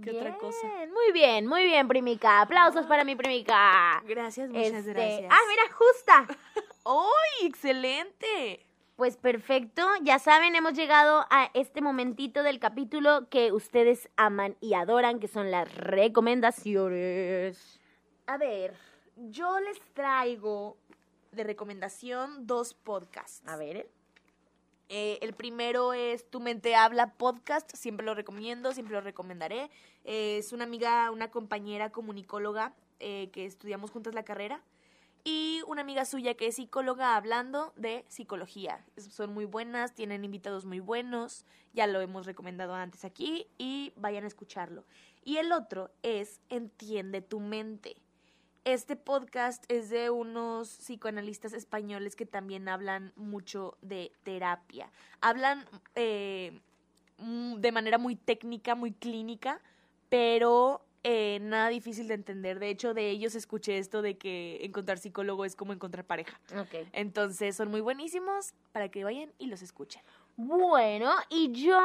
¿Qué 0.02 0.10
otra 0.10 0.38
cosa? 0.38 0.66
Muy 0.90 1.12
bien, 1.12 1.46
muy 1.46 1.64
bien, 1.64 1.86
primica. 1.86 2.40
Aplausos 2.40 2.86
para 2.86 3.04
mi 3.04 3.14
primica. 3.14 4.02
Gracias, 4.06 4.48
muchas 4.48 4.72
Este, 4.72 4.92
gracias. 4.92 5.30
Ah, 5.30 5.40
mira, 5.48 5.62
justa. 5.74 6.26
¡Ay, 6.86 7.46
excelente! 7.46 8.64
Pues 8.96 9.16
perfecto, 9.16 9.86
ya 10.02 10.18
saben, 10.18 10.54
hemos 10.54 10.74
llegado 10.74 11.26
a 11.30 11.50
este 11.54 11.80
momentito 11.80 12.42
del 12.42 12.58
capítulo 12.58 13.26
que 13.30 13.50
ustedes 13.50 14.08
aman 14.16 14.56
y 14.60 14.74
adoran, 14.74 15.18
que 15.18 15.28
son 15.28 15.50
las 15.50 15.74
recomendaciones. 15.74 17.80
A 18.26 18.36
ver, 18.36 18.74
yo 19.16 19.58
les 19.60 19.80
traigo 19.94 20.76
de 21.32 21.44
recomendación 21.44 22.46
dos 22.46 22.74
podcasts. 22.74 23.42
A 23.46 23.56
ver. 23.56 23.90
Eh, 24.88 25.18
el 25.22 25.32
primero 25.32 25.94
es 25.94 26.28
Tu 26.28 26.38
Mente 26.38 26.74
Habla 26.74 27.14
Podcast, 27.14 27.74
siempre 27.74 28.04
lo 28.04 28.14
recomiendo, 28.14 28.72
siempre 28.72 28.94
lo 28.94 29.00
recomendaré. 29.00 29.70
Eh, 30.04 30.36
es 30.38 30.52
una 30.52 30.64
amiga, 30.64 31.10
una 31.10 31.30
compañera 31.30 31.90
comunicóloga 31.90 32.74
eh, 33.00 33.30
que 33.32 33.46
estudiamos 33.46 33.90
juntas 33.90 34.14
la 34.14 34.24
carrera 34.24 34.62
y 35.24 35.62
una 35.66 35.82
amiga 35.82 36.04
suya 36.04 36.34
que 36.34 36.48
es 36.48 36.56
psicóloga 36.56 37.16
hablando 37.16 37.72
de 37.76 38.04
psicología. 38.08 38.84
Son 38.96 39.32
muy 39.32 39.44
buenas, 39.44 39.94
tienen 39.94 40.24
invitados 40.24 40.64
muy 40.64 40.80
buenos, 40.80 41.46
ya 41.72 41.86
lo 41.86 42.00
hemos 42.00 42.26
recomendado 42.26 42.74
antes 42.74 43.04
aquí 43.04 43.46
y 43.56 43.92
vayan 43.96 44.24
a 44.24 44.28
escucharlo. 44.28 44.84
Y 45.24 45.36
el 45.36 45.52
otro 45.52 45.90
es 46.02 46.40
Entiende 46.48 47.22
tu 47.22 47.40
mente. 47.40 47.96
Este 48.64 48.94
podcast 48.94 49.64
es 49.66 49.90
de 49.90 50.10
unos 50.10 50.68
psicoanalistas 50.68 51.52
españoles 51.52 52.14
que 52.14 52.26
también 52.26 52.68
hablan 52.68 53.12
mucho 53.16 53.76
de 53.82 54.12
terapia. 54.22 54.88
Hablan 55.20 55.64
eh, 55.96 56.60
mm, 57.18 57.56
de 57.56 57.72
manera 57.72 57.98
muy 57.98 58.14
técnica, 58.14 58.76
muy 58.76 58.92
clínica, 58.92 59.60
pero 60.08 60.80
eh, 61.04 61.38
nada 61.42 61.68
difícil 61.68 62.08
de 62.08 62.14
entender. 62.14 62.58
De 62.58 62.68
hecho, 62.68 62.94
de 62.94 63.10
ellos 63.10 63.34
escuché 63.34 63.78
esto 63.78 64.02
de 64.02 64.16
que 64.16 64.64
encontrar 64.64 64.98
psicólogo 64.98 65.44
es 65.44 65.56
como 65.56 65.72
encontrar 65.72 66.04
pareja. 66.04 66.40
Ok. 66.56 66.86
Entonces 66.92 67.56
son 67.56 67.70
muy 67.70 67.80
buenísimos 67.80 68.54
para 68.72 68.88
que 68.88 69.04
vayan 69.04 69.32
y 69.38 69.46
los 69.46 69.62
escuchen. 69.62 70.02
Bueno, 70.36 71.10
y 71.28 71.52
yo 71.52 71.78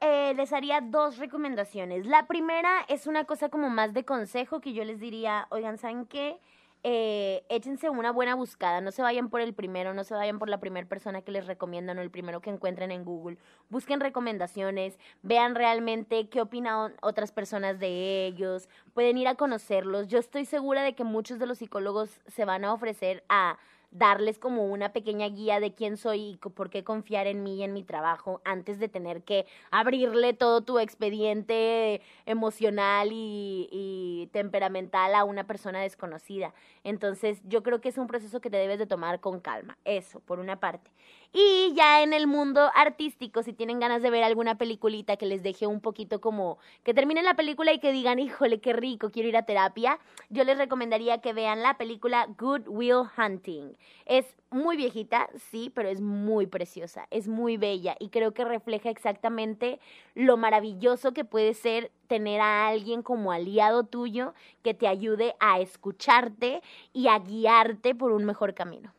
eh, 0.00 0.32
les 0.36 0.52
haría 0.52 0.80
dos 0.80 1.18
recomendaciones. 1.18 2.06
La 2.06 2.26
primera 2.26 2.84
es 2.88 3.06
una 3.06 3.24
cosa 3.24 3.48
como 3.48 3.70
más 3.70 3.92
de 3.92 4.04
consejo 4.04 4.60
que 4.60 4.72
yo 4.72 4.84
les 4.84 5.00
diría, 5.00 5.46
oigan, 5.50 5.78
¿saben 5.78 6.06
qué? 6.06 6.38
Eh, 6.84 7.44
échense 7.48 7.90
una 7.90 8.12
buena 8.12 8.36
buscada, 8.36 8.80
no 8.80 8.92
se 8.92 9.02
vayan 9.02 9.30
por 9.30 9.40
el 9.40 9.52
primero, 9.52 9.94
no 9.94 10.04
se 10.04 10.14
vayan 10.14 10.38
por 10.38 10.48
la 10.48 10.60
primera 10.60 10.88
persona 10.88 11.22
que 11.22 11.32
les 11.32 11.46
recomiendan 11.46 11.98
o 11.98 12.02
el 12.02 12.10
primero 12.10 12.40
que 12.40 12.50
encuentren 12.50 12.92
en 12.92 13.04
Google. 13.04 13.36
Busquen 13.68 13.98
recomendaciones, 14.00 14.98
vean 15.22 15.56
realmente 15.56 16.28
qué 16.28 16.40
opinan 16.40 16.94
otras 17.02 17.32
personas 17.32 17.80
de 17.80 18.26
ellos, 18.26 18.68
pueden 18.94 19.18
ir 19.18 19.26
a 19.26 19.34
conocerlos. 19.34 20.06
Yo 20.06 20.18
estoy 20.18 20.44
segura 20.44 20.82
de 20.82 20.94
que 20.94 21.02
muchos 21.02 21.40
de 21.40 21.46
los 21.46 21.58
psicólogos 21.58 22.20
se 22.28 22.44
van 22.44 22.64
a 22.64 22.72
ofrecer 22.72 23.24
a 23.28 23.58
darles 23.90 24.38
como 24.38 24.66
una 24.66 24.92
pequeña 24.92 25.28
guía 25.28 25.60
de 25.60 25.74
quién 25.74 25.96
soy 25.96 26.20
y 26.20 26.36
por 26.36 26.70
qué 26.70 26.84
confiar 26.84 27.26
en 27.26 27.42
mí 27.42 27.56
y 27.56 27.62
en 27.62 27.72
mi 27.72 27.82
trabajo 27.82 28.40
antes 28.44 28.78
de 28.78 28.88
tener 28.88 29.22
que 29.22 29.46
abrirle 29.70 30.34
todo 30.34 30.60
tu 30.62 30.78
expediente 30.78 32.02
emocional 32.26 33.08
y, 33.12 33.68
y 33.72 34.28
temperamental 34.32 35.14
a 35.14 35.24
una 35.24 35.44
persona 35.46 35.80
desconocida. 35.80 36.54
Entonces 36.84 37.40
yo 37.44 37.62
creo 37.62 37.80
que 37.80 37.88
es 37.88 37.98
un 37.98 38.06
proceso 38.06 38.40
que 38.40 38.50
te 38.50 38.56
debes 38.58 38.78
de 38.78 38.86
tomar 38.86 39.20
con 39.20 39.40
calma, 39.40 39.78
eso, 39.84 40.20
por 40.20 40.38
una 40.38 40.60
parte. 40.60 40.90
Y 41.30 41.74
ya 41.74 42.02
en 42.02 42.14
el 42.14 42.26
mundo 42.26 42.70
artístico, 42.74 43.42
si 43.42 43.52
tienen 43.52 43.80
ganas 43.80 44.00
de 44.00 44.08
ver 44.08 44.24
alguna 44.24 44.56
peliculita 44.56 45.18
que 45.18 45.26
les 45.26 45.42
deje 45.42 45.66
un 45.66 45.82
poquito 45.82 46.22
como 46.22 46.56
que 46.84 46.94
terminen 46.94 47.26
la 47.26 47.34
película 47.34 47.70
y 47.70 47.80
que 47.80 47.92
digan, 47.92 48.18
híjole, 48.18 48.60
qué 48.60 48.72
rico, 48.72 49.10
quiero 49.10 49.28
ir 49.28 49.36
a 49.36 49.44
terapia, 49.44 49.98
yo 50.30 50.44
les 50.44 50.56
recomendaría 50.56 51.20
que 51.20 51.34
vean 51.34 51.62
la 51.62 51.76
película 51.76 52.26
Good 52.38 52.62
Will 52.66 53.02
Hunting. 53.16 53.76
Es 54.06 54.24
muy 54.50 54.78
viejita, 54.78 55.28
sí, 55.50 55.70
pero 55.74 55.90
es 55.90 56.00
muy 56.00 56.46
preciosa, 56.46 57.06
es 57.10 57.28
muy 57.28 57.58
bella 57.58 57.94
y 58.00 58.08
creo 58.08 58.32
que 58.32 58.46
refleja 58.46 58.88
exactamente 58.88 59.80
lo 60.14 60.38
maravilloso 60.38 61.12
que 61.12 61.26
puede 61.26 61.52
ser 61.52 61.92
tener 62.06 62.40
a 62.40 62.68
alguien 62.68 63.02
como 63.02 63.32
aliado 63.32 63.84
tuyo 63.84 64.32
que 64.62 64.72
te 64.72 64.88
ayude 64.88 65.34
a 65.40 65.60
escucharte 65.60 66.62
y 66.94 67.08
a 67.08 67.18
guiarte 67.18 67.94
por 67.94 68.12
un 68.12 68.24
mejor 68.24 68.54
camino. 68.54 68.94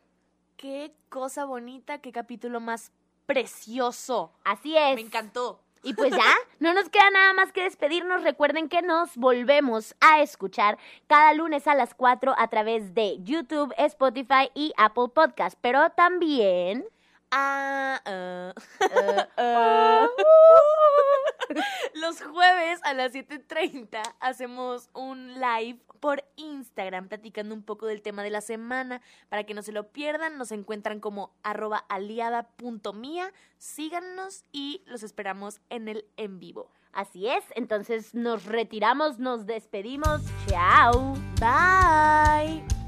Qué 0.60 0.92
cosa 1.08 1.46
bonita, 1.46 2.02
qué 2.02 2.12
capítulo 2.12 2.60
más 2.60 2.92
precioso. 3.24 4.30
Así 4.44 4.76
es. 4.76 4.94
Me 4.94 5.00
encantó. 5.00 5.58
Y 5.82 5.94
pues 5.94 6.10
ya, 6.10 6.34
no 6.58 6.74
nos 6.74 6.90
queda 6.90 7.10
nada 7.10 7.32
más 7.32 7.50
que 7.50 7.62
despedirnos. 7.62 8.22
Recuerden 8.24 8.68
que 8.68 8.82
nos 8.82 9.16
volvemos 9.16 9.94
a 10.00 10.20
escuchar 10.20 10.76
cada 11.06 11.32
lunes 11.32 11.66
a 11.66 11.74
las 11.74 11.94
4 11.94 12.34
a 12.36 12.48
través 12.48 12.92
de 12.94 13.16
YouTube, 13.22 13.72
Spotify 13.78 14.50
y 14.54 14.74
Apple 14.76 15.08
Podcast. 15.14 15.56
Pero 15.62 15.88
también... 15.92 16.84
Ah, 17.30 18.00
ah. 18.04 18.54
eh, 18.80 19.26
eh, 19.36 20.06
Los 21.94 22.22
jueves 22.22 22.80
a 22.84 22.94
las 22.94 23.12
7.30 23.12 24.00
hacemos 24.20 24.88
un 24.94 25.34
live 25.34 25.80
por 26.00 26.24
Instagram 26.36 27.08
platicando 27.08 27.54
un 27.54 27.62
poco 27.62 27.86
del 27.86 28.02
tema 28.02 28.22
de 28.22 28.30
la 28.30 28.40
semana. 28.40 29.02
Para 29.28 29.44
que 29.44 29.54
no 29.54 29.62
se 29.62 29.72
lo 29.72 29.88
pierdan, 29.92 30.38
nos 30.38 30.52
encuentran 30.52 31.00
como 31.00 31.32
arroba 31.42 31.78
aliada.mía. 31.88 33.32
Síganos 33.58 34.44
y 34.52 34.82
los 34.86 35.02
esperamos 35.02 35.60
en 35.68 35.88
el 35.88 36.06
en 36.16 36.38
vivo. 36.38 36.70
así 36.92 37.28
es, 37.28 37.44
entonces 37.54 38.14
nos 38.14 38.46
retiramos, 38.46 39.18
nos 39.18 39.46
despedimos. 39.46 40.22
Chao. 40.48 41.14
Bye. 41.38 42.79